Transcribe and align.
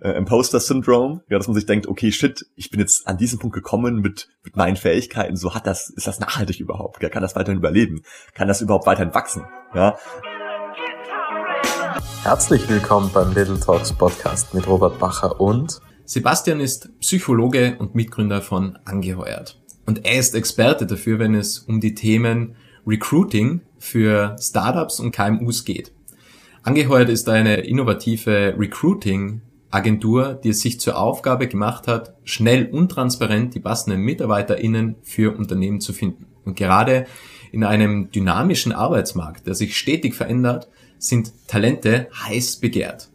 äh, 0.00 0.10
Imposter 0.10 0.60
Syndrome, 0.60 1.22
ja, 1.28 1.38
dass 1.38 1.48
man 1.48 1.54
sich 1.54 1.66
denkt, 1.66 1.86
okay, 1.86 2.12
shit, 2.12 2.46
ich 2.54 2.70
bin 2.70 2.80
jetzt 2.80 3.06
an 3.06 3.16
diesem 3.16 3.38
Punkt 3.38 3.54
gekommen 3.54 4.00
mit, 4.00 4.28
mit 4.42 4.56
meinen 4.56 4.76
Fähigkeiten, 4.76 5.36
so 5.36 5.54
hat 5.54 5.66
das, 5.66 5.88
ist 5.90 6.06
das 6.06 6.20
nachhaltig 6.20 6.60
überhaupt, 6.60 7.02
ja, 7.02 7.08
kann 7.08 7.22
das 7.22 7.34
weiterhin 7.34 7.58
überleben, 7.58 8.02
kann 8.34 8.48
das 8.48 8.60
überhaupt 8.60 8.86
weiterhin 8.86 9.14
wachsen, 9.14 9.44
ja. 9.74 9.96
Herzlich 12.22 12.68
willkommen 12.68 13.10
beim 13.12 13.32
Little 13.32 13.58
Talks 13.58 13.92
Podcast 13.92 14.52
mit 14.52 14.66
Robert 14.66 14.98
Bacher 14.98 15.40
und 15.40 15.80
Sebastian 16.04 16.60
ist 16.60 16.90
Psychologe 17.00 17.76
und 17.78 17.94
Mitgründer 17.94 18.42
von 18.42 18.78
Angeheuert. 18.84 19.60
Und 19.86 20.04
er 20.04 20.18
ist 20.18 20.34
Experte 20.34 20.86
dafür, 20.86 21.18
wenn 21.18 21.34
es 21.34 21.58
um 21.60 21.80
die 21.80 21.94
Themen 21.94 22.56
Recruiting 22.86 23.62
für 23.78 24.36
Startups 24.40 25.00
und 25.00 25.12
KMUs 25.12 25.64
geht. 25.64 25.92
Angeheuert 26.62 27.08
ist 27.08 27.28
eine 27.28 27.56
innovative 27.58 28.54
Recruiting 28.58 29.40
Agentur, 29.76 30.40
die 30.42 30.48
es 30.48 30.62
sich 30.62 30.80
zur 30.80 30.96
Aufgabe 30.96 31.48
gemacht 31.48 31.86
hat, 31.86 32.14
schnell 32.24 32.66
und 32.72 32.88
transparent 32.88 33.54
die 33.54 33.60
passenden 33.60 34.00
MitarbeiterInnen 34.00 34.96
für 35.02 35.36
Unternehmen 35.36 35.82
zu 35.82 35.92
finden. 35.92 36.26
Und 36.46 36.56
gerade 36.56 37.06
in 37.52 37.62
einem 37.62 38.10
dynamischen 38.10 38.72
Arbeitsmarkt, 38.72 39.46
der 39.46 39.54
sich 39.54 39.76
stetig 39.76 40.14
verändert, 40.14 40.68
sind 40.98 41.30
Talente 41.46 42.08
heiß 42.26 42.56
begehrt. 42.56 43.10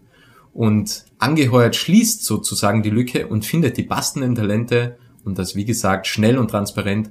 Und 0.53 1.05
angeheuert 1.17 1.75
schließt 1.75 2.23
sozusagen 2.23 2.83
die 2.83 2.91
Lücke 2.91 3.25
und 3.25 3.43
findet 3.43 3.77
die 3.77 3.83
passenden 3.83 4.35
Talente 4.35 4.97
und 5.23 5.39
das, 5.39 5.55
wie 5.55 5.65
gesagt, 5.65 6.05
schnell 6.05 6.37
und 6.37 6.51
transparent 6.51 7.09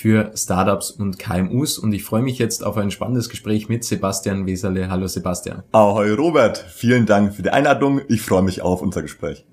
für 0.00 0.32
Startups 0.34 0.90
und 0.90 1.18
KMUs. 1.18 1.76
Und 1.76 1.92
ich 1.92 2.04
freue 2.04 2.22
mich 2.22 2.38
jetzt 2.38 2.64
auf 2.64 2.78
ein 2.78 2.90
spannendes 2.90 3.28
Gespräch 3.28 3.68
mit 3.68 3.84
Sebastian 3.84 4.46
Weserle. 4.46 4.88
Hallo 4.88 5.06
Sebastian. 5.06 5.62
Ahoi 5.72 6.14
Robert, 6.14 6.56
vielen 6.56 7.04
Dank 7.04 7.34
für 7.34 7.42
die 7.42 7.50
Einladung. 7.50 8.00
Ich 8.08 8.22
freue 8.22 8.40
mich 8.40 8.62
auf 8.62 8.80
unser 8.80 9.02
Gespräch. 9.02 9.44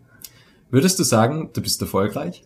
Würdest 0.72 1.00
du 1.00 1.04
sagen, 1.04 1.50
du 1.52 1.62
bist 1.62 1.82
erfolgreich? 1.82 2.46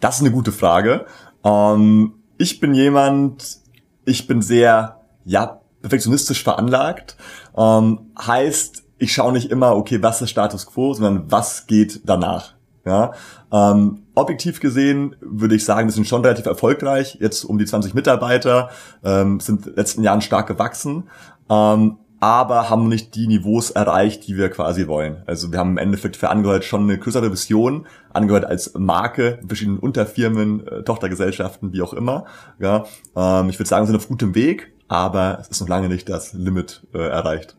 Das 0.00 0.16
ist 0.16 0.20
eine 0.22 0.30
gute 0.30 0.52
Frage. 0.52 1.04
Ähm, 1.44 2.14
ich 2.38 2.60
bin 2.60 2.72
jemand, 2.72 3.58
ich 4.06 4.26
bin 4.26 4.40
sehr, 4.40 5.02
ja, 5.26 5.60
perfektionistisch 5.82 6.42
veranlagt. 6.42 7.18
Ähm, 7.58 8.10
heißt, 8.18 8.84
ich 8.96 9.12
schaue 9.12 9.34
nicht 9.34 9.50
immer, 9.50 9.76
okay, 9.76 10.02
was 10.02 10.22
ist 10.22 10.30
Status 10.30 10.64
Quo, 10.64 10.94
sondern 10.94 11.30
was 11.30 11.66
geht 11.66 12.00
danach. 12.04 12.54
Ja, 12.84 13.12
ähm, 13.52 14.04
objektiv 14.14 14.60
gesehen 14.60 15.16
würde 15.20 15.54
ich 15.54 15.64
sagen, 15.64 15.88
wir 15.88 15.92
sind 15.92 16.06
schon 16.06 16.22
relativ 16.22 16.46
erfolgreich. 16.46 17.18
Jetzt 17.20 17.44
um 17.44 17.58
die 17.58 17.66
20 17.66 17.94
Mitarbeiter, 17.94 18.70
ähm, 19.04 19.38
sind 19.40 19.66
in 19.66 19.72
den 19.72 19.76
letzten 19.76 20.02
Jahren 20.02 20.22
stark 20.22 20.46
gewachsen, 20.46 21.10
ähm, 21.50 21.98
aber 22.20 22.68
haben 22.68 22.88
nicht 22.88 23.14
die 23.14 23.26
Niveaus 23.26 23.70
erreicht, 23.70 24.26
die 24.26 24.36
wir 24.36 24.50
quasi 24.50 24.86
wollen. 24.86 25.22
Also 25.26 25.52
wir 25.52 25.58
haben 25.58 25.72
im 25.72 25.78
Endeffekt 25.78 26.16
für 26.16 26.28
Angehört 26.28 26.64
schon 26.64 26.82
eine 26.82 26.98
größere 26.98 27.30
Vision, 27.32 27.86
Angehört 28.12 28.44
als 28.44 28.74
Marke, 28.74 29.40
verschiedenen 29.46 29.78
Unterfirmen, 29.78 30.66
äh, 30.66 30.82
Tochtergesellschaften, 30.82 31.72
wie 31.72 31.82
auch 31.82 31.94
immer. 31.94 32.26
Ja, 32.58 32.84
ähm, 33.16 33.48
ich 33.48 33.58
würde 33.58 33.68
sagen, 33.68 33.82
wir 33.82 33.88
sind 33.88 33.96
auf 33.96 34.08
gutem 34.08 34.34
Weg, 34.34 34.72
aber 34.88 35.38
es 35.40 35.48
ist 35.48 35.60
noch 35.60 35.68
lange 35.68 35.88
nicht 35.88 36.08
das 36.08 36.32
Limit 36.32 36.86
äh, 36.94 36.98
erreicht. 36.98 37.56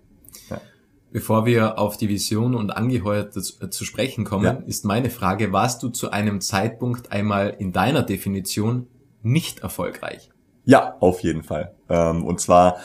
Bevor 1.12 1.45
wir 1.45 1.78
auf 1.78 1.98
die 1.98 2.08
Vision 2.08 2.56
und 2.56 2.72
Angeheuerte 2.72 3.42
zu, 3.42 3.62
äh, 3.64 3.70
zu 3.70 3.84
sprechen 3.84 4.23
kommen, 4.23 4.45
ja. 4.45 4.64
ist 4.66 4.86
meine 4.86 5.09
Frage, 5.09 5.52
warst 5.52 5.84
du 5.84 5.90
zu 5.90 6.12
einem 6.12 6.40
Zeitpunkt 6.40 7.12
einmal 7.12 7.56
in 7.59 7.73
deiner 7.73 8.04
Definition 8.04 8.88
nicht 9.22 9.59
erfolgreich? 9.59 10.30
Ja, 10.64 10.95
auf 11.00 11.20
jeden 11.20 11.44
Fall. 11.44 11.73
Ähm, 11.89 12.23
und 12.23 12.39
zwar, 12.39 12.78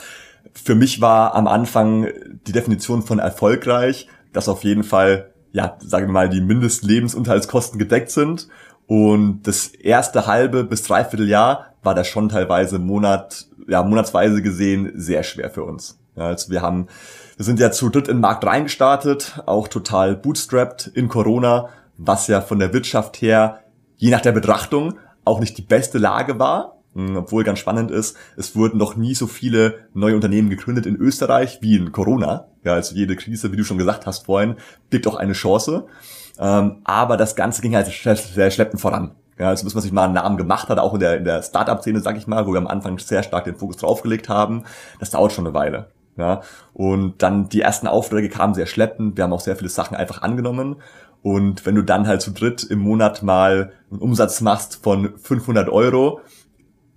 für 0.52 0.74
mich 0.74 1.00
war 1.00 1.34
am 1.34 1.46
Anfang 1.46 2.08
die 2.46 2.52
Definition 2.52 3.02
von 3.02 3.20
erfolgreich, 3.20 4.08
dass 4.32 4.48
auf 4.48 4.64
jeden 4.64 4.82
Fall, 4.82 5.32
ja, 5.52 5.76
sagen 5.80 6.06
wir 6.06 6.12
mal, 6.12 6.28
die 6.28 6.40
Mindestlebensunterhaltskosten 6.40 7.78
gedeckt 7.78 8.10
sind. 8.10 8.48
Und 8.86 9.42
das 9.44 9.68
erste 9.68 10.26
halbe 10.26 10.64
bis 10.64 10.82
dreiviertel 10.82 11.28
Jahr 11.28 11.74
war 11.82 11.94
das 11.94 12.08
schon 12.08 12.28
teilweise 12.28 12.78
Monat, 12.78 13.46
ja, 13.68 13.82
monatsweise 13.82 14.42
gesehen 14.42 14.92
sehr 14.94 15.22
schwer 15.22 15.50
für 15.50 15.64
uns. 15.64 15.98
Ja, 16.16 16.26
also 16.26 16.50
wir 16.50 16.62
haben 16.62 16.88
wir 17.36 17.44
sind 17.44 17.60
ja 17.60 17.70
zu 17.70 17.90
dritt 17.90 18.08
in 18.08 18.16
den 18.16 18.22
Markt 18.22 18.44
reingestartet, 18.46 19.42
auch 19.44 19.68
total 19.68 20.16
bootstrapped 20.16 20.86
in 20.86 21.08
Corona, 21.08 21.68
was 21.98 22.28
ja 22.28 22.40
von 22.40 22.58
der 22.58 22.72
Wirtschaft 22.72 23.20
her, 23.20 23.60
je 23.96 24.10
nach 24.10 24.22
der 24.22 24.32
Betrachtung, 24.32 24.94
auch 25.24 25.40
nicht 25.40 25.58
die 25.58 25.62
beste 25.62 25.98
Lage 25.98 26.38
war. 26.38 26.78
Hm, 26.94 27.16
obwohl 27.16 27.44
ganz 27.44 27.58
spannend 27.58 27.90
ist, 27.90 28.16
es 28.38 28.56
wurden 28.56 28.78
noch 28.78 28.96
nie 28.96 29.14
so 29.14 29.26
viele 29.26 29.86
neue 29.92 30.14
Unternehmen 30.14 30.48
gegründet 30.48 30.86
in 30.86 30.96
Österreich 30.96 31.58
wie 31.60 31.76
in 31.76 31.92
Corona. 31.92 32.48
Ja, 32.64 32.72
also 32.72 32.94
jede 32.94 33.16
Krise, 33.16 33.52
wie 33.52 33.56
du 33.56 33.64
schon 33.64 33.78
gesagt 33.78 34.06
hast 34.06 34.24
vorhin, 34.24 34.56
birgt 34.88 35.06
auch 35.06 35.16
eine 35.16 35.34
Chance. 35.34 35.86
Ähm, 36.38 36.80
aber 36.84 37.18
das 37.18 37.36
Ganze 37.36 37.60
ging 37.60 37.74
halt 37.74 37.86
sehr 37.86 38.50
schleppend 38.50 38.80
voran. 38.80 39.14
Ja, 39.38 39.48
also 39.48 39.64
bis 39.64 39.74
man 39.74 39.82
sich 39.82 39.92
mal 39.92 40.04
einen 40.04 40.14
Namen 40.14 40.38
gemacht 40.38 40.70
hat, 40.70 40.78
auch 40.78 40.94
in 40.94 41.00
der, 41.00 41.18
in 41.18 41.24
der 41.24 41.42
Startup-Szene, 41.42 42.00
sag 42.00 42.16
ich 42.16 42.26
mal, 42.26 42.46
wo 42.46 42.52
wir 42.52 42.58
am 42.58 42.66
Anfang 42.66 42.98
sehr 42.98 43.22
stark 43.22 43.44
den 43.44 43.56
Fokus 43.56 43.76
draufgelegt 43.76 44.30
haben, 44.30 44.64
das 44.98 45.10
dauert 45.10 45.32
schon 45.32 45.46
eine 45.46 45.54
Weile. 45.54 45.88
Ja, 46.16 46.40
und 46.72 47.22
dann 47.22 47.48
die 47.48 47.60
ersten 47.60 47.86
Aufträge 47.86 48.28
kamen 48.28 48.54
sehr 48.54 48.66
schleppend. 48.66 49.16
Wir 49.16 49.24
haben 49.24 49.32
auch 49.32 49.40
sehr 49.40 49.56
viele 49.56 49.68
Sachen 49.68 49.96
einfach 49.96 50.22
angenommen. 50.22 50.76
Und 51.22 51.66
wenn 51.66 51.74
du 51.74 51.82
dann 51.82 52.06
halt 52.06 52.22
zu 52.22 52.30
dritt 52.30 52.62
im 52.64 52.78
Monat 52.78 53.22
mal 53.22 53.72
einen 53.90 54.00
Umsatz 54.00 54.40
machst 54.40 54.82
von 54.82 55.18
500 55.18 55.68
Euro, 55.68 56.20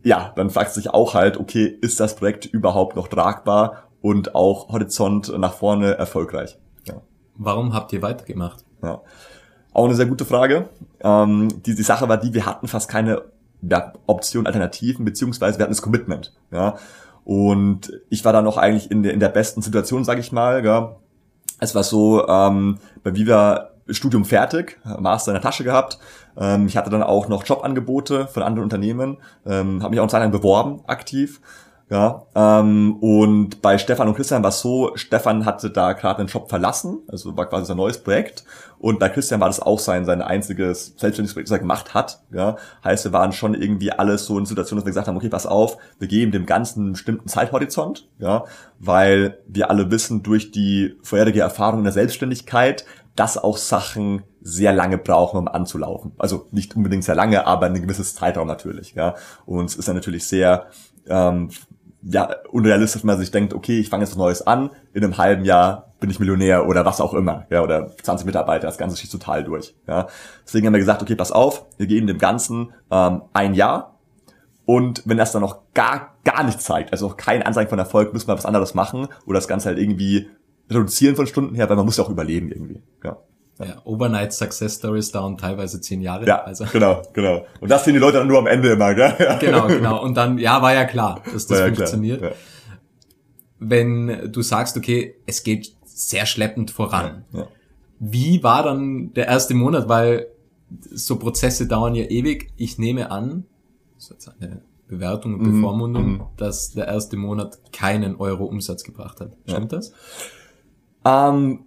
ja, 0.04 0.32
dann 0.36 0.50
fragst 0.50 0.78
du 0.78 0.82
dich 0.82 0.94
auch 0.94 1.14
halt, 1.14 1.38
okay, 1.38 1.66
ist 1.66 2.00
das 2.00 2.16
Projekt 2.16 2.46
überhaupt 2.46 2.96
noch 2.96 3.08
tragbar 3.08 3.90
und 4.02 4.36
auch 4.36 4.70
Horizont 4.70 5.36
nach 5.38 5.54
vorne 5.54 5.98
erfolgreich? 5.98 6.58
Ja. 6.88 7.02
Warum 7.36 7.74
habt 7.74 7.92
ihr 7.92 8.02
weitergemacht? 8.02 8.64
Ja. 8.82 9.02
Auch 9.74 9.86
eine 9.86 9.96
sehr 9.96 10.06
gute 10.06 10.26
Frage. 10.26 10.70
Ähm, 11.02 11.62
die, 11.66 11.76
die 11.76 11.84
Sache 11.84 12.08
war 12.08 12.18
die, 12.18 12.34
wir 12.34 12.46
hatten 12.46 12.68
fast 12.68 12.90
keine 12.90 13.24
ja, 13.62 13.94
Option, 14.08 14.48
Alternativen, 14.48 15.06
beziehungsweise 15.06 15.58
wir 15.58 15.64
hatten 15.64 15.74
das 15.74 15.82
Commitment. 15.82 16.34
Ja. 16.52 16.78
Und 17.30 17.94
ich 18.10 18.26
war 18.26 18.34
da 18.34 18.42
noch 18.42 18.58
eigentlich 18.58 18.90
in 18.90 19.04
der, 19.04 19.14
in 19.14 19.20
der 19.20 19.30
besten 19.30 19.62
Situation, 19.62 20.04
sag 20.04 20.18
ich 20.18 20.32
mal. 20.32 20.66
Ja. 20.66 20.96
Es 21.60 21.76
war 21.76 21.84
so, 21.84 22.28
ähm, 22.28 22.80
bei 23.04 23.14
Viva 23.14 23.70
Studium 23.88 24.26
fertig, 24.26 24.80
Master 24.98 25.30
in 25.30 25.36
der 25.36 25.44
Tasche 25.44 25.64
gehabt. 25.64 26.00
Ähm, 26.36 26.66
ich 26.66 26.76
hatte 26.76 26.90
dann 26.90 27.04
auch 27.04 27.28
noch 27.28 27.46
Jobangebote 27.46 28.26
von 28.26 28.42
anderen 28.42 28.64
Unternehmen, 28.64 29.18
ähm, 29.46 29.84
habe 29.84 29.92
mich 29.92 30.00
auch 30.00 30.06
eine 30.06 30.10
Zeit 30.10 30.32
beworben, 30.32 30.82
aktiv. 30.88 31.40
Ja, 31.90 32.28
ähm, 32.36 32.98
und 33.02 33.64
bei 33.64 33.80
Stefan 33.80 34.08
und 34.08 34.14
Christian 34.14 34.44
war 34.44 34.50
es 34.50 34.60
so, 34.60 34.92
Stefan 34.94 35.46
hatte 35.46 35.72
da 35.72 35.94
gerade 35.94 36.20
einen 36.20 36.28
Job 36.28 36.48
verlassen, 36.48 37.00
also 37.08 37.36
war 37.36 37.48
quasi 37.48 37.66
sein 37.66 37.78
neues 37.78 37.98
Projekt. 37.98 38.44
Und 38.78 39.00
bei 39.00 39.10
Christian 39.10 39.40
war 39.40 39.48
das 39.48 39.60
auch 39.60 39.80
sein, 39.80 40.06
sein 40.06 40.22
einziges 40.22 40.94
selbstständiges 40.98 41.34
Projekt, 41.34 41.50
das 41.50 41.56
er 41.56 41.60
gemacht 41.60 41.96
hat. 41.96 42.22
Ja, 42.32 42.58
heißt, 42.84 43.06
wir 43.06 43.14
waren 43.14 43.32
schon 43.32 43.56
irgendwie 43.56 43.92
alles 43.92 44.28
so 44.28 44.38
in 44.38 44.46
Situationen, 44.46 44.82
dass 44.82 44.86
wir 44.86 44.92
gesagt 44.92 45.08
haben, 45.08 45.18
okay, 45.18 45.30
pass 45.30 45.48
auf, 45.48 45.78
wir 45.98 46.08
geben 46.08 46.32
dem 46.32 46.46
Ganzen 46.46 46.82
einen 46.82 46.92
bestimmten 46.94 47.28
Zeithorizont, 47.28 48.08
ja, 48.20 48.44
weil 48.78 49.40
wir 49.48 49.72
alle 49.72 49.90
wissen 49.90 50.22
durch 50.22 50.52
die 50.52 50.96
vorherige 51.02 51.42
Erfahrung 51.42 51.80
in 51.80 51.86
der 51.86 51.94
Selbstständigkeit, 51.94 52.86
dass 53.16 53.38
auch 53.38 53.58
Sachen 53.58 54.24
sehr 54.42 54.74
lange 54.74 55.00
brauchen, 55.00 55.38
um 55.38 55.48
anzulaufen. 55.48 56.12
Also 56.20 56.48
nicht 56.52 56.76
unbedingt 56.76 57.04
sehr 57.04 57.16
lange, 57.16 57.48
aber 57.48 57.66
ein 57.66 57.82
gewisses 57.82 58.14
Zeitraum 58.14 58.48
natürlich. 58.48 58.94
Ja. 58.94 59.16
Und 59.46 59.66
es 59.66 59.76
ist 59.76 59.88
dann 59.88 59.96
natürlich 59.96 60.28
sehr 60.28 60.68
ähm, 61.10 61.50
ja, 62.02 62.34
unrealistisch, 62.52 63.04
wenn 63.04 63.08
man 63.08 63.18
sich 63.18 63.32
denkt, 63.32 63.54
okay, 63.54 63.80
ich 63.80 63.90
fange 63.90 64.04
jetzt 64.04 64.12
was 64.12 64.18
Neues 64.18 64.48
an, 64.48 64.70
in 64.94 65.04
einem 65.04 65.18
halben 65.18 65.44
Jahr 65.44 65.94
bin 66.00 66.10
ich 66.10 66.20
Millionär 66.20 66.68
oder 66.68 66.86
was 66.86 67.02
auch 67.02 67.14
immer, 67.14 67.46
ja, 67.50 67.62
oder 67.62 67.96
20 68.02 68.26
Mitarbeiter, 68.26 68.68
das 68.68 68.78
Ganze 68.78 68.96
schießt 68.96 69.12
total 69.12 69.44
durch, 69.44 69.76
ja. 69.88 70.08
Deswegen 70.46 70.68
haben 70.68 70.74
wir 70.74 70.80
gesagt, 70.80 71.02
okay, 71.02 71.16
pass 71.16 71.32
auf, 71.32 71.66
wir 71.78 71.88
geben 71.88 72.08
dem 72.08 72.18
Ganzen 72.18 72.74
ähm, 72.90 73.24
ein 73.34 73.54
Jahr 73.54 74.00
und 74.66 75.04
wenn 75.06 75.18
das 75.18 75.34
dann 75.34 75.42
noch 75.42 75.74
gar, 75.74 76.16
gar 76.24 76.44
nichts 76.44 76.64
zeigt, 76.64 76.92
also 76.94 77.10
noch 77.10 77.18
kein 77.18 77.44
Anzeichen 77.44 77.70
von 77.70 77.80
Erfolg, 77.80 78.14
müssen 78.14 78.28
wir 78.28 78.38
was 78.38 78.46
anderes 78.46 78.74
machen 78.74 79.08
oder 79.26 79.38
das 79.38 79.48
Ganze 79.48 79.68
halt 79.68 79.78
irgendwie 79.78 80.30
reduzieren 80.70 81.16
von 81.16 81.28
Stunden 81.28 81.56
her, 81.56 81.70
weil 81.70 81.76
man 81.76 81.86
muss 81.86 81.98
ja 81.98 82.04
auch 82.06 82.10
überleben 82.10 82.52
irgendwie, 82.52 82.82
ja. 83.04 83.18
Ja, 83.60 83.82
Overnight 83.84 84.32
Success 84.32 84.76
Stories 84.76 85.12
dauern 85.12 85.38
teilweise 85.38 85.82
zehn 85.82 86.02
Jahre. 86.02 86.26
Ja, 86.26 86.44
also. 86.44 86.66
genau, 86.72 87.02
genau. 87.12 87.46
Und 87.60 87.70
das 87.70 87.84
sehen 87.84 87.94
die 87.94 88.00
Leute 88.00 88.20
dann 88.20 88.28
nur 88.28 88.40
am 88.40 88.48
Ende 88.48 88.72
immer, 88.72 88.94
gell? 88.96 89.14
Ja. 89.20 89.38
Genau, 89.38 89.68
genau. 89.68 90.02
Und 90.02 90.16
dann, 90.16 90.38
ja, 90.38 90.62
war 90.62 90.74
ja 90.74 90.86
klar, 90.86 91.22
dass 91.34 91.46
das 91.46 91.60
ja 91.60 91.66
funktioniert. 91.66 92.22
Ja. 92.22 92.32
Wenn 93.60 94.32
du 94.32 94.42
sagst, 94.42 94.78
okay, 94.78 95.16
es 95.26 95.44
geht 95.44 95.74
sehr 95.84 96.26
schleppend 96.26 96.72
voran. 96.72 97.26
Wie 98.00 98.42
war 98.44 98.64
dann 98.64 99.14
der 99.14 99.28
erste 99.28 99.54
Monat? 99.54 99.90
Weil 99.90 100.28
so 100.92 101.18
Prozesse 101.18 101.68
dauern 101.68 101.96
ja 101.96 102.06
ewig. 102.06 102.54
Ich 102.56 102.78
nehme 102.78 103.12
an, 103.12 103.46
das 103.96 104.06
ist 104.06 104.12
jetzt 104.12 104.32
eine 104.40 104.62
Bewertung 104.88 105.34
und 105.34 105.42
mhm, 105.42 105.56
Bevormundung, 105.56 106.12
mhm. 106.12 106.22
dass 106.38 106.72
der 106.72 106.88
erste 106.88 107.18
Monat 107.18 107.60
keinen 107.74 108.16
Euro 108.16 108.46
Umsatz 108.46 108.86
gebracht 108.86 109.20
hat. 109.20 109.36
Stimmt 109.46 109.74
das? 109.74 109.92
Ähm, 111.04 111.66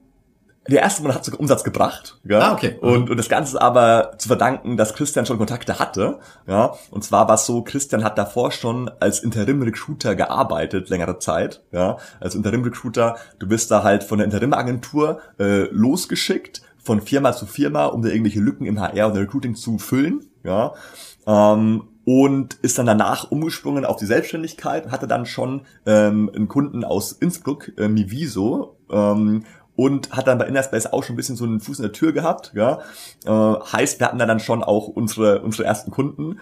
der 0.69 0.83
erste 0.83 1.03
Monat 1.03 1.17
hat 1.17 1.25
sogar 1.25 1.41
Umsatz 1.41 1.65
gebracht. 1.65 2.19
Ja? 2.25 2.39
Ah, 2.39 2.53
okay. 2.53 2.79
Und, 2.81 3.11
und 3.11 3.17
das 3.17 3.29
Ganze 3.29 3.57
ist 3.57 3.61
aber 3.61 4.13
zu 4.19 4.29
verdanken, 4.29 4.77
dass 4.77 4.95
Christian 4.95 5.27
schon 5.27 5.39
Kontakte 5.39 5.79
hatte. 5.79 6.19
Ja? 6.47 6.75
Und 6.91 7.03
zwar 7.03 7.27
war 7.29 7.35
es 7.35 7.47
so, 7.47 7.63
Christian 7.63 8.05
hat 8.05 8.17
davor 8.17 8.53
schon 8.53 8.91
als 9.01 9.21
Interim-Recruiter 9.21 10.15
gearbeitet, 10.15 10.89
längere 10.89 11.19
Zeit. 11.19 11.63
Ja? 11.73 11.97
Als 12.21 12.35
Interim-Recruiter, 12.35 13.17
du 13.39 13.49
bist 13.49 13.71
da 13.71 13.83
halt 13.83 14.05
von 14.05 14.19
der 14.19 14.27
Interim-Agentur 14.27 15.21
äh, 15.39 15.63
losgeschickt 15.71 16.63
von 16.83 17.01
Firma 17.01 17.33
zu 17.33 17.47
Firma, 17.47 17.87
um 17.87 18.03
da 18.03 18.09
irgendwelche 18.09 18.41
Lücken 18.41 18.67
im 18.67 18.81
HR 18.81 19.11
oder 19.11 19.21
Recruiting 19.21 19.55
zu 19.55 19.79
füllen, 19.79 20.25
ja, 20.43 20.75
ähm, 21.27 21.85
und 22.05 22.55
ist 22.55 22.79
dann 22.79 22.87
danach 22.87 23.31
umgesprungen 23.31 23.85
auf 23.85 23.97
die 23.97 24.07
Selbstständigkeit, 24.07 24.91
hatte 24.91 25.07
dann 25.07 25.25
schon 25.25 25.63
ähm, 25.87 26.31
einen 26.35 26.49
Kunden 26.49 26.83
aus 26.85 27.13
Innsbruck, 27.13 27.71
äh, 27.79 27.87
Miviso, 27.87 28.77
ähm, 28.91 29.45
und 29.83 30.13
hat 30.13 30.29
dann 30.29 30.39
bei 30.39 30.47
Innerspace 30.47 30.93
auch 30.93 31.03
schon 31.03 31.15
ein 31.15 31.17
bisschen 31.17 31.35
so 31.35 31.45
einen 31.45 31.59
Fuß 31.59 31.81
in 31.81 31.83
der 31.83 31.93
Tür 31.93 32.13
gehabt, 32.13 32.53
ja. 32.55 32.79
Äh, 33.25 33.31
heißt, 33.31 33.99
wir 33.99 34.07
hatten 34.07 34.19
da 34.19 34.27
dann 34.27 34.39
schon 34.39 34.63
auch 34.63 34.87
unsere, 34.87 35.43
unsere 35.43 35.65
ersten 35.65 35.91
Kunden. 35.91 36.39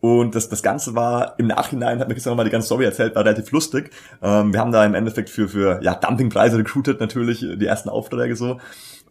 Und 0.00 0.34
das, 0.34 0.50
das 0.50 0.62
Ganze 0.62 0.94
war 0.94 1.38
im 1.38 1.46
Nachhinein, 1.46 1.98
hat 1.98 2.08
mir 2.08 2.14
Christian 2.14 2.32
nochmal 2.32 2.44
die 2.44 2.50
ganze 2.50 2.66
Story 2.66 2.84
erzählt, 2.84 3.14
war 3.14 3.24
relativ 3.24 3.50
lustig. 3.52 3.90
Ähm, 4.22 4.52
wir 4.52 4.60
haben 4.60 4.70
da 4.70 4.84
im 4.84 4.94
Endeffekt 4.94 5.30
für, 5.30 5.48
für 5.48 5.82
ja, 5.82 5.94
Dumpingpreise 5.94 6.58
recruited 6.58 7.00
natürlich, 7.00 7.40
die 7.40 7.64
ersten 7.64 7.88
Aufträge 7.88 8.36
so. 8.36 8.60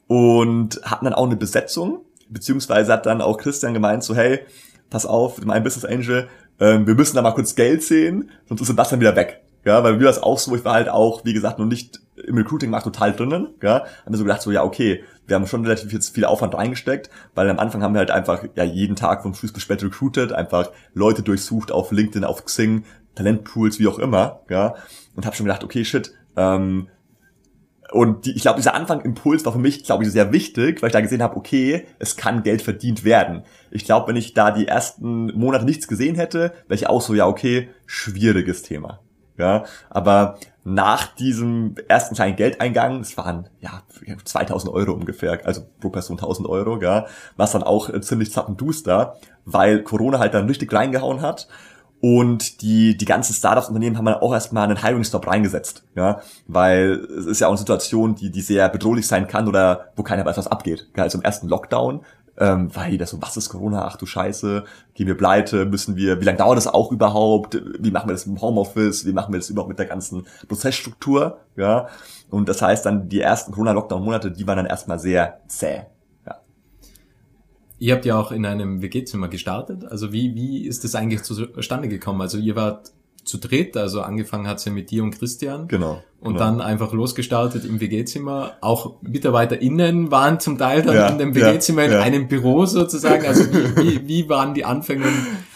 Und 0.06 0.80
hatten 0.84 1.06
dann 1.06 1.16
auch 1.16 1.26
eine 1.26 1.36
Besetzung, 1.36 2.02
beziehungsweise 2.30 2.94
hat 2.94 3.08
dann 3.08 3.22
auch 3.22 3.40
Christian 3.40 3.74
gemeint, 3.74 4.04
so 4.04 4.14
hey, 4.14 4.42
pass 4.92 5.08
auf, 5.08 5.44
mein 5.44 5.64
Business 5.64 5.86
Angel, 5.86 6.28
ähm, 6.60 6.86
wir 6.86 6.94
müssen 6.94 7.16
da 7.16 7.24
mal 7.24 7.32
kurz 7.32 7.56
Geld 7.56 7.82
sehen, 7.82 8.30
sonst 8.48 8.62
ist 8.62 8.68
Sebastian 8.68 9.02
wieder 9.02 9.16
weg. 9.16 9.42
Ja, 9.66 9.84
weil 9.84 9.94
mir 9.94 10.04
das 10.04 10.22
auch 10.22 10.38
so, 10.38 10.56
ich 10.56 10.64
war 10.64 10.76
halt 10.76 10.90
auch, 10.90 11.26
wie 11.26 11.34
gesagt, 11.34 11.58
noch 11.58 11.66
nicht 11.66 12.03
im 12.34 12.40
Recruiting-Markt 12.40 12.84
total 12.84 13.14
drinnen, 13.14 13.50
ja, 13.62 13.82
haben 13.82 14.14
wir 14.14 14.18
so 14.18 14.24
gedacht, 14.24 14.42
so, 14.42 14.52
ja, 14.52 14.64
okay, 14.64 15.04
wir 15.26 15.36
haben 15.36 15.48
schon 15.48 15.64
relativ 15.64 15.94
jetzt 15.94 16.14
viel 16.14 16.26
Aufwand 16.26 16.56
reingesteckt, 16.56 17.10
weil 17.36 17.50
am 17.50 17.60
Anfang 17.60 17.82
haben 17.82 17.94
wir 17.94 18.00
halt 18.00 18.12
einfach, 18.12 18.44
ja, 18.56 18.64
jeden 18.64 18.96
Tag 18.96 19.24
vom 19.24 19.34
Früh 19.34 19.52
bis 19.52 19.62
spät 19.62 19.84
recruited, 19.84 20.34
einfach 20.34 20.72
Leute 20.94 21.22
durchsucht 21.22 21.72
auf 21.72 21.92
LinkedIn, 21.92 22.24
auf 22.24 22.44
Xing, 22.44 22.84
Talentpools, 23.16 23.80
wie 23.80 23.88
auch 23.88 24.00
immer, 24.00 24.42
ja, 24.50 24.76
und 25.16 25.26
habe 25.26 25.36
schon 25.36 25.46
gedacht, 25.46 25.64
okay, 25.64 25.86
shit, 25.86 26.14
ähm, 26.36 26.88
und 27.92 28.26
die, 28.26 28.32
ich 28.32 28.42
glaube, 28.42 28.58
dieser 28.58 28.74
Anfang-Impuls 28.74 29.46
war 29.46 29.54
für 29.54 29.60
mich, 29.60 29.84
glaube 29.84 30.04
ich, 30.04 30.12
sehr 30.12 30.32
wichtig, 30.32 30.82
weil 30.82 30.88
ich 30.88 30.94
da 30.94 31.02
gesehen 31.02 31.22
habe, 31.22 31.38
okay, 31.38 31.86
es 32.00 32.16
kann 32.16 32.42
Geld 32.42 32.64
verdient 32.64 33.04
werden. 33.04 33.44
Ich 33.70 33.86
glaube, 33.86 34.08
wenn 34.08 34.16
ich 34.16 34.34
da 34.34 34.50
die 34.50 34.68
ersten 34.68 35.28
Monate 35.38 35.64
nichts 35.64 35.88
gesehen 35.88 36.16
hätte, 36.16 36.54
wäre 36.68 36.76
ich 36.76 36.88
auch 36.88 37.02
so, 37.02 37.14
ja, 37.14 37.28
okay, 37.28 37.70
schwieriges 37.86 38.64
Thema. 38.64 39.00
Ja, 39.38 39.66
aber 39.90 40.40
nach 40.64 41.14
diesem 41.16 41.76
ersten 41.88 42.16
kleinen 42.16 42.36
Geldeingang, 42.36 43.00
das 43.00 43.18
waren 43.18 43.50
ja 43.60 43.84
2000 44.24 44.74
Euro 44.74 44.94
ungefähr, 44.94 45.46
also 45.46 45.62
pro 45.80 45.90
Person 45.90 46.18
1000 46.18 46.48
Euro, 46.48 46.82
ja, 46.82 47.06
was 47.36 47.52
dann 47.52 47.64
auch 47.64 47.90
ziemlich 48.02 48.32
zappenduster, 48.32 49.18
weil 49.46 49.84
Corona 49.84 50.20
halt 50.20 50.34
dann 50.34 50.48
richtig 50.48 50.72
reingehauen 50.72 51.22
hat. 51.22 51.48
Und 52.00 52.62
die, 52.62 52.98
die 52.98 53.06
ganzen 53.06 53.34
Startups-Unternehmen 53.34 53.98
haben 53.98 54.04
dann 54.04 54.16
auch 54.16 54.34
erstmal 54.34 54.66
einen 54.66 54.82
Hiring-Stop 54.82 55.26
reingesetzt, 55.26 55.86
ja, 55.96 56.22
weil 56.48 56.96
es 57.18 57.26
ist 57.26 57.40
ja 57.40 57.48
auch 57.48 57.52
eine 57.52 57.58
Situation, 57.58 58.16
die, 58.16 58.30
die 58.30 58.42
sehr 58.42 58.68
bedrohlich 58.68 59.08
sein 59.08 59.26
kann 59.28 59.48
oder 59.48 59.92
wo 59.96 60.04
keiner 60.04 60.26
weiß, 60.26 60.36
was 60.36 60.48
abgeht. 60.48 60.90
Also 60.98 61.18
im 61.18 61.24
ersten 61.24 61.48
Lockdown 61.48 62.02
ähm, 62.38 62.76
war 62.76 62.90
jeder 62.90 63.06
so, 63.06 63.22
was 63.22 63.38
ist 63.38 63.50
Corona? 63.50 63.86
Ach 63.86 63.98
du 63.98 64.06
Scheiße, 64.06 64.64
gehen 64.96 65.08
wir 65.08 65.16
pleite, 65.16 65.66
müssen 65.66 65.96
wir, 65.96 66.20
wie 66.20 66.26
lange 66.26 66.40
dauert 66.40 66.58
das 66.58 66.68
auch 66.68 66.92
überhaupt? 66.92 67.62
Wie 67.80 67.92
machen 67.92 68.10
wir 68.10 68.14
das 68.14 68.26
im 68.26 68.42
Homeoffice? 68.42 69.06
Wie 69.06 69.14
machen 69.14 69.34
wir 69.34 69.40
das 69.40 69.50
überhaupt 69.50 69.70
mit 69.70 69.80
der 69.80 69.86
ganzen 69.86 70.26
Prozessstruktur? 70.48 71.38
Ja, 71.56 71.88
und 72.30 72.50
das 72.50 72.62
heißt 72.62 72.86
dann, 72.86 73.10
die 73.10 73.22
ersten 73.22 73.52
Corona-Lockdown-Monate, 73.52 74.32
die 74.32 74.48
waren 74.48 74.58
dann 74.58 74.66
erstmal 74.66 75.00
sehr 75.00 75.42
zäh. 75.48 75.84
Ja. 76.26 76.40
Ihr 77.78 77.94
habt 77.94 78.06
ja 78.06 78.18
auch 78.18 78.32
in 78.32 78.46
einem 78.46 78.82
WG-Zimmer 78.82 79.28
gestartet. 79.28 79.86
Also 79.86 80.12
wie, 80.12 80.34
wie 80.34 80.66
ist 80.66 80.84
das 80.84 80.96
eigentlich 80.96 81.22
zustande 81.22 81.88
gekommen? 81.88 82.22
Also 82.22 82.40
ihr 82.40 82.56
wart 82.56 82.92
zu 83.24 83.38
dritt, 83.38 83.78
also 83.78 84.02
angefangen 84.02 84.48
hat's 84.48 84.66
ja 84.66 84.72
mit 84.72 84.90
dir 84.90 85.04
und 85.04 85.12
Christian. 85.12 85.68
Genau. 85.68 86.02
Und 86.24 86.36
genau. 86.36 86.46
dann 86.46 86.62
einfach 86.62 86.94
losgestartet 86.94 87.66
im 87.66 87.82
WG-Zimmer. 87.82 88.54
Auch 88.62 88.96
MitarbeiterInnen 89.02 90.10
waren 90.10 90.40
zum 90.40 90.58
Teil 90.58 90.82
dann 90.82 90.96
ja, 90.96 91.10
in 91.10 91.18
dem 91.18 91.36
WG-Zimmer 91.36 91.84
ja, 91.84 91.88
in 91.90 91.96
einem 91.96 92.28
Büro 92.30 92.66
sozusagen. 92.66 93.26
Also 93.26 93.44
wie, 93.52 93.76
wie, 93.76 94.08
wie 94.08 94.30
waren 94.30 94.54
die 94.54 94.64
Anfänge? 94.64 95.06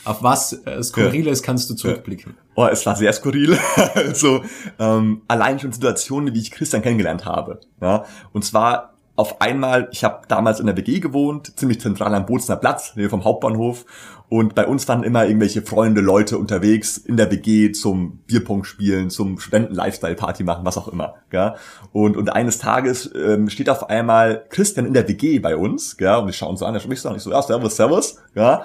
Auf 0.04 0.24
was 0.24 0.54
äh, 0.66 0.84
Skurriles 0.84 1.42
kannst 1.42 1.70
du 1.70 1.76
zurückblicken? 1.76 2.36
Oh, 2.56 2.66
es 2.66 2.86
war 2.86 2.98
sehr 2.98 3.14
skurril. 3.14 3.58
also 3.96 4.42
ähm, 4.78 5.22
allein 5.30 5.60
schon 5.60 5.72
Situationen, 5.72 6.34
wie 6.34 6.40
ich 6.40 6.52
Christian 6.52 6.82
kennengelernt 6.82 7.26
habe. 7.26 7.62
Ja? 7.82 8.04
Und 8.34 8.44
zwar 8.44 8.97
auf 9.18 9.42
einmal, 9.42 9.90
ich 9.92 10.04
habe 10.04 10.22
damals 10.28 10.60
in 10.60 10.68
der 10.68 10.78
WG 10.78 11.00
gewohnt, 11.00 11.58
ziemlich 11.58 11.82
zentral 11.82 12.14
am 12.14 12.28
Bozner 12.28 12.56
Platz, 12.56 12.96
Nähe 12.96 13.10
vom 13.10 13.24
Hauptbahnhof. 13.24 13.86
Und 14.30 14.54
bei 14.54 14.68
uns 14.68 14.88
waren 14.88 15.04
immer 15.04 15.26
irgendwelche 15.26 15.64
Freunde, 15.64 16.02
Leute 16.02 16.38
unterwegs 16.38 16.98
in 16.98 17.18
der 17.18 17.32
WG 17.32 17.72
zum 17.72 18.20
Bierpong 18.28 18.64
spielen, 18.64 19.10
zum 19.10 19.40
Studenten-Lifestyle-Party 19.40 20.44
machen, 20.44 20.66
was 20.66 20.78
auch 20.78 20.88
immer. 20.88 21.16
Gell? 21.32 21.56
Und, 21.94 22.16
und 22.16 22.30
eines 22.30 22.60
Tages 22.60 23.10
ähm, 23.16 23.50
steht 23.50 23.72
auf 23.72 23.90
einmal 23.90 24.46
Christian 24.50 24.86
in 24.86 24.94
der 24.94 25.08
WG 25.08 25.40
bei 25.40 25.56
uns, 25.56 25.98
gell? 25.98 26.18
und 26.18 26.28
wir 26.28 26.34
schauen 26.34 26.56
so 26.56 26.66
an, 26.66 26.76
er 26.76 26.80
spricht 26.80 27.02
so 27.02 27.10
an, 27.10 27.16
ich 27.16 27.24
so, 27.24 27.32
ja, 27.32 27.42
servus, 27.42 27.76
servus. 27.76 28.18
Gell? 28.36 28.60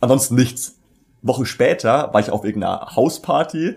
Ansonsten 0.00 0.36
nichts. 0.36 0.78
Woche 1.22 1.46
später 1.46 2.12
war 2.12 2.20
ich 2.20 2.30
auf 2.30 2.44
irgendeiner 2.44 2.94
Hausparty, 2.94 3.74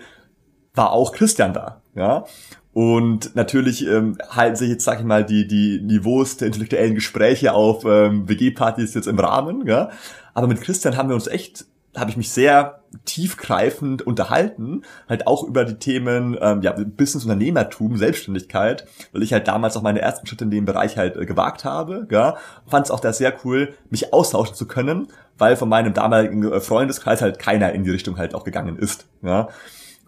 war 0.76 0.92
auch 0.92 1.12
Christian 1.12 1.54
da. 1.54 1.82
Ja? 1.96 2.26
Und 2.74 3.36
natürlich 3.36 3.86
ähm, 3.88 4.18
halten 4.30 4.56
sich 4.56 4.70
jetzt, 4.70 4.86
sag 4.86 5.00
ich 5.00 5.06
mal, 5.06 5.26
die, 5.26 5.48
die 5.48 5.82
Niveaus 5.82 6.38
der 6.38 6.48
intellektuellen 6.48 6.96
Gespräche 6.96 7.54
auf 7.54 7.84
ähm, 7.86 8.30
WG-Partys 8.30 8.94
jetzt 8.94 9.08
im 9.08 9.20
Rahmen. 9.20 9.66
Ja? 9.66 9.90
Aber 10.34 10.48
mit 10.48 10.62
Christian 10.62 10.96
haben 10.96 11.10
wir 11.10 11.16
uns 11.16 11.28
echt, 11.28 11.66
habe 11.96 12.12
ich 12.12 12.18
mich 12.18 12.32
sehr 12.32 12.84
tiefgreifend 13.06 14.04
unterhalten, 14.04 14.84
halt 15.08 15.28
auch 15.28 15.44
über 15.44 15.66
die 15.66 15.76
Themen 15.76 16.38
ähm, 16.40 16.62
ja, 16.62 16.72
Business, 16.74 17.24
Unternehmertum, 17.24 17.98
Selbstständigkeit, 17.98 18.86
weil 19.12 19.24
ich 19.24 19.34
halt 19.34 19.48
damals 19.48 19.76
auch 19.76 19.82
meine 19.82 20.02
ersten 20.02 20.28
Schritte 20.28 20.44
in 20.44 20.52
dem 20.52 20.66
Bereich 20.66 20.96
halt 20.96 21.16
äh, 21.18 21.26
gewagt 21.26 21.66
habe. 21.66 22.08
Ja? 22.12 22.38
Fand 22.68 22.86
es 22.86 22.92
auch 22.92 23.00
da 23.00 23.14
sehr 23.14 23.34
cool, 23.44 23.74
mich 23.90 24.14
austauschen 24.14 24.56
zu 24.56 24.68
können, 24.68 25.08
weil 25.40 25.56
von 25.56 25.70
meinem 25.70 25.96
damaligen 25.96 26.52
äh, 26.52 26.60
Freundeskreis 26.60 27.22
halt 27.22 27.40
keiner 27.40 27.74
in 27.74 27.84
die 27.84 27.92
Richtung 27.92 28.18
halt 28.20 28.36
auch 28.36 28.44
gegangen 28.44 28.78
ist. 28.78 29.08
Ja? 29.24 29.50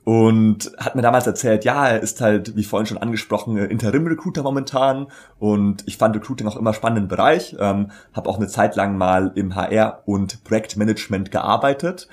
Und 0.03 0.71
hat 0.77 0.95
mir 0.95 1.03
damals 1.03 1.27
erzählt, 1.27 1.63
ja, 1.63 1.87
er 1.87 1.99
ist 1.99 2.21
halt, 2.21 2.55
wie 2.55 2.63
vorhin 2.63 2.87
schon 2.87 2.97
angesprochen, 2.97 3.57
Interim-Recruiter 3.57 4.41
momentan 4.41 5.07
und 5.37 5.83
ich 5.87 5.97
fand 5.97 6.15
Recruiting 6.15 6.47
auch 6.47 6.57
immer 6.57 6.73
spannenden 6.73 7.07
Bereich, 7.07 7.55
ähm, 7.59 7.91
habe 8.13 8.29
auch 8.29 8.37
eine 8.37 8.47
Zeit 8.47 8.75
lang 8.75 8.97
mal 8.97 9.31
im 9.35 9.55
HR 9.55 10.01
und 10.05 10.43
Projektmanagement 10.43 11.29
gearbeitet 11.29 12.07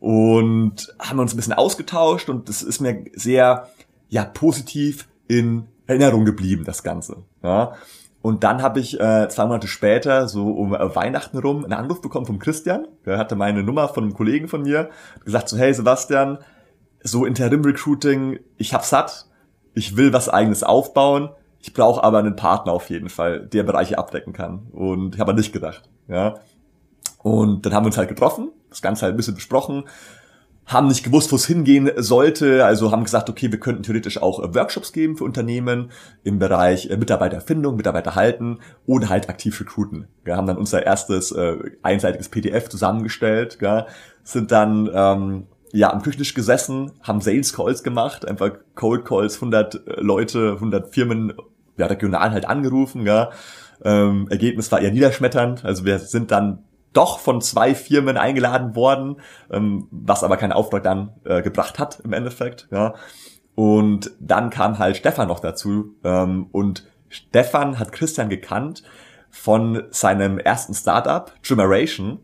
und 0.00 0.94
haben 0.98 1.18
uns 1.18 1.34
ein 1.34 1.36
bisschen 1.36 1.52
ausgetauscht 1.52 2.30
und 2.30 2.48
das 2.48 2.62
ist 2.62 2.80
mir 2.80 3.04
sehr, 3.14 3.68
ja, 4.08 4.24
positiv 4.24 5.08
in 5.28 5.66
Erinnerung 5.86 6.24
geblieben, 6.24 6.64
das 6.64 6.82
Ganze, 6.82 7.24
ja. 7.42 7.74
Und 8.22 8.42
dann 8.42 8.62
habe 8.62 8.80
ich 8.80 8.98
äh, 8.98 9.28
zwei 9.28 9.44
Monate 9.44 9.68
später, 9.68 10.28
so 10.28 10.48
um 10.48 10.74
äh, 10.74 10.96
Weihnachten 10.96 11.36
rum, 11.36 11.62
einen 11.62 11.74
Anruf 11.74 12.00
bekommen 12.00 12.24
vom 12.24 12.38
Christian. 12.38 12.88
Der 13.04 13.18
hatte 13.18 13.36
meine 13.36 13.62
Nummer 13.62 13.88
von 13.88 14.02
einem 14.02 14.14
Kollegen 14.14 14.48
von 14.48 14.62
mir. 14.62 14.88
Gesagt 15.26 15.50
so, 15.50 15.58
hey 15.58 15.74
Sebastian, 15.74 16.38
so 17.04 17.24
Interim-Recruiting, 17.26 18.40
ich 18.56 18.74
hab 18.74 18.84
satt, 18.84 19.26
ich 19.74 19.96
will 19.96 20.12
was 20.12 20.28
eigenes 20.28 20.64
aufbauen, 20.64 21.28
ich 21.60 21.72
brauche 21.72 22.02
aber 22.02 22.18
einen 22.18 22.34
Partner 22.34 22.72
auf 22.72 22.90
jeden 22.90 23.08
Fall, 23.08 23.46
der 23.46 23.62
Bereiche 23.62 23.98
abdecken 23.98 24.32
kann. 24.32 24.66
Und 24.72 25.14
ich 25.14 25.20
habe 25.20 25.34
nicht 25.34 25.52
gedacht. 25.52 25.88
Ja. 26.08 26.34
Und 27.22 27.64
dann 27.64 27.72
haben 27.72 27.84
wir 27.84 27.88
uns 27.88 27.98
halt 27.98 28.08
getroffen, 28.08 28.50
das 28.68 28.82
Ganze 28.82 29.02
halt 29.02 29.14
ein 29.14 29.16
bisschen 29.16 29.34
besprochen, 29.34 29.84
haben 30.66 30.88
nicht 30.88 31.04
gewusst, 31.04 31.30
wo 31.30 31.36
es 31.36 31.46
hingehen 31.46 31.90
sollte, 31.96 32.64
also 32.64 32.90
haben 32.90 33.04
gesagt, 33.04 33.28
okay, 33.28 33.52
wir 33.52 33.60
könnten 33.60 33.82
theoretisch 33.82 34.20
auch 34.20 34.42
äh, 34.42 34.54
Workshops 34.54 34.92
geben 34.92 35.16
für 35.16 35.24
Unternehmen 35.24 35.90
im 36.22 36.38
Bereich 36.38 36.90
äh, 36.90 36.96
Mitarbeiterfindung, 36.96 37.76
Mitarbeiter 37.76 38.14
halten 38.14 38.60
oder 38.86 39.10
halt 39.10 39.28
aktiv 39.28 39.60
recruiten. 39.60 40.08
Wir 40.24 40.36
haben 40.36 40.46
dann 40.46 40.56
unser 40.56 40.84
erstes 40.84 41.32
äh, 41.32 41.56
einseitiges 41.82 42.30
PDF 42.30 42.68
zusammengestellt, 42.70 43.58
ja, 43.60 43.86
sind 44.22 44.52
dann 44.52 44.88
ähm, 44.92 45.46
ja, 45.74 45.92
am 45.92 46.02
Küchentisch 46.02 46.34
gesessen, 46.34 46.92
haben 47.02 47.20
Sales 47.20 47.52
Calls 47.52 47.82
gemacht, 47.82 48.26
einfach 48.28 48.52
Cold 48.76 49.04
Calls, 49.04 49.36
100 49.36 49.74
äh, 49.74 49.80
Leute, 50.00 50.52
100 50.52 50.94
Firmen, 50.94 51.34
ja, 51.76 51.86
regional 51.86 52.30
halt 52.30 52.46
angerufen, 52.46 53.04
ja. 53.04 53.30
Ähm, 53.84 54.28
Ergebnis 54.30 54.70
war 54.70 54.80
eher 54.80 54.92
niederschmetternd, 54.92 55.64
also 55.64 55.84
wir 55.84 55.98
sind 55.98 56.30
dann 56.30 56.62
doch 56.92 57.18
von 57.18 57.40
zwei 57.40 57.74
Firmen 57.74 58.16
eingeladen 58.16 58.76
worden, 58.76 59.16
ähm, 59.50 59.88
was 59.90 60.22
aber 60.22 60.36
keinen 60.36 60.52
Auftrag 60.52 60.84
dann 60.84 61.12
äh, 61.24 61.42
gebracht 61.42 61.80
hat 61.80 61.98
im 62.04 62.12
Endeffekt, 62.12 62.68
ja. 62.70 62.94
Und 63.56 64.12
dann 64.20 64.50
kam 64.50 64.78
halt 64.78 64.96
Stefan 64.96 65.26
noch 65.26 65.40
dazu 65.40 65.96
ähm, 66.04 66.46
und 66.52 66.86
Stefan 67.08 67.80
hat 67.80 67.90
Christian 67.90 68.28
gekannt 68.28 68.84
von 69.28 69.82
seinem 69.90 70.38
ersten 70.38 70.74
Startup, 70.74 71.32
Generation. 71.42 72.20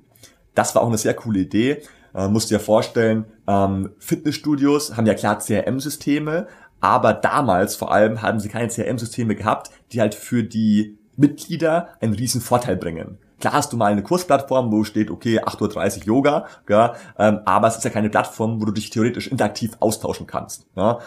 Das 0.55 0.77
war 0.77 0.83
auch 0.83 0.89
eine 0.89 0.99
sehr 0.99 1.15
coole 1.15 1.41
Idee 1.41 1.83
äh, 2.15 2.29
musst 2.29 2.51
dir 2.51 2.61
vorstellen, 2.61 3.25
ähm, 3.47 3.91
Fitnessstudios 3.99 4.97
haben 4.97 5.07
ja 5.07 5.15
klar 5.15 5.39
CRM-Systeme, 5.39 6.47
aber 6.81 7.13
damals 7.13 7.77
vor 7.77 7.93
allem 7.93 8.23
haben 8.23 8.41
sie 8.41 8.49
keine 8.49 8.69
CRM-Systeme 8.69 9.35
gehabt, 9.35 9.71
die 9.93 10.01
halt 10.01 10.15
für 10.15 10.43
die 10.43 10.99
Mitglieder 11.17 11.89
einen 12.01 12.15
riesen 12.15 12.41
Vorteil 12.41 12.77
bringen. 12.77 13.19
Klar 13.41 13.55
hast 13.55 13.73
du 13.73 13.77
mal 13.77 13.91
eine 13.91 14.03
Kursplattform, 14.03 14.71
wo 14.71 14.85
steht, 14.85 15.11
okay, 15.11 15.41
8.30 15.41 16.01
Uhr 16.01 16.05
Yoga, 16.05 16.47
ja, 16.69 16.95
ähm, 17.19 17.41
aber 17.47 17.69
es 17.69 17.77
ist 17.77 17.85
ja 17.85 17.91
keine 17.91 18.11
Plattform, 18.11 18.61
wo 18.61 18.67
du 18.67 18.73
dich 18.73 18.91
theoretisch 18.91 19.29
interaktiv 19.29 19.73
austauschen 19.81 20.27
kannst. 20.27 20.67
Ja. 20.77 20.99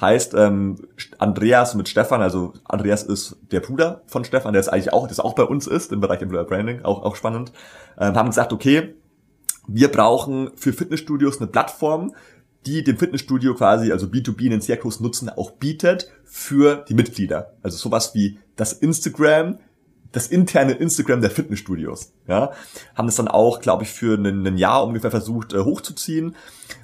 Heißt, 0.00 0.32
ähm, 0.34 0.76
Andreas 1.18 1.74
mit 1.74 1.88
Stefan, 1.88 2.22
also 2.22 2.54
Andreas 2.64 3.02
ist 3.02 3.36
der 3.52 3.60
Bruder 3.60 4.02
von 4.06 4.24
Stefan, 4.24 4.54
der 4.54 4.60
ist 4.60 4.68
eigentlich 4.68 4.92
auch, 4.92 5.06
das 5.06 5.20
auch 5.20 5.34
bei 5.34 5.44
uns 5.44 5.66
ist, 5.66 5.92
im 5.92 6.00
Bereich 6.00 6.22
Employer 6.22 6.44
Branding, 6.44 6.82
auch, 6.82 7.02
auch 7.02 7.14
spannend, 7.14 7.52
ähm, 7.98 8.14
haben 8.14 8.30
gesagt, 8.30 8.54
okay, 8.54 8.94
wir 9.66 9.88
brauchen 9.88 10.50
für 10.56 10.72
Fitnessstudios 10.72 11.40
eine 11.40 11.46
Plattform, 11.46 12.12
die 12.66 12.84
dem 12.84 12.96
Fitnessstudio 12.96 13.54
quasi, 13.54 13.92
also 13.92 14.06
B2B 14.06 14.46
einen 14.46 14.60
sehr 14.60 14.76
großen 14.76 15.04
Nutzen 15.04 15.28
auch 15.28 15.52
bietet 15.52 16.10
für 16.24 16.84
die 16.88 16.94
Mitglieder. 16.94 17.54
Also 17.62 17.76
sowas 17.76 18.14
wie 18.14 18.38
das 18.56 18.72
Instagram, 18.72 19.58
das 20.12 20.28
interne 20.28 20.72
Instagram 20.72 21.22
der 21.22 21.30
Fitnessstudios. 21.30 22.12
Ja, 22.28 22.52
haben 22.94 23.06
das 23.06 23.16
dann 23.16 23.28
auch, 23.28 23.60
glaube 23.60 23.82
ich, 23.82 23.90
für 23.90 24.16
ein, 24.16 24.56
Jahr 24.56 24.86
ungefähr 24.86 25.10
versucht 25.10 25.54
äh, 25.54 25.60
hochzuziehen, 25.60 26.36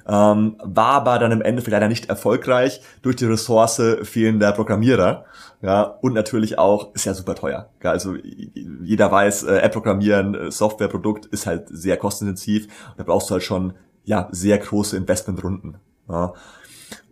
ähm, 0.06 0.56
war 0.62 0.94
aber 0.94 1.18
dann 1.18 1.32
im 1.32 1.42
Endeffekt 1.42 1.72
leider 1.72 1.88
nicht 1.88 2.08
erfolgreich 2.08 2.80
durch 3.02 3.16
die 3.16 3.26
Ressource 3.26 3.80
fehlender 4.02 4.52
Programmierer. 4.52 5.26
Ja, 5.60 5.82
und 5.82 6.14
natürlich 6.14 6.58
auch 6.58 6.94
ist 6.94 7.04
ja 7.04 7.14
super 7.14 7.34
teuer. 7.34 7.70
Ja, 7.82 7.90
also 7.90 8.14
jeder 8.14 9.10
weiß, 9.10 9.42
äh, 9.44 9.58
App 9.58 9.72
programmieren, 9.72 10.34
äh, 10.34 10.50
Softwareprodukt 10.52 11.26
ist 11.26 11.46
halt 11.46 11.66
sehr 11.68 11.96
kostenintensiv. 11.96 12.68
Da 12.96 13.02
brauchst 13.02 13.28
du 13.28 13.34
halt 13.34 13.42
schon 13.42 13.74
ja 14.04 14.28
sehr 14.30 14.58
große 14.58 14.96
Investmentrunden. 14.96 15.78
Ja. 16.08 16.32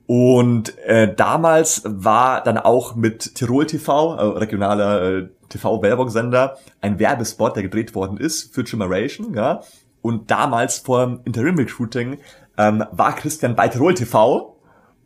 Und 0.07 0.79
äh, 0.79 1.13
damals 1.13 1.83
war 1.85 2.43
dann 2.43 2.59
auch 2.59 2.95
mit 2.95 3.35
Tirol 3.35 3.67
TV, 3.67 4.15
äh, 4.15 4.23
regionaler 4.39 5.03
äh, 5.03 5.29
TV-Werbungssender, 5.49 6.57
ein 6.81 7.01
Werbespot, 7.01 7.57
der 7.57 7.65
gedreht 7.65 7.95
worden 7.97 8.17
ist 8.17 8.55
für 8.55 8.63
Generation, 8.63 9.35
ja. 9.35 9.63
Und 10.03 10.31
damals 10.31 10.79
vor 10.79 11.05
dem 11.05 11.21
Interim 11.25 11.57
Recruiting 11.57 12.19
ähm, 12.57 12.85
war 12.93 13.17
Christian 13.17 13.57
bei 13.57 13.67
Tirol 13.67 13.95
TV 13.95 14.57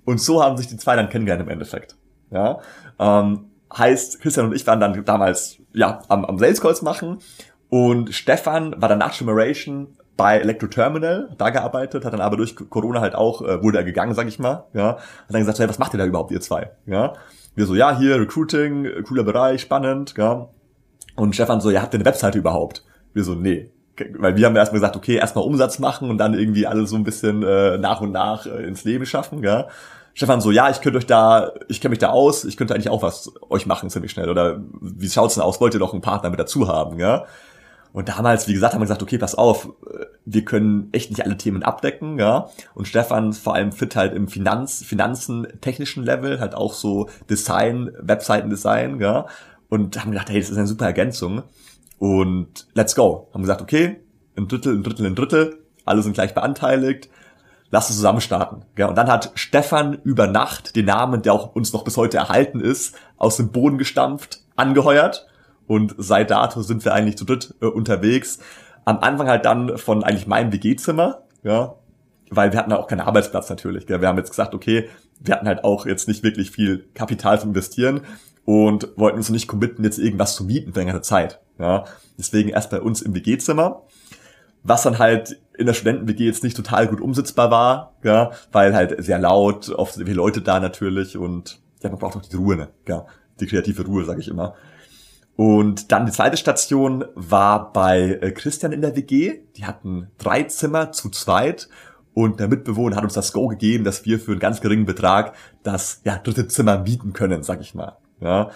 und 0.05 0.21
so 0.21 0.43
haben 0.43 0.59
sich 0.59 0.67
die 0.67 0.77
zwei 0.77 0.97
dann 0.97 1.09
kennengelernt 1.09 1.43
im 1.43 1.49
Endeffekt. 1.49 1.97
Ja. 2.31 2.61
Ähm, 2.99 3.51
heißt, 3.77 4.21
Christian 4.21 4.47
und 4.47 4.55
ich 4.55 4.67
waren 4.67 4.81
dann 4.81 5.05
damals 5.05 5.59
ja 5.73 6.03
am, 6.09 6.25
am 6.25 6.39
Sales 6.39 6.61
Calls 6.61 6.83
machen 6.83 7.19
und 7.69 8.13
Stefan 8.13 8.81
war 8.81 8.89
dann 8.89 8.99
nach 8.99 9.17
Generation 9.17 9.89
bei 10.17 10.39
Electro 10.39 10.67
Terminal 10.67 11.31
da 11.39 11.51
gearbeitet, 11.51 12.05
hat 12.05 12.13
dann 12.13 12.21
aber 12.21 12.37
durch 12.37 12.55
Corona 12.55 13.01
halt 13.01 13.15
auch, 13.15 13.43
äh, 13.43 13.63
wurde 13.63 13.79
er 13.79 13.85
gegangen, 13.85 14.15
sag 14.15 14.29
ich 14.29 14.39
mal, 14.39 14.67
ja, 14.75 14.97
hat 14.97 15.01
dann 15.29 15.41
gesagt, 15.41 15.59
hey, 15.59 15.69
was 15.69 15.79
macht 15.79 15.95
ihr 15.95 15.99
da 15.99 16.05
überhaupt, 16.05 16.31
ihr 16.31 16.41
zwei, 16.41 16.73
ja, 16.87 17.15
wir 17.55 17.67
so, 17.67 17.75
ja, 17.75 17.97
hier, 17.97 18.21
Recruiting, 18.21 18.87
cooler 19.05 19.23
Bereich, 19.23 19.63
spannend, 19.63 20.15
ja, 20.19 20.49
und 21.17 21.35
Stefan 21.35 21.61
so, 21.61 21.71
ja, 21.71 21.81
habt 21.81 21.95
ihr 21.95 21.99
eine 21.99 22.05
Webseite 22.05 22.39
überhaupt? 22.39 22.85
Wir 23.15 23.25
so, 23.25 23.35
nee, 23.35 23.71
weil 24.19 24.37
wir 24.37 24.47
haben 24.47 24.57
erstmal 24.57 24.81
gesagt, 24.81 24.97
okay, 24.97 25.17
erstmal 25.17 25.45
Umsatz 25.45 25.79
machen 25.79 26.11
und 26.11 26.19
dann 26.19 26.35
irgendwie 26.35 26.67
alles 26.67 26.91
so 26.91 26.97
ein 26.97 27.05
bisschen 27.05 27.43
äh, 27.43 27.79
nach 27.79 28.01
und 28.01 28.13
nach 28.13 28.47
äh, 28.47 28.67
ins 28.67 28.85
Leben 28.85 29.07
schaffen, 29.07 29.43
ja. 29.43 29.69
Stefan 30.15 30.41
so, 30.41 30.51
ja, 30.51 30.71
ich 30.71 30.81
könnte 30.81 30.99
euch 30.99 31.07
da, 31.07 31.53
ich 31.69 31.81
kenne 31.81 31.91
mich 31.91 31.99
da 31.99 32.11
aus, 32.11 32.45
ich 32.45 32.57
könnte 32.57 32.75
eigentlich 32.75 32.91
auch 32.91 33.03
was 33.03 33.33
euch 33.49 33.67
machen 33.67 33.91
ziemlich 33.91 34.11
schnell. 34.11 34.29
Oder 34.29 34.61
wie 34.81 35.09
schaut's 35.09 35.35
denn 35.35 35.43
aus? 35.43 35.61
Wollt 35.61 35.75
ihr 35.75 35.81
doch 35.81 35.93
einen 35.93 36.03
Partner 36.03 36.31
mit 36.31 36.41
dazu 36.41 36.69
haben, 36.69 36.99
ja? 36.99 37.25
Und 37.93 38.09
damals, 38.09 38.47
wie 38.47 38.53
gesagt, 38.53 38.73
haben 38.73 38.81
wir 38.81 38.85
gesagt, 38.85 39.03
okay, 39.03 39.19
pass 39.19 39.35
auf, 39.35 39.69
wir 40.25 40.45
können 40.45 40.91
echt 40.93 41.11
nicht 41.11 41.25
alle 41.25 41.37
Themen 41.37 41.63
abdecken, 41.63 42.19
ja. 42.19 42.49
Und 42.75 42.87
Stefan 42.87 43.33
vor 43.33 43.55
allem 43.55 43.73
fit 43.73 43.97
halt 43.97 44.15
im 44.15 44.29
Finanz, 44.29 44.85
Finanzen, 44.85 45.49
technischen 45.61 46.05
Level, 46.05 46.39
halt 46.39 46.55
auch 46.55 46.73
so 46.73 47.09
Design, 47.29 47.91
Webseitendesign, 47.99 49.01
ja. 49.01 49.27
Und 49.69 50.01
haben 50.01 50.13
gedacht, 50.13 50.31
hey, 50.31 50.41
das 50.41 50.51
ist 50.51 50.57
eine 50.57 50.67
super 50.67 50.87
Ergänzung. 50.87 51.43
Und 51.99 52.67
let's 52.75 52.95
go. 52.95 53.29
Haben 53.35 53.43
gesagt, 53.43 53.63
okay, 53.63 54.01
ein 54.37 54.49
Drittel, 54.49 54.75
ein 54.75 54.83
Drittel, 54.83 55.07
ein 55.07 55.15
Drittel, 55.15 55.59
alle 55.85 56.03
sind 56.03 56.15
gleich 56.15 56.35
beanteiligt. 56.35 57.09
Lass 57.71 57.89
uns 57.89 57.97
zusammen 57.97 58.21
starten. 58.21 58.65
Ja, 58.77 58.89
und 58.89 58.97
dann 58.97 59.09
hat 59.09 59.31
Stefan 59.35 59.95
über 60.03 60.27
Nacht 60.27 60.75
den 60.75 60.87
Namen, 60.87 61.23
der 61.23 61.33
auch 61.33 61.55
uns 61.55 61.73
noch 61.73 61.85
bis 61.85 61.97
heute 61.97 62.17
erhalten 62.17 62.61
ist, 62.61 62.97
aus 63.17 63.37
dem 63.37 63.53
Boden 63.53 63.79
gestampft, 63.79 64.41
angeheuert 64.57 65.27
und 65.71 65.95
seit 65.99 66.33
dato 66.33 66.63
sind 66.63 66.85
wir 66.85 66.95
eigentlich 66.95 67.17
zu 67.17 67.25
dritt 67.25 67.55
äh, 67.61 67.67
unterwegs. 67.67 68.41
Am 68.85 68.99
Anfang 68.99 69.29
halt 69.29 69.45
dann 69.45 69.79
von 69.79 70.03
eigentlich 70.03 70.27
meinem 70.27 70.53
WG-Zimmer, 70.53 71.23
ja, 71.45 71.77
weil 72.31 72.51
wir 72.51 72.59
hatten 72.59 72.73
auch 72.73 72.89
keinen 72.89 73.03
Arbeitsplatz 73.03 73.49
natürlich. 73.51 73.87
Gell. 73.87 74.01
Wir 74.01 74.09
haben 74.09 74.19
jetzt 74.19 74.31
gesagt, 74.31 74.53
okay, 74.53 74.89
wir 75.21 75.35
hatten 75.35 75.47
halt 75.47 75.63
auch 75.63 75.87
jetzt 75.87 76.09
nicht 76.09 76.25
wirklich 76.25 76.51
viel 76.51 76.89
Kapital 76.95 77.39
zu 77.39 77.47
investieren 77.47 78.01
und 78.45 78.89
wollten 78.97 79.19
uns 79.19 79.31
nicht 79.31 79.47
committen, 79.47 79.85
jetzt 79.85 79.99
irgendwas 79.99 80.35
zu 80.35 80.43
mieten 80.45 80.73
für 80.73 80.81
längere 80.81 81.03
Zeit. 81.03 81.41
Ja. 81.59 81.85
Deswegen 82.19 82.49
erst 82.49 82.71
bei 82.71 82.81
uns 82.81 83.01
im 83.01 83.15
WG-Zimmer, 83.15 83.83
was 84.63 84.83
dann 84.83 84.99
halt 84.99 85.41
in 85.57 85.67
der 85.67 85.75
Studenten-WG 85.75 86.25
jetzt 86.25 86.45
nicht 86.45 86.57
total 86.57 86.89
gut 86.89 87.01
umsetzbar 87.01 87.51
war, 87.51 87.95
ja, 88.03 88.31
weil 88.53 88.75
halt 88.75 89.03
sehr 89.03 89.19
laut, 89.19 89.69
oft 89.71 89.95
viele 89.95 90.15
Leute 90.15 90.41
da 90.41 90.61
natürlich 90.61 91.17
und 91.17 91.61
ja, 91.83 91.91
man 91.91 91.99
braucht 91.99 92.17
auch 92.17 92.23
die 92.23 92.37
Ruhe, 92.37 92.57
ne? 92.57 92.69
ja, 92.89 93.07
die 93.41 93.47
kreative 93.47 93.85
Ruhe, 93.85 94.05
sage 94.05 94.21
ich 94.21 94.29
immer. 94.29 94.55
Und 95.37 95.91
dann 95.91 96.05
die 96.05 96.13
zweite 96.13 96.37
Station 96.37 97.05
war 97.15 97.73
bei 97.73 98.19
äh, 98.21 98.31
Christian 98.33 98.73
in 98.73 98.83
der 98.83 98.95
WG. 98.95 99.41
Die 99.57 99.65
hatten 99.65 100.09
drei 100.19 100.43
Zimmer 100.43 100.93
zu 100.93 101.09
zweit 101.09 101.69
und 102.13 102.41
der 102.41 102.49
Mitbewohner 102.49 102.97
hat 102.97 103.05
uns 103.05 103.15
das 103.15 103.33
Go 103.33 103.49
gegeben, 103.49 103.85
dass 103.85 104.05
wir 104.05 104.21
für 104.21 104.33
einen 104.33 104.41
ganz 104.41 104.61
geringen 104.61 104.85
Betrag 104.85 105.35
das 105.63 106.03
ja, 106.05 106.19
dritte 106.19 106.49
Zimmer 106.49 106.81
mieten 106.81 107.13
können, 107.13 107.43
sag 107.43 107.61
ich 107.61 107.75
mal. 107.75 107.97
Ja. 108.21 108.51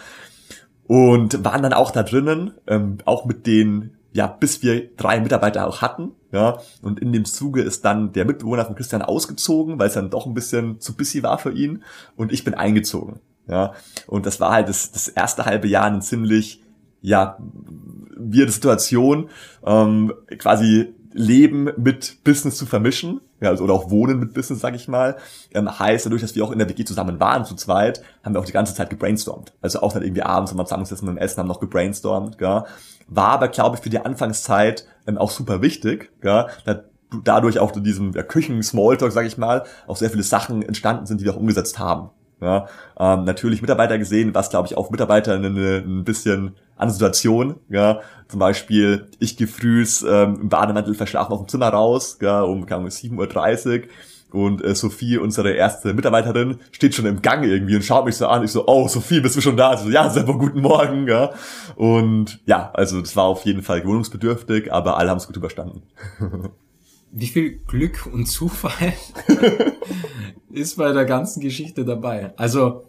Und 0.86 1.44
waren 1.44 1.62
dann 1.62 1.72
auch 1.72 1.90
da 1.90 2.02
drinnen, 2.02 2.52
ähm, 2.66 2.98
auch 3.06 3.24
mit 3.24 3.46
den, 3.46 3.96
ja, 4.14 4.28
bis 4.28 4.62
wir 4.62 4.94
drei 4.96 5.18
Mitarbeiter 5.18 5.66
auch 5.66 5.82
hatten. 5.82 6.12
Ja. 6.30 6.58
Und 6.82 7.00
in 7.00 7.12
dem 7.12 7.24
Zuge 7.24 7.62
ist 7.62 7.84
dann 7.84 8.12
der 8.12 8.24
Mitbewohner 8.24 8.64
von 8.64 8.76
Christian 8.76 9.02
ausgezogen, 9.02 9.80
weil 9.80 9.88
es 9.88 9.94
dann 9.94 10.08
doch 10.08 10.24
ein 10.24 10.34
bisschen 10.34 10.80
zu 10.80 10.96
busy 10.96 11.24
war 11.24 11.36
für 11.38 11.52
ihn. 11.52 11.82
Und 12.14 12.32
ich 12.32 12.44
bin 12.44 12.54
eingezogen. 12.54 13.18
Ja. 13.48 13.72
Und 14.06 14.24
das 14.24 14.38
war 14.38 14.52
halt 14.52 14.68
das, 14.68 14.92
das 14.92 15.08
erste 15.08 15.46
halbe 15.46 15.66
Jahr 15.66 15.86
ein 15.86 16.00
ziemlich 16.00 16.62
ja, 17.02 17.38
weirde 18.16 18.52
Situation, 18.52 19.30
ähm, 19.66 20.12
quasi 20.38 20.94
Leben 21.12 21.70
mit 21.76 22.22
Business 22.22 22.56
zu 22.56 22.66
vermischen, 22.66 23.20
ja, 23.44 23.50
also, 23.50 23.64
oder 23.64 23.74
auch 23.74 23.90
Wohnen 23.90 24.18
mit 24.18 24.34
Business, 24.34 24.60
sag 24.60 24.74
ich 24.74 24.88
mal, 24.88 25.16
ähm, 25.52 25.78
heißt 25.78 26.06
dadurch, 26.06 26.22
dass 26.22 26.34
wir 26.34 26.44
auch 26.44 26.50
in 26.50 26.58
der 26.58 26.68
WG 26.68 26.84
zusammen 26.84 27.20
waren 27.20 27.44
zu 27.44 27.54
zweit, 27.54 28.02
haben 28.24 28.34
wir 28.34 28.40
auch 28.40 28.44
die 28.44 28.52
ganze 28.52 28.74
Zeit 28.74 28.90
gebrainstormt. 28.90 29.52
Also 29.60 29.80
auch 29.80 29.92
dann 29.92 30.02
irgendwie 30.02 30.22
abends, 30.22 30.50
wenn 30.50 30.58
wir 30.58 30.64
zusammengesessen 30.64 31.08
und 31.08 31.18
essen, 31.18 31.38
haben 31.38 31.48
noch 31.48 31.60
gebrainstormt, 31.60 32.40
ja. 32.40 32.64
War 33.06 33.28
aber, 33.28 33.48
glaube 33.48 33.76
ich, 33.76 33.82
für 33.82 33.90
die 33.90 33.98
Anfangszeit 33.98 34.86
ähm, 35.06 35.18
auch 35.18 35.30
super 35.30 35.60
wichtig, 35.62 36.10
ja, 36.22 36.48
da, 36.64 36.80
dadurch 37.22 37.58
auch 37.58 37.76
in 37.76 37.84
diesem 37.84 38.12
ja, 38.12 38.22
Küchen-Smalltalk, 38.22 39.12
sag 39.12 39.26
ich 39.26 39.38
mal, 39.38 39.64
auch 39.86 39.96
sehr 39.96 40.10
viele 40.10 40.22
Sachen 40.22 40.62
entstanden 40.62 41.06
sind, 41.06 41.20
die 41.20 41.24
wir 41.24 41.34
auch 41.34 41.38
umgesetzt 41.38 41.78
haben. 41.78 42.10
Ja, 42.44 42.68
ähm, 42.98 43.24
natürlich 43.24 43.62
Mitarbeiter 43.62 43.98
gesehen, 43.98 44.34
was 44.34 44.50
glaube 44.50 44.68
ich 44.68 44.76
auch 44.76 44.90
Mitarbeiter 44.90 45.34
eine, 45.34 45.78
ein 45.78 46.04
bisschen 46.04 46.54
an 46.76 46.90
Situation. 46.90 47.56
Ja, 47.70 48.00
zum 48.28 48.38
Beispiel 48.38 49.08
ich 49.18 49.36
gehe 49.36 49.46
frühs 49.46 50.02
ähm, 50.02 50.40
im 50.42 50.48
Bademantel 50.50 50.94
verschlafen 50.94 51.32
auf 51.32 51.40
dem 51.40 51.48
Zimmer 51.48 51.68
raus, 51.68 52.18
ja, 52.20 52.42
um 52.42 52.64
7.30 52.64 53.82
Uhr 53.82 53.88
und 54.34 54.64
äh, 54.64 54.74
Sophie, 54.74 55.16
unsere 55.16 55.52
erste 55.52 55.94
Mitarbeiterin, 55.94 56.58
steht 56.72 56.94
schon 56.94 57.06
im 57.06 57.22
Gang 57.22 57.44
irgendwie 57.44 57.76
und 57.76 57.84
schaut 57.84 58.04
mich 58.04 58.16
so 58.16 58.26
an. 58.26 58.42
Ich 58.42 58.50
so, 58.50 58.66
oh, 58.66 58.88
Sophie, 58.88 59.20
bist 59.20 59.36
du 59.36 59.40
schon 59.40 59.56
da? 59.56 59.76
So, 59.76 59.88
ja, 59.88 60.10
selber 60.10 60.36
guten 60.36 60.60
Morgen, 60.60 61.06
ja. 61.06 61.30
Und 61.76 62.40
ja, 62.44 62.70
also 62.74 63.00
das 63.00 63.14
war 63.14 63.24
auf 63.24 63.44
jeden 63.44 63.62
Fall 63.62 63.80
gewohnungsbedürftig, 63.80 64.72
aber 64.72 64.98
alle 64.98 65.10
haben 65.10 65.18
es 65.18 65.26
gut 65.26 65.36
überstanden. 65.36 65.82
Wie 67.16 67.28
viel 67.28 67.58
Glück 67.58 68.06
und 68.12 68.26
Zufall 68.26 68.92
ist 70.50 70.76
bei 70.76 70.90
der 70.90 71.04
ganzen 71.04 71.40
Geschichte 71.40 71.84
dabei? 71.84 72.32
Also, 72.36 72.86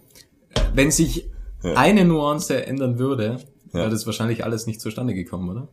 wenn 0.74 0.90
sich 0.90 1.30
ja. 1.62 1.74
eine 1.76 2.06
Nuance 2.06 2.66
ändern 2.66 2.98
würde, 2.98 3.38
ja. 3.68 3.82
wäre 3.82 3.92
das 3.92 4.08
wahrscheinlich 4.08 4.44
alles 4.44 4.66
nicht 4.66 4.82
zustande 4.82 5.14
gekommen, 5.14 5.48
oder? 5.50 5.68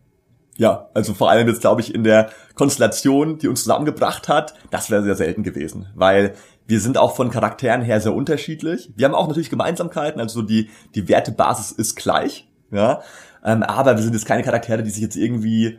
Ja, 0.59 0.91
also 0.93 1.15
vor 1.15 1.31
allem 1.31 1.49
jetzt 1.49 1.63
glaube 1.63 1.81
ich 1.81 1.95
in 1.95 2.05
der 2.05 2.29
Konstellation, 2.55 3.39
die 3.39 3.49
uns 3.49 3.63
zusammengebracht 3.63 4.29
hat, 4.29 4.53
das 4.71 4.91
wäre 4.91 5.03
sehr 5.03 5.17
selten 5.17 5.45
gewesen, 5.45 5.87
weil 5.95 6.35
wir 6.67 6.79
sind 6.79 6.99
auch 6.99 7.17
von 7.17 7.31
Charakteren 7.31 7.81
her 7.81 8.03
sehr 8.03 8.15
unterschiedlich. 8.15 8.93
Wir 8.95 9.07
haben 9.07 9.15
auch 9.15 9.29
natürlich 9.29 9.49
Gemeinsamkeiten, 9.49 10.21
also 10.21 10.43
die 10.43 10.69
die 10.95 11.09
Wertebasis 11.09 11.73
ist 11.73 11.97
gleich, 11.97 12.51
ja, 12.71 13.01
ähm, 13.43 13.63
aber 13.63 13.97
wir 13.97 14.03
sind 14.03 14.13
jetzt 14.13 14.27
keine 14.27 14.43
Charaktere, 14.43 14.83
die 14.83 14.91
sich 14.91 15.03
jetzt 15.03 15.17
irgendwie 15.17 15.79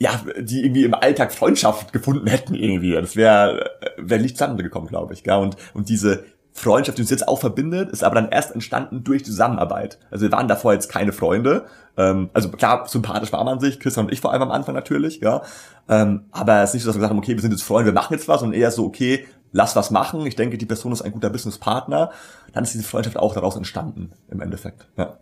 ja, 0.00 0.18
die 0.40 0.64
irgendwie 0.64 0.84
im 0.84 0.94
Alltag 0.94 1.30
Freundschaft 1.30 1.92
gefunden 1.92 2.26
hätten 2.26 2.54
irgendwie. 2.54 2.92
Das 2.92 3.16
wäre 3.16 3.70
wär 3.98 4.18
nicht 4.18 4.36
zustande 4.36 4.62
gekommen, 4.62 4.86
glaube 4.86 5.12
ich. 5.12 5.22
Gell? 5.22 5.36
Und, 5.36 5.56
und 5.74 5.90
diese 5.90 6.24
Freundschaft, 6.52 6.96
die 6.96 7.02
uns 7.02 7.10
jetzt 7.10 7.28
auch 7.28 7.38
verbindet, 7.38 7.90
ist 7.90 8.02
aber 8.02 8.14
dann 8.14 8.30
erst 8.30 8.52
entstanden 8.52 9.04
durch 9.04 9.26
Zusammenarbeit. 9.26 9.98
Also 10.10 10.24
wir 10.24 10.32
waren 10.32 10.48
davor 10.48 10.72
jetzt 10.72 10.90
keine 10.90 11.12
Freunde. 11.12 11.66
Ähm, 11.98 12.30
also 12.32 12.48
klar, 12.48 12.88
sympathisch 12.88 13.30
war 13.32 13.44
man 13.44 13.60
sich, 13.60 13.78
Christian 13.78 14.06
und 14.06 14.12
ich 14.12 14.22
vor 14.22 14.32
allem 14.32 14.42
am 14.42 14.50
Anfang 14.50 14.74
natürlich, 14.74 15.20
ja. 15.20 15.42
Ähm, 15.86 16.24
aber 16.32 16.62
es 16.62 16.70
ist 16.70 16.74
nicht 16.74 16.82
so, 16.84 16.88
dass 16.88 16.96
wir 16.96 17.00
gesagt 17.00 17.10
haben, 17.10 17.18
okay, 17.18 17.34
wir 17.34 17.42
sind 17.42 17.52
jetzt 17.52 17.62
Freunde, 17.62 17.92
wir 17.92 17.94
machen 17.94 18.14
jetzt 18.14 18.26
was, 18.26 18.40
sondern 18.40 18.58
eher 18.58 18.70
so, 18.70 18.86
okay, 18.86 19.26
lass 19.52 19.76
was 19.76 19.90
machen. 19.90 20.24
Ich 20.24 20.36
denke, 20.36 20.56
die 20.56 20.66
Person 20.66 20.92
ist 20.92 21.02
ein 21.02 21.12
guter 21.12 21.28
Businesspartner. 21.28 22.10
Dann 22.54 22.64
ist 22.64 22.72
diese 22.72 22.84
Freundschaft 22.84 23.18
auch 23.18 23.34
daraus 23.34 23.56
entstanden, 23.56 24.12
im 24.30 24.40
Endeffekt. 24.40 24.86
Ja. 24.96 25.18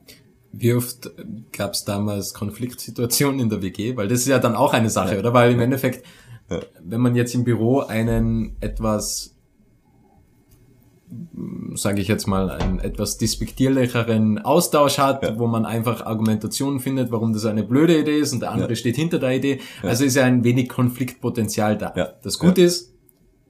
Wie 0.53 0.73
oft 0.73 1.11
gab 1.53 1.73
es 1.73 1.85
damals 1.85 2.35
Konfliktsituationen 2.35 3.41
in 3.41 3.51
der 3.51 3.63
WG? 3.63 3.97
Weil 3.97 4.09
das 4.09 4.21
ist 4.21 4.29
ja 4.29 4.39
dann 4.39 4.55
auch 4.55 4.73
eine 4.73 4.91
Sache, 4.91 5.15
ja. 5.15 5.19
oder? 5.21 5.35
Weil 5.35 5.53
im 5.53 5.61
Endeffekt, 5.61 6.07
ja. 6.51 6.61
wenn 6.83 7.01
man 7.01 7.15
jetzt 7.15 7.35
im 7.35 7.45
Büro 7.45 7.81
einen 7.81 8.57
etwas 8.61 9.35
sage 11.75 12.01
ich 12.01 12.09
jetzt 12.09 12.27
mal, 12.27 12.51
einen 12.51 12.81
etwas 12.81 13.17
despektierlicheren 13.19 14.39
Austausch 14.39 14.99
hat, 14.99 15.23
ja. 15.23 15.39
wo 15.39 15.47
man 15.47 15.65
einfach 15.65 16.05
Argumentationen 16.05 16.81
findet, 16.81 17.11
warum 17.11 17.33
das 17.33 17.45
eine 17.47 17.63
blöde 17.63 17.99
Idee 17.99 18.19
ist 18.19 18.33
und 18.33 18.41
der 18.41 18.51
andere 18.51 18.77
steht 18.77 18.97
hinter 18.97 19.19
der 19.19 19.35
Idee. 19.37 19.61
Also 19.83 20.05
ist 20.05 20.17
ja 20.17 20.25
ein 20.25 20.45
wenig 20.45 20.69
Konfliktpotenzial 20.69 21.79
da. 21.79 21.95
Das 22.23 22.39
Gute 22.39 22.63
ist, 22.63 22.95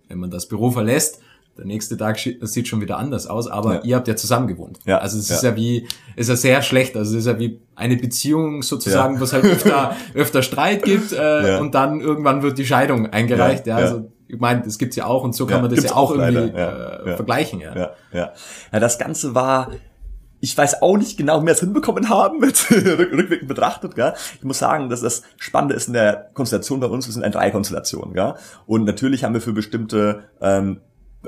wenn 0.09 0.19
man 0.19 0.31
das 0.31 0.47
Büro 0.47 0.71
verlässt, 0.71 1.21
der 1.59 1.67
nächste 1.67 1.97
Tag 1.97 2.19
sieht 2.19 2.69
schon 2.69 2.81
wieder 2.81 2.99
anders 2.99 3.27
aus, 3.27 3.49
aber 3.49 3.75
ja. 3.75 3.81
ihr 3.83 3.97
habt 3.97 4.09
ja 4.09 4.15
zusammen 4.15 4.47
gewohnt. 4.47 4.79
Ja. 4.87 4.99
Also 4.99 5.19
es 5.19 5.29
ist 5.29 5.43
ja. 5.43 5.50
ja 5.50 5.57
wie, 5.57 5.88
ist 6.15 6.29
ja 6.29 6.37
sehr 6.37 6.62
schlecht. 6.62 6.97
Also 6.97 7.17
es 7.17 7.25
ist 7.25 7.27
ja 7.27 7.38
wie 7.38 7.61
eine 7.75 7.97
Beziehung 7.97 8.62
sozusagen, 8.62 9.15
ja. 9.15 9.21
wo 9.21 9.25
es 9.25 9.33
halt 9.33 9.45
öfter, 9.45 9.97
öfter 10.15 10.43
Streit 10.43 10.85
gibt 10.85 11.12
äh, 11.12 11.59
und 11.61 11.75
dann 11.75 12.00
irgendwann 12.00 12.43
wird 12.43 12.59
die 12.59 12.67
Scheidung 12.67 13.07
eingereicht. 13.07 13.67
Ja, 13.67 13.77
also 13.77 14.12
ich 14.29 14.38
meine, 14.38 14.62
das 14.62 14.79
gibt's 14.79 14.95
ja 14.95 15.07
auch 15.07 15.25
und 15.25 15.35
so 15.35 15.47
kann 15.47 15.61
man 15.62 15.75
das 15.75 15.83
ja 15.83 15.93
auch, 15.93 16.12
auch 16.12 16.17
irgendwie 16.17 16.57
äh, 16.57 17.17
vergleichen. 17.17 17.61
Ja. 17.61 17.77
Ja, 17.77 17.91
ja. 18.12 18.33
ja, 18.73 18.81
das 18.81 18.99
Ganze 18.99 19.35
war 19.35 19.71
ich 20.41 20.57
weiß 20.57 20.83
auch 20.83 20.97
nicht 20.97 21.17
genau, 21.17 21.43
wie 21.43 21.47
wir 21.47 21.53
es 21.53 21.61
hinbekommen 21.61 22.09
haben, 22.09 22.38
mit 22.41 22.71
rückwirkend 22.71 23.49
betrachtet, 23.49 23.95
gell? 23.95 24.15
Ich 24.37 24.45
muss 24.45 24.59
sagen, 24.59 24.88
dass 24.88 25.00
das 25.00 25.23
Spannende 25.37 25.75
ist 25.75 25.88
in 25.88 25.95
der 25.95 26.31
Konstellation 26.35 26.81
bei 26.81 26.87
uns, 26.87 27.07
wir 27.07 27.12
sind 27.12 27.23
eine 27.23 27.33
Dreikonstellation, 27.33 28.12
gell? 28.12 28.35
Und 28.67 28.85
natürlich 28.85 29.25
haben 29.25 29.35
wir 29.35 29.41
für 29.41 29.53
bestimmte 29.53 30.25
ähm, 30.41 30.81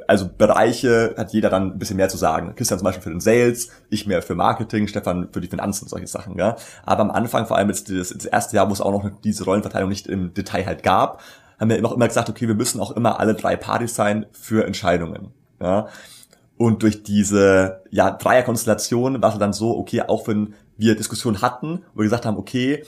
also 0.07 0.29
Bereiche 0.29 1.15
hat 1.17 1.33
jeder 1.33 1.51
dann 1.51 1.73
ein 1.73 1.79
bisschen 1.79 1.97
mehr 1.97 2.09
zu 2.09 2.17
sagen. 2.17 2.55
Christian 2.57 2.79
zum 2.79 2.85
Beispiel 2.85 3.03
für 3.03 3.11
den 3.11 3.21
Sales, 3.21 3.71
ich 3.89 4.07
mehr 4.07 4.23
für 4.23 4.35
Marketing, 4.35 4.89
Stefan 4.89 5.29
für 5.33 5.41
die 5.41 5.49
Finanzen, 5.49 5.89
solche 5.89 6.07
Sachen, 6.07 6.37
ja. 6.37 6.57
Aber 6.85 7.03
am 7.03 7.11
Anfang, 7.11 7.47
vor 7.47 7.57
allem 7.57 7.69
jetzt 7.69 7.91
das, 7.91 8.11
das 8.11 8.25
erste 8.25 8.57
Jahr, 8.57 8.69
wo 8.69 8.73
es 8.73 8.81
auch 8.81 8.93
noch 8.93 9.09
diese 9.25 9.45
Rollenverteilung 9.45 9.89
nicht 9.89 10.07
im 10.07 10.35
Detail 10.35 10.67
halt 10.67 10.83
gab, 10.83 11.23
haben 11.59 11.71
wir 11.71 11.85
auch 11.85 11.93
immer 11.93 12.09
gesagt, 12.09 12.31
okay, 12.31 12.49
wir 12.49 12.55
müssen 12.55 12.81
auch 12.81 12.93
immer 12.93 13.21
alle 13.21 13.35
drei 13.35 13.57
Partys 13.57 13.95
sein 13.95 14.27
für 14.33 14.67
Entscheidungen, 14.67 15.33
ja. 15.61 15.89
Und 16.57 16.83
durch 16.83 17.03
diese, 17.03 17.83
ja, 17.91 18.11
Dreierkonstellation 18.11 19.23
war 19.23 19.33
es 19.33 19.39
dann 19.39 19.55
so, 19.55 19.79
okay, 19.79 20.03
auch 20.03 20.29
wenn 20.29 20.55
wir 20.77 20.95
Diskussionen 20.95 21.41
hatten, 21.41 21.83
wo 21.95 22.01
wir 22.01 22.05
gesagt 22.05 22.27
haben, 22.27 22.37
okay, 22.37 22.85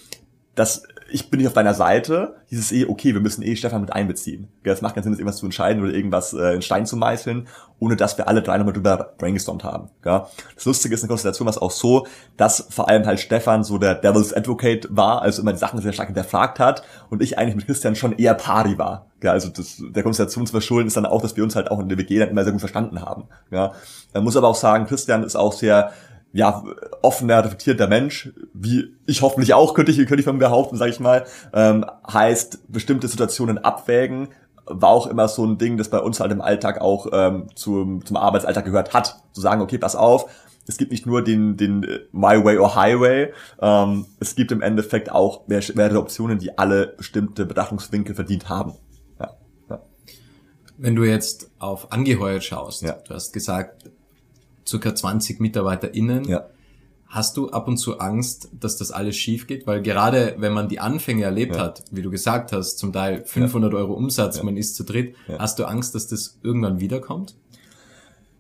das 0.54 0.83
ich 1.12 1.31
bin 1.31 1.38
nicht 1.38 1.47
auf 1.47 1.52
deiner 1.52 1.75
Seite, 1.75 2.37
hieß 2.47 2.59
es 2.59 2.73
eh, 2.73 2.87
okay, 2.87 3.14
wir 3.14 3.21
müssen 3.21 3.42
eh 3.42 3.54
Stefan 3.57 3.81
mit 3.81 3.92
einbeziehen. 3.92 4.49
Es 4.64 4.83
macht 4.83 4.95
keinen 4.95 5.04
Sinn, 5.04 5.12
irgendwas 5.12 5.37
zu 5.37 5.47
entscheiden 5.47 5.83
oder 5.83 5.92
irgendwas 5.92 6.33
äh, 6.33 6.54
in 6.54 6.62
Stein 6.62 6.87
zu 6.87 6.97
meißeln, 6.97 7.49
ohne 7.78 7.97
dass 7.97 8.19
wir 8.19 8.28
alle 8.28 8.42
drei 8.42 8.59
nochmal 8.59 8.75
drüber 8.75 9.14
brainstormt 9.19 9.64
haben. 9.64 9.90
Ja? 10.04 10.28
Das 10.54 10.64
Lustige 10.64 10.95
ist, 10.95 11.02
in 11.02 11.09
Konstellation 11.09 11.47
war 11.47 11.50
es 11.50 11.59
auch 11.59 11.71
so, 11.71 12.07
dass 12.37 12.66
vor 12.71 12.88
allem 12.88 13.07
halt 13.07 13.21
Stefan 13.21 13.64
so 13.64 13.78
der 13.78 13.95
Devil's 13.95 14.33
Advocate 14.33 14.88
war, 14.90 15.23
also 15.23 15.42
immer 15.42 15.52
die 15.52 15.59
Sachen 15.59 15.81
sehr 15.81 15.92
stark 15.92 16.09
hinterfragt 16.09 16.59
hat 16.59 16.83
und 17.11 17.23
ich 17.23 17.38
eigentlich 17.38 17.57
mit 17.57 17.66
Christian 17.66 17.95
schon 17.95 18.12
eher 18.12 18.35
Pari 18.35 18.78
war. 18.78 19.07
Ja, 19.23 19.33
also 19.33 19.49
das, 19.49 19.81
der 19.81 20.02
Konstellation 20.02 20.47
zu 20.47 20.52
verschulden 20.52 20.88
ist 20.88 20.97
dann 20.97 21.07
auch, 21.07 21.23
dass 21.23 21.37
wir 21.37 21.45
uns 21.45 21.54
halt 21.54 21.71
auch 21.71 21.78
in 21.78 21.88
der 21.88 21.99
WG 21.99 22.19
dann 22.19 22.28
immer 22.28 22.42
sehr 22.42 22.52
gut 22.52 22.61
verstanden 22.61 23.00
haben. 23.00 23.25
Ja, 23.50 23.73
man 24.12 24.25
muss 24.25 24.37
aber 24.37 24.49
auch 24.49 24.57
sagen, 24.57 24.87
Christian 24.87 25.23
ist 25.23 25.37
auch 25.37 25.52
sehr 25.52 25.92
ja, 26.32 26.64
offener, 27.02 27.44
reflektierter 27.44 27.88
Mensch, 27.88 28.32
wie 28.54 28.94
ich 29.06 29.22
hoffentlich 29.22 29.54
auch, 29.54 29.74
könnte 29.74 29.92
ich, 29.92 29.98
könnte 29.98 30.20
ich 30.20 30.24
von 30.24 30.36
mir 30.36 30.46
behaupten, 30.46 30.76
sage 30.76 30.90
ich 30.90 31.00
mal, 31.00 31.24
ähm, 31.52 31.84
heißt 32.10 32.72
bestimmte 32.72 33.08
Situationen 33.08 33.58
abwägen, 33.58 34.28
war 34.66 34.90
auch 34.90 35.06
immer 35.06 35.28
so 35.28 35.44
ein 35.44 35.58
Ding, 35.58 35.76
das 35.76 35.90
bei 35.90 35.98
uns 35.98 36.20
halt 36.20 36.32
im 36.32 36.40
Alltag 36.40 36.80
auch 36.80 37.08
ähm, 37.12 37.48
zum, 37.54 38.04
zum 38.06 38.16
Arbeitsalltag 38.16 38.64
gehört 38.64 38.94
hat. 38.94 39.16
Zu 39.32 39.40
sagen, 39.40 39.60
okay, 39.60 39.78
pass 39.78 39.96
auf, 39.96 40.30
es 40.66 40.76
gibt 40.76 40.92
nicht 40.92 41.06
nur 41.06 41.22
den, 41.22 41.56
den 41.56 41.82
äh, 41.82 42.00
My 42.12 42.42
Way 42.42 42.58
or 42.58 42.76
Highway, 42.76 43.32
ähm, 43.60 44.06
es 44.20 44.34
gibt 44.34 44.52
im 44.52 44.62
Endeffekt 44.62 45.10
auch 45.10 45.46
mehrere 45.48 45.98
Optionen, 45.98 46.38
die 46.38 46.56
alle 46.56 46.94
bestimmte 46.96 47.44
Betrachtungswinkel 47.44 48.14
verdient 48.14 48.48
haben. 48.48 48.74
Ja, 49.18 49.36
ja. 49.68 49.82
Wenn 50.78 50.94
du 50.94 51.04
jetzt 51.04 51.50
auf 51.58 51.92
angeheuert 51.92 52.44
schaust, 52.44 52.82
ja. 52.82 52.92
du 52.92 53.14
hast 53.14 53.32
gesagt, 53.32 53.90
circa 54.66 54.95
20 54.95 55.40
MitarbeiterInnen. 55.40 56.25
Ja. 56.25 56.47
Hast 57.07 57.37
du 57.37 57.50
ab 57.50 57.69
und 57.69 57.76
zu 57.76 57.99
Angst, 57.99 58.49
dass 58.59 58.76
das 58.76 58.90
alles 58.90 59.16
schief 59.16 59.47
geht? 59.47 59.66
Weil 59.66 59.83
gerade 59.83 60.35
wenn 60.38 60.52
man 60.52 60.69
die 60.69 60.81
Anfänge 60.81 61.25
erlebt 61.25 61.57
ja. 61.57 61.62
hat, 61.62 61.85
wie 61.90 62.00
du 62.00 62.11
gesagt 62.11 62.52
hast, 62.52 62.78
zum 62.78 62.92
Teil 62.92 63.25
500 63.26 63.73
ja. 63.73 63.78
Euro 63.78 63.92
Umsatz, 63.92 64.38
ja. 64.38 64.44
man 64.44 64.57
ist 64.57 64.77
zu 64.77 64.85
dritt, 64.85 65.14
hast 65.38 65.59
du 65.59 65.64
Angst, 65.64 65.94
dass 65.94 66.07
das 66.07 66.38
irgendwann 66.42 66.81
wiederkommt? 66.81 67.35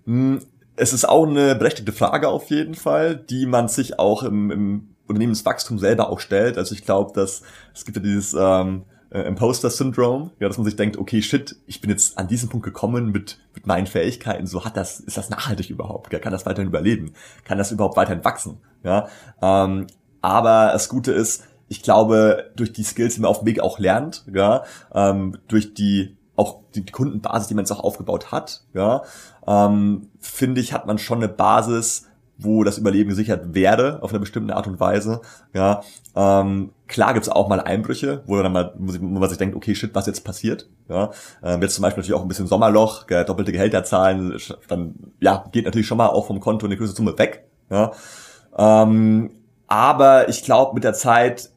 Hm, 0.06 0.40
es 0.76 0.92
ist 0.92 1.06
auch 1.06 1.26
eine 1.26 1.54
berechtigte 1.54 1.92
Frage 1.92 2.28
auf 2.28 2.48
jeden 2.48 2.74
Fall, 2.74 3.16
die 3.16 3.44
man 3.44 3.68
sich 3.68 3.98
auch 3.98 4.22
im, 4.22 4.50
im 4.50 4.88
Unternehmenswachstum 5.06 5.78
selber 5.78 6.08
auch 6.08 6.20
stellt. 6.20 6.56
Also 6.56 6.74
ich 6.74 6.84
glaube, 6.84 7.12
dass 7.14 7.42
es 7.74 7.84
gibt 7.84 7.98
ja 7.98 8.02
dieses 8.02 8.34
ähm, 8.38 8.84
äh, 9.12 9.22
Imposter-Syndrom, 9.22 10.30
ja, 10.40 10.48
dass 10.48 10.58
man 10.58 10.64
sich 10.64 10.76
denkt, 10.76 10.96
okay, 10.96 11.22
shit, 11.22 11.56
ich 11.66 11.80
bin 11.80 11.90
jetzt 11.90 12.18
an 12.18 12.28
diesen 12.28 12.48
Punkt 12.48 12.64
gekommen 12.64 13.12
mit, 13.12 13.38
mit 13.54 13.66
meinen 13.66 13.86
Fähigkeiten, 13.86 14.46
so 14.46 14.64
hat 14.64 14.76
das, 14.76 15.00
ist 15.00 15.16
das 15.16 15.30
nachhaltig 15.30 15.70
überhaupt, 15.70 16.12
ja, 16.12 16.18
kann 16.18 16.32
das 16.32 16.46
weiterhin 16.46 16.68
überleben, 16.68 17.12
kann 17.44 17.58
das 17.58 17.72
überhaupt 17.72 17.96
weiterhin 17.96 18.24
wachsen, 18.24 18.58
ja, 18.82 19.08
ähm, 19.40 19.86
aber 20.20 20.70
das 20.72 20.88
Gute 20.88 21.12
ist, 21.12 21.44
ich 21.68 21.82
glaube, 21.82 22.50
durch 22.56 22.72
die 22.72 22.84
Skills, 22.84 23.14
die 23.14 23.20
man 23.20 23.30
auf 23.30 23.40
dem 23.40 23.46
Weg 23.46 23.60
auch 23.60 23.78
lernt, 23.78 24.24
ja, 24.32 24.64
ähm, 24.94 25.38
durch 25.48 25.74
die 25.74 26.16
auch 26.34 26.62
die 26.74 26.84
Kundenbasis, 26.86 27.48
die 27.48 27.54
man 27.54 27.64
jetzt 27.64 27.72
auch 27.72 27.84
aufgebaut 27.84 28.32
hat, 28.32 28.64
ja, 28.72 29.02
ähm, 29.46 30.08
finde 30.18 30.60
ich, 30.60 30.72
hat 30.72 30.86
man 30.86 30.98
schon 30.98 31.18
eine 31.18 31.28
Basis, 31.28 32.08
wo 32.42 32.64
das 32.64 32.78
Überleben 32.78 33.10
gesichert 33.10 33.54
werde, 33.54 34.02
auf 34.02 34.10
eine 34.10 34.20
bestimmte 34.20 34.56
Art 34.56 34.66
und 34.66 34.80
Weise. 34.80 35.20
Ja, 35.54 35.82
ähm, 36.14 36.72
klar 36.86 37.14
gibt's 37.14 37.28
auch 37.28 37.48
mal 37.48 37.60
Einbrüche, 37.60 38.22
wo 38.26 38.40
dann 38.40 38.52
mal, 38.52 38.72
wo 38.76 39.18
man 39.18 39.28
sich 39.28 39.38
denkt, 39.38 39.56
okay, 39.56 39.74
shit, 39.74 39.94
was 39.94 40.06
jetzt 40.06 40.24
passiert? 40.24 40.68
Ja, 40.88 41.10
ähm, 41.42 41.62
jetzt 41.62 41.74
zum 41.74 41.82
Beispiel 41.82 42.02
natürlich 42.02 42.18
auch 42.18 42.22
ein 42.22 42.28
bisschen 42.28 42.46
Sommerloch, 42.46 43.06
gell, 43.06 43.24
doppelte 43.24 43.52
Gehälter 43.52 43.84
zahlen, 43.84 44.36
dann 44.68 44.94
ja 45.20 45.44
geht 45.52 45.64
natürlich 45.64 45.86
schon 45.86 45.98
mal 45.98 46.08
auch 46.08 46.26
vom 46.26 46.40
Konto 46.40 46.66
eine 46.66 46.76
größere 46.76 46.96
Summe 46.96 47.18
weg. 47.18 47.44
Ja, 47.70 47.92
ähm, 48.56 49.30
aber 49.66 50.28
ich 50.28 50.44
glaube 50.44 50.74
mit 50.74 50.84
der 50.84 50.94
Zeit 50.94 51.52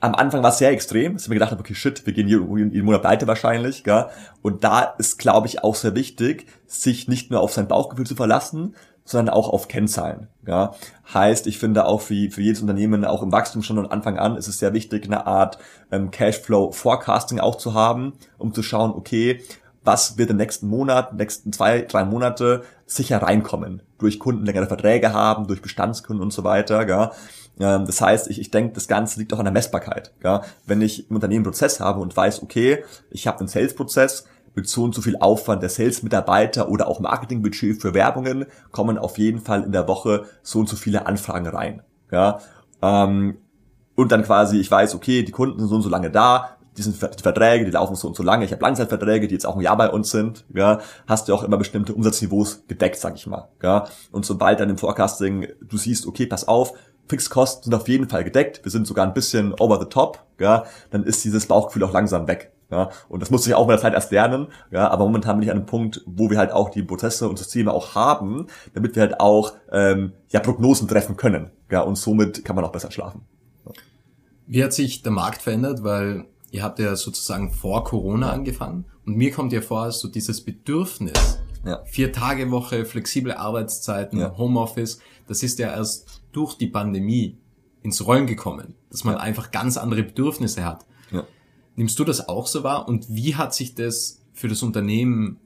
am 0.00 0.14
Anfang 0.14 0.42
war 0.42 0.50
es 0.50 0.58
sehr 0.58 0.70
extrem, 0.70 1.14
dass 1.14 1.24
ich 1.24 1.28
mir 1.28 1.36
gedacht 1.36 1.50
habe, 1.50 1.60
okay, 1.60 1.74
shit, 1.74 2.06
wir 2.06 2.12
gehen 2.12 2.28
jeden, 2.28 2.84
Monat 2.84 3.02
pleite 3.02 3.26
wahrscheinlich, 3.26 3.82
gell? 3.82 4.06
Und 4.42 4.62
da 4.62 4.82
ist, 4.98 5.18
glaube 5.18 5.48
ich, 5.48 5.64
auch 5.64 5.74
sehr 5.74 5.94
wichtig, 5.94 6.46
sich 6.66 7.08
nicht 7.08 7.30
nur 7.30 7.40
auf 7.40 7.52
sein 7.52 7.66
Bauchgefühl 7.66 8.06
zu 8.06 8.14
verlassen, 8.14 8.76
sondern 9.08 9.34
auch 9.34 9.48
auf 9.48 9.68
Kennzahlen. 9.68 10.28
Ja? 10.46 10.74
Heißt, 11.14 11.46
ich 11.46 11.58
finde 11.58 11.86
auch 11.86 12.02
für, 12.02 12.30
für 12.30 12.42
jedes 12.42 12.60
Unternehmen, 12.60 13.06
auch 13.06 13.22
im 13.22 13.32
Wachstum 13.32 13.62
schon 13.62 13.76
von 13.76 13.90
Anfang 13.90 14.18
an, 14.18 14.36
ist 14.36 14.48
es 14.48 14.58
sehr 14.58 14.74
wichtig, 14.74 15.06
eine 15.06 15.26
Art 15.26 15.58
ähm, 15.90 16.10
Cashflow-Forecasting 16.10 17.40
auch 17.40 17.56
zu 17.56 17.72
haben, 17.72 18.12
um 18.36 18.52
zu 18.52 18.62
schauen, 18.62 18.90
okay, 18.90 19.40
was 19.82 20.18
wird 20.18 20.28
im 20.28 20.36
nächsten 20.36 20.68
Monat, 20.68 21.14
nächsten 21.14 21.54
zwei, 21.54 21.80
drei 21.80 22.04
Monate 22.04 22.64
sicher 22.84 23.22
reinkommen. 23.22 23.80
Durch 23.96 24.18
Kunden 24.18 24.44
längere 24.44 24.66
Verträge 24.66 25.14
haben, 25.14 25.46
durch 25.46 25.62
Bestandskunden 25.62 26.22
und 26.22 26.32
so 26.32 26.44
weiter. 26.44 26.86
Ja? 26.86 27.12
Ähm, 27.58 27.86
das 27.86 28.02
heißt, 28.02 28.28
ich, 28.28 28.38
ich 28.38 28.50
denke, 28.50 28.74
das 28.74 28.88
Ganze 28.88 29.18
liegt 29.18 29.32
auch 29.32 29.38
an 29.38 29.46
der 29.46 29.54
Messbarkeit. 29.54 30.12
Ja? 30.22 30.42
Wenn 30.66 30.82
ich 30.82 31.08
im 31.08 31.16
Unternehmen 31.16 31.38
einen 31.38 31.52
Prozess 31.52 31.80
habe 31.80 32.00
und 32.00 32.14
weiß, 32.14 32.42
okay, 32.42 32.84
ich 33.10 33.26
habe 33.26 33.38
einen 33.38 33.48
Sales-Prozess, 33.48 34.26
mit 34.58 34.68
so 34.68 34.82
und 34.82 34.94
so 34.94 35.02
viel 35.02 35.16
Aufwand 35.18 35.62
der 35.62 35.70
Sales-Mitarbeiter 35.70 36.68
oder 36.68 36.88
auch 36.88 36.98
Marketingbudget 36.98 37.80
für 37.80 37.94
Werbungen 37.94 38.46
kommen 38.72 38.98
auf 38.98 39.16
jeden 39.16 39.40
Fall 39.40 39.62
in 39.62 39.70
der 39.70 39.86
Woche 39.86 40.24
so 40.42 40.58
und 40.58 40.68
so 40.68 40.74
viele 40.74 41.06
Anfragen 41.06 41.46
rein. 41.46 41.82
Ja, 42.10 42.40
ähm, 42.82 43.38
und 43.94 44.10
dann 44.10 44.24
quasi, 44.24 44.58
ich 44.58 44.70
weiß, 44.70 44.94
okay, 44.96 45.22
die 45.22 45.32
Kunden 45.32 45.60
sind 45.60 45.68
so 45.68 45.76
und 45.76 45.82
so 45.82 45.88
lange 45.88 46.10
da, 46.10 46.56
die 46.76 46.82
sind 46.82 47.00
die 47.00 47.22
Verträge, 47.22 47.64
die 47.64 47.70
laufen 47.70 47.94
so 47.94 48.08
und 48.08 48.16
so 48.16 48.22
lange. 48.22 48.44
Ich 48.44 48.52
habe 48.52 48.62
Langzeitverträge, 48.62 49.28
die 49.28 49.34
jetzt 49.34 49.46
auch 49.46 49.56
ein 49.56 49.60
Jahr 49.60 49.76
bei 49.76 49.90
uns 49.90 50.10
sind. 50.10 50.44
Ja, 50.54 50.80
hast 51.06 51.28
du 51.28 51.34
auch 51.34 51.42
immer 51.42 51.56
bestimmte 51.56 51.94
Umsatzniveaus 51.94 52.64
gedeckt, 52.66 52.96
sag 52.96 53.14
ich 53.16 53.26
mal. 53.26 53.48
Ja, 53.62 53.86
und 54.10 54.26
sobald 54.26 54.58
dann 54.60 54.70
im 54.70 54.78
Forecasting 54.78 55.46
du 55.60 55.76
siehst, 55.76 56.06
okay, 56.06 56.26
pass 56.26 56.48
auf, 56.48 56.72
Fixkosten 57.08 57.64
sind 57.64 57.74
auf 57.74 57.88
jeden 57.88 58.08
Fall 58.08 58.24
gedeckt, 58.24 58.64
wir 58.64 58.70
sind 58.70 58.86
sogar 58.86 59.06
ein 59.06 59.14
bisschen 59.14 59.54
over 59.54 59.78
the 59.80 59.86
top, 59.86 60.24
ja, 60.38 60.64
dann 60.90 61.04
ist 61.04 61.24
dieses 61.24 61.46
Bauchgefühl 61.46 61.84
auch 61.84 61.92
langsam 61.92 62.26
weg. 62.28 62.52
Ja, 62.70 62.90
und 63.08 63.20
das 63.20 63.30
musste 63.30 63.48
ich 63.48 63.54
auch 63.54 63.66
mit 63.66 63.74
der 63.74 63.80
Zeit 63.80 63.94
erst 63.94 64.12
lernen. 64.12 64.48
Ja, 64.70 64.90
aber 64.90 65.04
momentan 65.04 65.36
bin 65.36 65.44
ich 65.44 65.50
an 65.50 65.58
einem 65.58 65.66
Punkt, 65.66 66.02
wo 66.06 66.28
wir 66.28 66.36
halt 66.36 66.52
auch 66.52 66.68
die 66.68 66.82
Prozesse 66.82 67.28
und 67.28 67.38
Systeme 67.38 67.72
auch 67.72 67.94
haben, 67.94 68.46
damit 68.74 68.94
wir 68.94 69.02
halt 69.02 69.20
auch 69.20 69.54
ähm, 69.72 70.12
ja, 70.28 70.40
Prognosen 70.40 70.86
treffen 70.86 71.16
können. 71.16 71.50
Ja, 71.70 71.80
und 71.80 71.96
somit 71.96 72.44
kann 72.44 72.56
man 72.56 72.64
auch 72.64 72.72
besser 72.72 72.90
schlafen. 72.90 73.22
Ja. 73.64 73.72
Wie 74.46 74.64
hat 74.64 74.74
sich 74.74 75.02
der 75.02 75.12
Markt 75.12 75.40
verändert? 75.40 75.82
Weil 75.82 76.26
ihr 76.50 76.62
habt 76.62 76.78
ja 76.78 76.94
sozusagen 76.96 77.50
vor 77.50 77.84
Corona 77.84 78.32
angefangen 78.32 78.84
und 79.06 79.16
mir 79.16 79.30
kommt 79.30 79.52
ja 79.52 79.62
vor, 79.62 79.90
so 79.90 80.08
dieses 80.08 80.44
Bedürfnis, 80.44 81.38
ja. 81.64 81.82
vier 81.86 82.12
Tage 82.12 82.50
Woche, 82.50 82.84
flexible 82.84 83.32
Arbeitszeiten, 83.32 84.18
ja. 84.18 84.36
Homeoffice, 84.36 85.00
das 85.26 85.42
ist 85.42 85.58
ja 85.58 85.68
erst 85.68 86.22
durch 86.32 86.54
die 86.54 86.66
Pandemie 86.66 87.38
ins 87.82 88.06
Rollen 88.06 88.26
gekommen, 88.26 88.74
dass 88.90 89.04
man 89.04 89.14
ja. 89.14 89.20
einfach 89.20 89.50
ganz 89.50 89.78
andere 89.78 90.02
Bedürfnisse 90.02 90.64
hat. 90.64 90.84
Nimmst 91.78 91.96
du 91.96 92.02
das 92.02 92.28
auch 92.28 92.48
so 92.48 92.64
wahr? 92.64 92.88
Und 92.88 93.06
wie 93.08 93.36
hat 93.36 93.54
sich 93.54 93.76
das 93.76 94.20
für 94.32 94.48
das 94.48 94.64
Unternehmen 94.64 95.38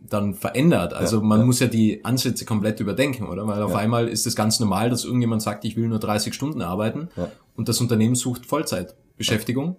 dann 0.00 0.32
verändert? 0.32 0.94
Also 0.94 1.18
ja, 1.18 1.22
man 1.22 1.40
ja. 1.40 1.44
muss 1.44 1.60
ja 1.60 1.66
die 1.66 2.02
Ansätze 2.02 2.46
komplett 2.46 2.80
überdenken, 2.80 3.26
oder? 3.26 3.46
Weil 3.46 3.62
auf 3.62 3.72
ja. 3.72 3.76
einmal 3.76 4.08
ist 4.08 4.26
es 4.26 4.34
ganz 4.34 4.58
normal, 4.58 4.88
dass 4.88 5.04
irgendjemand 5.04 5.42
sagt, 5.42 5.66
ich 5.66 5.76
will 5.76 5.86
nur 5.88 5.98
30 5.98 6.32
Stunden 6.32 6.62
arbeiten 6.62 7.10
und 7.56 7.68
das 7.68 7.78
Unternehmen 7.82 8.14
sucht 8.14 8.46
Vollzeitbeschäftigung. 8.46 9.76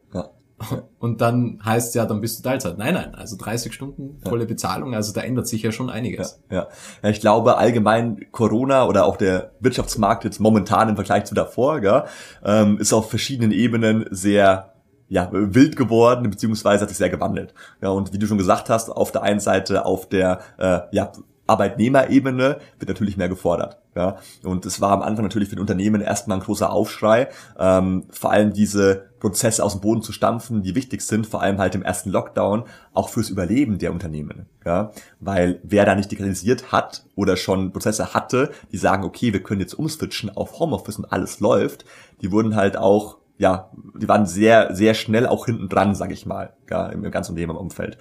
Und 0.98 1.22
dann 1.22 1.60
heißt 1.64 1.94
ja, 1.94 2.08
dann 2.08 2.20
bist 2.20 2.40
du 2.40 2.44
Teilzeit. 2.50 2.80
Nein, 2.80 2.96
nein, 2.96 3.14
also 3.14 3.36
30 3.38 3.72
Stunden 3.72 4.20
volle 4.28 4.48
Bezahlung, 4.48 4.96
also 4.96 5.14
da 5.14 5.22
ändert 5.22 5.48
sich 5.48 5.62
ja 5.62 5.72
schon 5.72 5.92
einiges. 5.92 6.42
Ja, 6.50 6.56
ja. 6.56 6.68
ja, 7.04 7.10
ich 7.10 7.20
glaube 7.20 7.58
allgemein 7.58 8.26
Corona 8.32 8.88
oder 8.88 9.06
auch 9.06 9.18
der 9.18 9.52
Wirtschaftsmarkt 9.60 10.24
jetzt 10.24 10.40
momentan 10.40 10.90
im 10.90 10.96
Vergleich 10.96 11.26
zu 11.26 11.36
davor, 11.36 11.80
gell, 11.80 12.06
ähm, 12.44 12.80
ist 12.80 12.92
auf 12.92 13.08
verschiedenen 13.08 13.52
Ebenen 13.52 14.08
sehr 14.10 14.74
ja, 15.10 15.30
wild 15.32 15.76
geworden, 15.76 16.30
beziehungsweise 16.30 16.82
hat 16.82 16.90
sich 16.90 16.98
sehr 16.98 17.10
gewandelt. 17.10 17.54
Ja, 17.82 17.90
und 17.90 18.14
wie 18.14 18.20
du 18.20 18.28
schon 18.28 18.38
gesagt 18.38 18.70
hast, 18.70 18.90
auf 18.90 19.12
der 19.12 19.24
einen 19.24 19.40
Seite 19.40 19.86
auf 19.86 20.10
der 20.10 20.40
äh, 20.58 20.82
ja, 20.92 21.12
Arbeitnehmerebene 21.48 22.60
wird 22.78 22.90
natürlich 22.90 23.18
mehr 23.18 23.30
gefordert. 23.30 23.80
Ja? 23.96 24.18
Und 24.44 24.66
es 24.66 24.80
war 24.82 24.92
am 24.92 25.02
Anfang 25.02 25.24
natürlich 25.24 25.50
für 25.50 25.56
die 25.56 25.62
Unternehmen 25.62 26.02
erstmal 26.02 26.38
ein 26.38 26.44
großer 26.44 26.72
Aufschrei, 26.72 27.30
ähm, 27.58 28.06
vor 28.10 28.32
allem 28.32 28.54
diese 28.54 29.08
Prozesse 29.20 29.64
aus 29.64 29.74
dem 29.74 29.82
Boden 29.82 30.02
zu 30.04 30.12
stampfen, 30.12 30.62
die 30.62 30.76
wichtig 30.76 31.02
sind, 31.02 31.26
vor 31.26 31.42
allem 31.42 31.58
halt 31.58 31.74
im 31.74 31.82
ersten 31.82 32.12
Lockdown, 32.12 32.66
auch 32.94 33.10
fürs 33.10 33.30
Überleben 33.30 33.80
der 33.80 33.92
Unternehmen. 33.92 34.46
Ja? 34.66 34.92
Weil 35.20 35.60
wer 35.64 35.86
da 35.86 35.96
nicht 35.96 36.12
digitalisiert 36.12 36.72
hat 36.72 37.06
oder 37.16 37.38
schon 37.38 37.72
Prozesse 37.72 38.14
hatte, 38.14 38.52
die 38.72 38.78
sagen, 38.78 39.04
okay, 39.04 39.34
wir 39.34 39.42
können 39.42 39.62
jetzt 39.62 39.74
umswitchen 39.74 40.30
auf 40.30 40.60
Homeoffice 40.60 40.98
und 40.98 41.12
alles 41.12 41.40
läuft, 41.40 41.86
die 42.22 42.32
wurden 42.32 42.56
halt 42.56 42.78
auch 42.78 43.18
ja, 43.38 43.70
die 43.96 44.08
waren 44.08 44.26
sehr, 44.26 44.76
sehr 44.76 44.94
schnell 44.94 45.28
auch 45.28 45.46
hinten 45.46 45.70
dran, 45.70 45.96
sag 45.96 46.12
ich 46.12 46.26
mal, 46.26 46.54
ja, 46.70 46.88
im 46.88 47.04
ganzen 47.12 47.32
Unternehmerumfeld. 47.32 47.98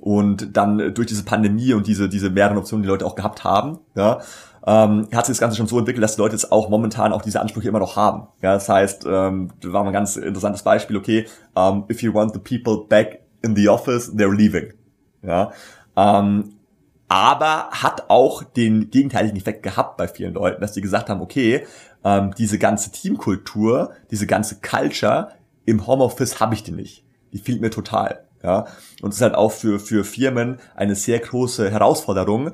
Und 0.00 0.56
dann 0.56 0.94
durch 0.94 1.06
diese 1.06 1.24
Pandemie 1.24 1.74
und 1.74 1.86
diese, 1.86 2.08
diese 2.08 2.30
mehreren 2.30 2.58
Optionen, 2.58 2.82
die 2.82 2.88
Leute 2.88 3.06
auch 3.06 3.14
gehabt 3.14 3.44
haben, 3.44 3.78
ja, 3.94 4.18
ähm, 4.66 5.08
hat 5.12 5.26
sich 5.26 5.34
das 5.34 5.40
Ganze 5.40 5.56
schon 5.56 5.66
so 5.66 5.78
entwickelt, 5.78 6.02
dass 6.02 6.16
die 6.16 6.20
Leute 6.20 6.34
jetzt 6.34 6.50
auch 6.52 6.68
momentan 6.68 7.12
auch 7.12 7.22
diese 7.22 7.40
Ansprüche 7.40 7.68
immer 7.68 7.78
noch 7.78 7.96
haben. 7.96 8.28
Ja, 8.40 8.54
das 8.54 8.68
heißt, 8.68 9.04
ähm, 9.06 9.50
da 9.60 9.72
war 9.72 9.84
ein 9.84 9.92
ganz 9.92 10.16
interessantes 10.16 10.62
Beispiel, 10.62 10.96
okay, 10.96 11.26
um, 11.54 11.84
if 11.90 12.02
you 12.02 12.12
want 12.12 12.32
the 12.32 12.38
people 12.38 12.86
back 12.88 13.20
in 13.42 13.56
the 13.56 13.68
office, 13.68 14.12
they're 14.12 14.34
leaving. 14.34 14.72
Ja, 15.22 15.52
ähm, 15.96 16.54
aber 17.08 17.68
hat 17.70 18.08
auch 18.08 18.42
den 18.42 18.90
gegenteiligen 18.90 19.36
Effekt 19.36 19.62
gehabt 19.62 19.98
bei 19.98 20.08
vielen 20.08 20.34
Leuten, 20.34 20.60
dass 20.60 20.72
die 20.72 20.80
gesagt 20.80 21.10
haben, 21.10 21.20
okay, 21.20 21.66
ähm, 22.04 22.32
diese 22.36 22.58
ganze 22.58 22.92
Teamkultur, 22.92 23.92
diese 24.10 24.26
ganze 24.26 24.56
Culture 24.60 25.32
im 25.64 25.86
Homeoffice 25.86 26.40
habe 26.40 26.54
ich 26.54 26.62
die 26.62 26.72
nicht. 26.72 27.04
Die 27.32 27.38
fehlt 27.38 27.60
mir 27.60 27.70
total. 27.70 28.24
Ja, 28.42 28.66
und 29.02 29.10
es 29.10 29.16
ist 29.16 29.22
halt 29.22 29.36
auch 29.36 29.52
für, 29.52 29.78
für 29.78 30.02
Firmen 30.02 30.58
eine 30.74 30.96
sehr 30.96 31.20
große 31.20 31.70
Herausforderung, 31.70 32.50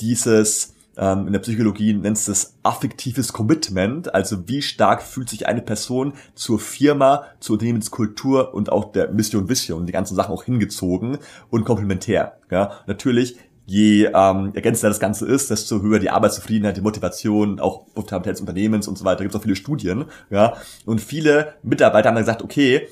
dieses, 0.00 0.74
ähm, 0.96 1.26
in 1.26 1.32
der 1.32 1.40
Psychologie 1.40 1.94
nennt 1.94 2.16
es 2.16 2.26
das 2.26 2.54
affektives 2.62 3.32
Commitment, 3.32 4.14
also 4.14 4.48
wie 4.48 4.62
stark 4.62 5.02
fühlt 5.02 5.28
sich 5.28 5.46
eine 5.46 5.62
Person 5.62 6.14
zur 6.34 6.58
Firma, 6.58 7.24
zur 7.40 7.54
Unternehmenskultur 7.54 8.54
und 8.54 8.70
auch 8.70 8.92
der 8.92 9.10
Mission 9.12 9.48
Vision, 9.48 9.86
die 9.86 9.92
ganzen 9.92 10.14
Sachen 10.14 10.34
auch 10.34 10.44
hingezogen 10.44 11.18
und 11.48 11.64
komplementär. 11.64 12.38
Ja, 12.50 12.72
natürlich 12.86 13.38
je 13.70 14.06
ähm, 14.06 14.50
ergänzender 14.52 14.88
das 14.88 14.98
Ganze 14.98 15.26
ist, 15.26 15.48
desto 15.48 15.80
höher 15.80 16.00
die 16.00 16.10
Arbeitszufriedenheit, 16.10 16.76
die 16.76 16.80
Motivation, 16.80 17.60
auch 17.60 17.86
Profitabilität 17.94 18.32
des 18.34 18.40
Unternehmens 18.40 18.88
und 18.88 18.98
so 18.98 19.04
weiter. 19.04 19.18
Da 19.18 19.24
gibt 19.24 19.34
es 19.34 19.38
auch 19.38 19.44
viele 19.44 19.54
Studien. 19.54 20.06
Ja, 20.28 20.54
und 20.86 21.00
viele 21.00 21.54
Mitarbeiter 21.62 22.08
haben 22.08 22.16
dann 22.16 22.24
gesagt, 22.24 22.42
okay, 22.42 22.88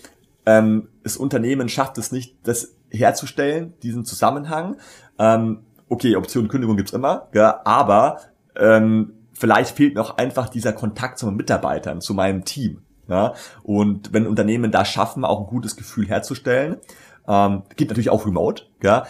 ähm, 0.47 0.87
das 1.03 1.17
Unternehmen 1.17 1.69
schafft 1.69 1.99
es 1.99 2.13
nicht, 2.13 2.37
das 2.45 2.77
herzustellen, 2.91 3.75
diesen 3.83 4.05
Zusammenhang. 4.05 4.77
Ähm, 5.19 5.65
okay, 5.89 6.15
Option 6.15 6.47
Kündigung 6.47 6.77
gibt's 6.77 6.93
immer, 6.93 7.27
ja, 7.35 7.61
aber 7.65 8.21
ähm, 8.55 9.15
vielleicht 9.33 9.77
fehlt 9.77 9.97
mir 9.97 10.01
auch 10.01 10.17
einfach 10.17 10.49
dieser 10.49 10.73
Kontakt 10.73 11.19
zu 11.19 11.27
meinen 11.27 11.39
Mitarbeitern, 11.39 12.01
zu 12.01 12.15
meinem 12.15 12.45
Team. 12.45 12.83
Ja? 13.09 13.35
Und 13.65 14.13
wenn 14.13 14.29
Unternehmen 14.29 14.71
da 14.71 14.85
schaffen, 14.85 15.25
auch 15.25 15.41
ein 15.41 15.47
gutes 15.47 15.77
Gefühl 15.77 16.07
herzustellen, 16.07 16.77
ähm, 17.27 17.63
gibt 17.75 17.91
natürlich 17.91 18.11
auch 18.11 18.27
Remote, 18.27 18.63
ja, 18.81 19.07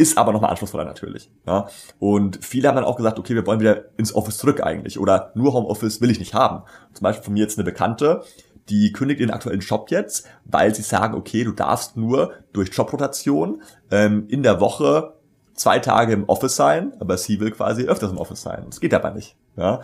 ist 0.00 0.16
aber 0.16 0.32
nochmal 0.32 0.50
anspruchsvoller 0.50 0.86
natürlich. 0.86 1.30
Ja? 1.46 1.68
Und 1.98 2.42
viele 2.42 2.68
haben 2.68 2.76
dann 2.76 2.84
auch 2.84 2.96
gesagt, 2.96 3.18
okay, 3.18 3.34
wir 3.34 3.46
wollen 3.46 3.60
wieder 3.60 3.84
ins 3.98 4.14
Office 4.14 4.38
zurück 4.38 4.62
eigentlich 4.62 4.98
oder 4.98 5.30
nur 5.34 5.52
Homeoffice 5.52 6.00
will 6.00 6.10
ich 6.10 6.18
nicht 6.18 6.32
haben. 6.32 6.62
Zum 6.94 7.04
Beispiel 7.04 7.24
von 7.24 7.34
mir 7.34 7.40
jetzt 7.40 7.58
eine 7.58 7.66
Bekannte, 7.66 8.24
die 8.70 8.92
kündigt 8.92 9.20
ihren 9.20 9.30
aktuellen 9.30 9.60
Job 9.60 9.90
jetzt, 9.90 10.26
weil 10.44 10.74
sie 10.74 10.80
sagen, 10.82 11.14
okay, 11.14 11.44
du 11.44 11.52
darfst 11.52 11.98
nur 11.98 12.32
durch 12.54 12.70
Jobrotation 12.72 13.62
ähm, 13.90 14.24
in 14.28 14.42
der 14.42 14.60
Woche 14.60 15.12
zwei 15.52 15.80
Tage 15.80 16.14
im 16.14 16.24
Office 16.30 16.56
sein, 16.56 16.94
aber 16.98 17.18
sie 17.18 17.38
will 17.38 17.50
quasi 17.50 17.82
öfters 17.82 18.10
im 18.10 18.16
Office 18.16 18.40
sein. 18.40 18.64
Das 18.66 18.80
geht 18.80 18.94
aber 18.94 19.10
nicht. 19.10 19.36
Ja? 19.56 19.80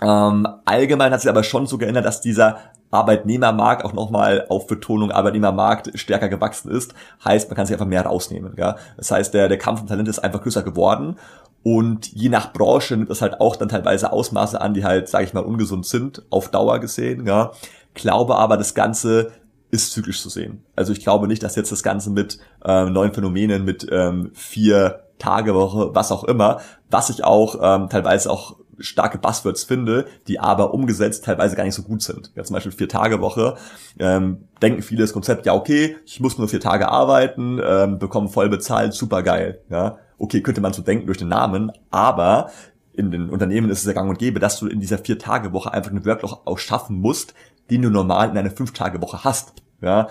Ähm, 0.00 0.46
allgemein 0.64 1.12
hat 1.12 1.22
sich 1.22 1.30
aber 1.30 1.42
schon 1.42 1.66
so 1.66 1.76
geändert, 1.76 2.04
dass 2.04 2.20
dieser 2.20 2.58
Arbeitnehmermarkt 2.90 3.84
auch 3.84 3.92
nochmal 3.92 4.46
auf 4.48 4.66
Betonung 4.66 5.10
Arbeitnehmermarkt 5.10 5.98
stärker 5.98 6.28
gewachsen 6.28 6.70
ist. 6.70 6.94
Heißt, 7.24 7.48
man 7.48 7.56
kann 7.56 7.66
sich 7.66 7.74
einfach 7.74 7.86
mehr 7.86 8.06
rausnehmen. 8.06 8.54
Ja? 8.56 8.76
Das 8.96 9.10
heißt, 9.10 9.34
der, 9.34 9.48
der 9.48 9.58
Kampf 9.58 9.80
um 9.80 9.86
Talent 9.86 10.08
ist 10.08 10.18
einfach 10.18 10.42
größer 10.42 10.62
geworden. 10.62 11.16
Und 11.62 12.12
je 12.12 12.28
nach 12.28 12.52
Branche 12.52 12.96
nimmt 12.96 13.10
das 13.10 13.20
halt 13.20 13.40
auch 13.40 13.56
dann 13.56 13.68
teilweise 13.68 14.12
Ausmaße 14.12 14.60
an, 14.60 14.74
die 14.74 14.84
halt, 14.84 15.08
sage 15.08 15.24
ich 15.24 15.34
mal, 15.34 15.44
ungesund 15.44 15.86
sind, 15.86 16.22
auf 16.30 16.50
Dauer 16.50 16.78
gesehen. 16.78 17.26
Ja? 17.26 17.52
Glaube 17.94 18.36
aber, 18.36 18.56
das 18.56 18.74
Ganze 18.74 19.32
ist 19.70 19.92
zyklisch 19.92 20.22
zu 20.22 20.30
sehen. 20.30 20.64
Also 20.76 20.92
ich 20.92 21.00
glaube 21.00 21.28
nicht, 21.28 21.42
dass 21.42 21.56
jetzt 21.56 21.72
das 21.72 21.82
Ganze 21.82 22.10
mit 22.10 22.38
ähm, 22.64 22.92
neuen 22.92 23.12
Phänomenen, 23.12 23.64
mit 23.64 23.86
ähm, 23.90 24.30
vier 24.34 25.00
Tage 25.18 25.54
Woche, 25.54 25.94
was 25.94 26.12
auch 26.12 26.24
immer, 26.24 26.60
was 26.90 27.10
ich 27.10 27.24
auch 27.24 27.56
ähm, 27.60 27.88
teilweise 27.88 28.30
auch 28.30 28.56
starke 28.78 29.18
Buzzwords 29.18 29.64
finde, 29.64 30.06
die 30.26 30.40
aber 30.40 30.74
umgesetzt 30.74 31.24
teilweise 31.24 31.56
gar 31.56 31.64
nicht 31.64 31.74
so 31.74 31.82
gut 31.82 32.02
sind. 32.02 32.32
Ja, 32.34 32.44
zum 32.44 32.54
Beispiel 32.54 32.72
vier 32.72 32.88
Tage 32.88 33.20
Woche. 33.20 33.56
Ähm, 33.98 34.48
denken 34.62 34.82
viele 34.82 35.02
das 35.02 35.12
Konzept, 35.12 35.46
ja 35.46 35.54
okay, 35.54 35.96
ich 36.04 36.20
muss 36.20 36.38
nur 36.38 36.48
vier 36.48 36.60
Tage 36.60 36.88
arbeiten, 36.88 37.60
ähm, 37.64 37.98
bekomme 37.98 38.28
voll 38.28 38.48
bezahlt, 38.48 38.94
super 38.94 39.22
geil. 39.22 39.60
Ja, 39.70 39.98
okay, 40.18 40.40
könnte 40.40 40.60
man 40.60 40.72
so 40.72 40.82
denken 40.82 41.06
durch 41.06 41.18
den 41.18 41.28
Namen, 41.28 41.72
aber 41.90 42.50
in 42.92 43.10
den 43.10 43.30
Unternehmen 43.30 43.70
ist 43.70 43.80
es 43.80 43.86
ja 43.86 43.92
gang 43.92 44.10
und 44.10 44.18
gäbe, 44.18 44.40
dass 44.40 44.58
du 44.58 44.66
in 44.66 44.80
dieser 44.80 44.98
vier 44.98 45.18
Tage 45.18 45.52
Woche 45.52 45.72
einfach 45.72 45.90
einen 45.90 46.04
Workload 46.04 46.34
auch 46.44 46.58
schaffen 46.58 47.00
musst, 47.00 47.34
den 47.70 47.82
du 47.82 47.90
normal 47.90 48.30
in 48.30 48.36
einer 48.36 48.50
Fünf-Tage-Woche 48.50 49.22
hast. 49.22 49.52
Ja, 49.80 50.08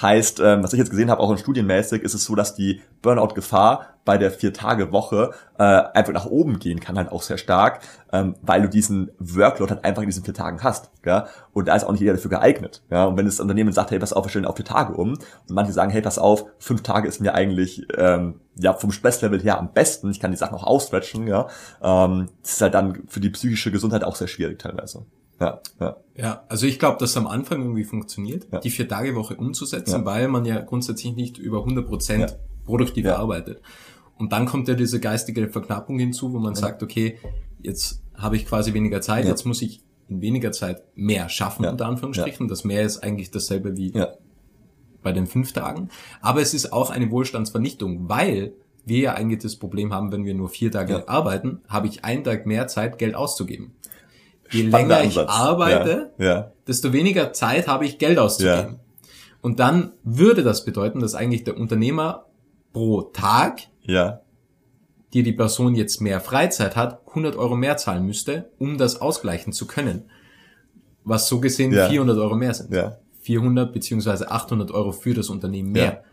heißt, 0.00 0.40
ähm, 0.40 0.62
was 0.62 0.72
ich 0.72 0.78
jetzt 0.78 0.90
gesehen 0.90 1.10
habe, 1.10 1.20
auch 1.20 1.30
in 1.30 1.38
studienmäßig, 1.38 2.02
ist 2.02 2.14
es 2.14 2.24
so, 2.24 2.34
dass 2.34 2.54
die 2.54 2.82
Burnout-Gefahr 3.02 3.94
bei 4.04 4.18
der 4.18 4.30
Vier-Tage-Woche 4.30 5.30
äh, 5.58 5.62
einfach 5.62 6.12
nach 6.12 6.26
oben 6.26 6.58
gehen 6.58 6.80
kann, 6.80 6.96
halt 6.96 7.10
auch 7.10 7.22
sehr 7.22 7.38
stark, 7.38 7.80
ähm, 8.12 8.34
weil 8.42 8.62
du 8.62 8.68
diesen 8.68 9.10
Workload 9.18 9.72
halt 9.72 9.84
einfach 9.84 10.02
in 10.02 10.08
diesen 10.08 10.24
vier 10.24 10.34
Tagen 10.34 10.62
hast. 10.62 10.90
Ja? 11.04 11.26
Und 11.52 11.68
da 11.68 11.74
ist 11.74 11.84
auch 11.84 11.92
nicht 11.92 12.00
jeder 12.00 12.14
dafür 12.14 12.30
geeignet. 12.30 12.82
Ja? 12.90 13.04
Und 13.04 13.16
wenn 13.16 13.24
das 13.24 13.40
Unternehmen 13.40 13.72
sagt, 13.72 13.90
hey, 13.92 13.98
pass 13.98 14.12
auf, 14.12 14.24
wir 14.24 14.30
stellen 14.30 14.44
auf 14.44 14.56
vier 14.56 14.64
Tage 14.64 14.94
um, 14.94 15.12
und 15.12 15.50
manche 15.50 15.72
sagen, 15.72 15.90
hey, 15.90 16.02
pass 16.02 16.18
auf, 16.18 16.44
fünf 16.58 16.82
Tage 16.82 17.08
ist 17.08 17.20
mir 17.20 17.34
eigentlich 17.34 17.86
ähm, 17.96 18.40
ja 18.56 18.74
vom 18.74 18.92
Stresslevel 18.92 19.40
her 19.40 19.58
am 19.58 19.72
besten, 19.72 20.10
ich 20.10 20.20
kann 20.20 20.30
die 20.30 20.36
Sachen 20.36 20.54
auch 20.54 20.64
ausstretchen, 20.64 21.26
ja, 21.26 21.48
ähm, 21.82 22.28
das 22.42 22.52
ist 22.52 22.60
halt 22.60 22.74
dann 22.74 23.02
für 23.08 23.20
die 23.20 23.30
psychische 23.30 23.70
Gesundheit 23.70 24.04
auch 24.04 24.16
sehr 24.16 24.28
schwierig 24.28 24.58
teilweise. 24.58 25.06
Ja, 25.40 25.60
ja. 25.80 25.96
ja, 26.16 26.44
also 26.48 26.66
ich 26.66 26.78
glaube, 26.78 26.98
dass 26.98 27.16
am 27.16 27.26
Anfang 27.26 27.60
irgendwie 27.60 27.84
funktioniert, 27.84 28.46
ja. 28.52 28.60
die 28.60 28.70
Vier-Tage-Woche 28.70 29.36
umzusetzen, 29.36 30.00
ja. 30.00 30.04
weil 30.04 30.28
man 30.28 30.44
ja 30.44 30.60
grundsätzlich 30.60 31.14
nicht 31.14 31.38
über 31.38 31.58
100 31.58 31.86
Prozent 31.86 32.30
ja. 32.30 32.36
produktiv 32.64 33.06
arbeitet. 33.06 33.60
Und 34.16 34.32
dann 34.32 34.46
kommt 34.46 34.68
ja 34.68 34.74
diese 34.74 35.00
geistige 35.00 35.48
Verknappung 35.48 35.98
hinzu, 35.98 36.32
wo 36.32 36.38
man 36.38 36.54
sagt, 36.54 36.82
okay, 36.82 37.18
jetzt 37.62 38.02
habe 38.14 38.36
ich 38.36 38.46
quasi 38.46 38.72
weniger 38.72 39.00
Zeit, 39.00 39.24
jetzt 39.24 39.44
muss 39.44 39.60
ich 39.60 39.82
in 40.08 40.20
weniger 40.20 40.52
Zeit 40.52 40.82
mehr 40.94 41.28
schaffen, 41.28 41.66
unter 41.66 41.86
Anführungsstrichen. 41.86 42.46
Das 42.46 42.62
mehr 42.62 42.82
ist 42.82 43.02
eigentlich 43.02 43.30
dasselbe 43.30 43.76
wie 43.76 43.92
bei 45.02 45.12
den 45.12 45.26
fünf 45.26 45.52
Tagen. 45.52 45.88
Aber 46.20 46.40
es 46.40 46.54
ist 46.54 46.72
auch 46.72 46.90
eine 46.90 47.10
Wohlstandsvernichtung, 47.10 48.08
weil 48.08 48.52
wir 48.86 48.98
ja 48.98 49.14
eigentlich 49.14 49.40
das 49.40 49.56
Problem 49.56 49.92
haben, 49.92 50.12
wenn 50.12 50.24
wir 50.24 50.34
nur 50.34 50.48
vier 50.48 50.70
Tage 50.70 51.08
arbeiten, 51.08 51.62
habe 51.68 51.88
ich 51.88 52.04
einen 52.04 52.22
Tag 52.22 52.46
mehr 52.46 52.68
Zeit, 52.68 52.98
Geld 52.98 53.14
auszugeben 53.14 53.72
je 54.50 54.62
länger 54.62 55.04
ich 55.04 55.18
arbeite, 55.18 56.12
ja, 56.18 56.24
ja. 56.24 56.52
desto 56.66 56.92
weniger 56.92 57.32
Zeit 57.32 57.66
habe 57.66 57.86
ich 57.86 57.98
Geld 57.98 58.18
auszugeben. 58.18 58.74
Ja. 58.74 59.08
Und 59.40 59.60
dann 59.60 59.92
würde 60.02 60.42
das 60.42 60.64
bedeuten, 60.64 61.00
dass 61.00 61.14
eigentlich 61.14 61.44
der 61.44 61.56
Unternehmer 61.58 62.26
pro 62.72 63.02
Tag, 63.02 63.62
ja. 63.82 64.20
die 65.12 65.22
die 65.22 65.32
Person 65.32 65.74
jetzt 65.74 66.00
mehr 66.00 66.20
Freizeit 66.20 66.76
hat, 66.76 67.06
100 67.08 67.36
Euro 67.36 67.54
mehr 67.54 67.76
zahlen 67.76 68.06
müsste, 68.06 68.50
um 68.58 68.78
das 68.78 69.00
ausgleichen 69.00 69.52
zu 69.52 69.66
können. 69.66 70.10
Was 71.04 71.28
so 71.28 71.40
gesehen 71.40 71.72
ja. 71.72 71.88
400 71.88 72.16
Euro 72.18 72.36
mehr 72.36 72.54
sind. 72.54 72.72
Ja. 72.72 72.98
400 73.20 73.72
beziehungsweise 73.72 74.30
800 74.30 74.70
Euro 74.70 74.92
für 74.92 75.14
das 75.14 75.28
Unternehmen 75.28 75.72
mehr. 75.72 76.04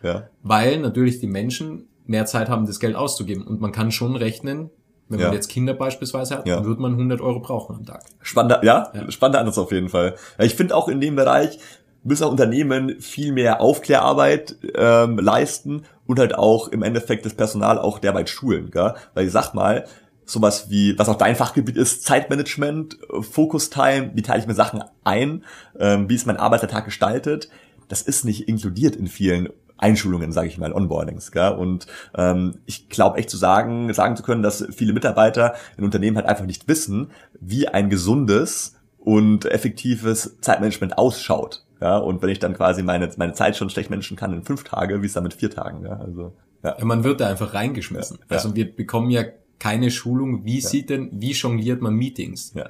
Weil 0.43 0.79
natürlich 0.79 1.19
die 1.19 1.27
Menschen 1.27 1.87
mehr 2.05 2.25
Zeit 2.25 2.49
haben, 2.49 2.65
das 2.65 2.79
Geld 2.79 2.95
auszugeben. 2.95 3.45
Und 3.45 3.61
man 3.61 3.71
kann 3.71 3.91
schon 3.91 4.15
rechnen, 4.15 4.69
wenn 5.11 5.19
ja. 5.19 5.27
man 5.27 5.35
jetzt 5.35 5.49
Kinder 5.49 5.73
beispielsweise 5.73 6.37
hat, 6.37 6.47
ja. 6.47 6.55
dann 6.55 6.65
würde 6.65 6.81
man 6.81 6.93
100 6.93 7.21
Euro 7.21 7.39
brauchen 7.39 7.75
am 7.75 7.85
Tag. 7.85 8.03
Spannender, 8.21 8.63
ja, 8.63 8.91
ja. 8.93 9.11
spannender 9.11 9.39
Ansatz 9.39 9.57
auf 9.57 9.71
jeden 9.71 9.89
Fall. 9.89 10.15
Ja, 10.37 10.45
ich 10.45 10.55
finde 10.55 10.75
auch 10.75 10.87
in 10.87 11.01
dem 11.01 11.15
Bereich 11.15 11.59
müssen 12.03 12.23
auch 12.23 12.31
Unternehmen 12.31 12.99
viel 12.99 13.31
mehr 13.31 13.61
Aufklärarbeit 13.61 14.55
ähm, 14.75 15.19
leisten 15.19 15.83
und 16.07 16.19
halt 16.19 16.35
auch 16.35 16.67
im 16.69 16.81
Endeffekt 16.81 17.25
das 17.25 17.35
Personal 17.35 17.77
auch 17.77 17.99
derweil 17.99 18.27
schulen, 18.27 18.71
gell? 18.71 18.95
Weil 19.13 19.27
ich 19.27 19.31
sag 19.31 19.53
mal, 19.53 19.85
sowas 20.25 20.69
wie, 20.69 20.97
was 20.97 21.09
auch 21.09 21.17
dein 21.17 21.35
Fachgebiet 21.35 21.77
ist, 21.77 22.03
Zeitmanagement, 22.03 22.97
Focus 23.19 23.69
Time, 23.69 24.11
wie 24.15 24.21
teile 24.21 24.39
ich 24.39 24.47
mir 24.47 24.55
Sachen 24.55 24.83
ein, 25.03 25.43
ähm, 25.79 26.09
wie 26.09 26.15
ist 26.15 26.25
mein 26.25 26.37
Arbeitstag 26.37 26.85
gestaltet, 26.85 27.49
das 27.87 28.01
ist 28.01 28.23
nicht 28.23 28.47
inkludiert 28.47 28.95
in 28.95 29.07
vielen 29.07 29.49
Einschulungen, 29.81 30.31
sage 30.31 30.47
ich 30.47 30.57
mal, 30.57 30.71
Onboardings. 30.71 31.31
Gell? 31.31 31.51
Und 31.51 31.87
ähm, 32.15 32.55
ich 32.65 32.87
glaube 32.87 33.17
echt 33.17 33.29
zu 33.29 33.37
sagen, 33.37 33.91
sagen 33.93 34.15
zu 34.15 34.23
können, 34.23 34.43
dass 34.43 34.65
viele 34.71 34.93
Mitarbeiter 34.93 35.55
in 35.77 35.83
Unternehmen 35.83 36.17
halt 36.17 36.27
einfach 36.27 36.45
nicht 36.45 36.67
wissen, 36.67 37.11
wie 37.39 37.67
ein 37.67 37.89
gesundes 37.89 38.75
und 38.97 39.45
effektives 39.45 40.37
Zeitmanagement 40.41 40.97
ausschaut. 40.97 41.65
Ja, 41.81 41.97
und 41.97 42.21
wenn 42.21 42.29
ich 42.29 42.37
dann 42.37 42.53
quasi 42.53 42.83
meine, 42.83 43.09
meine 43.17 43.33
Zeit 43.33 43.57
schon 43.57 43.71
schlecht 43.71 43.89
managen 43.89 44.15
kann 44.15 44.31
in 44.33 44.43
fünf 44.43 44.63
Tage, 44.63 45.01
wie 45.01 45.07
es 45.07 45.13
dann 45.13 45.23
mit 45.23 45.33
vier 45.33 45.49
Tagen. 45.49 45.83
Ja, 45.83 45.93
also, 45.93 46.33
ja. 46.63 46.75
ja 46.77 46.85
man 46.85 47.03
wird 47.03 47.19
da 47.19 47.27
einfach 47.27 47.55
reingeschmissen. 47.55 48.19
Ja, 48.29 48.35
also 48.35 48.55
wir 48.55 48.73
bekommen 48.75 49.09
ja 49.09 49.23
keine 49.57 49.89
Schulung, 49.89 50.45
wie 50.45 50.61
sieht 50.61 50.91
denn, 50.91 51.09
wie 51.11 51.31
jongliert 51.31 51.81
man 51.81 51.95
Meetings? 51.95 52.53
Ja 52.53 52.69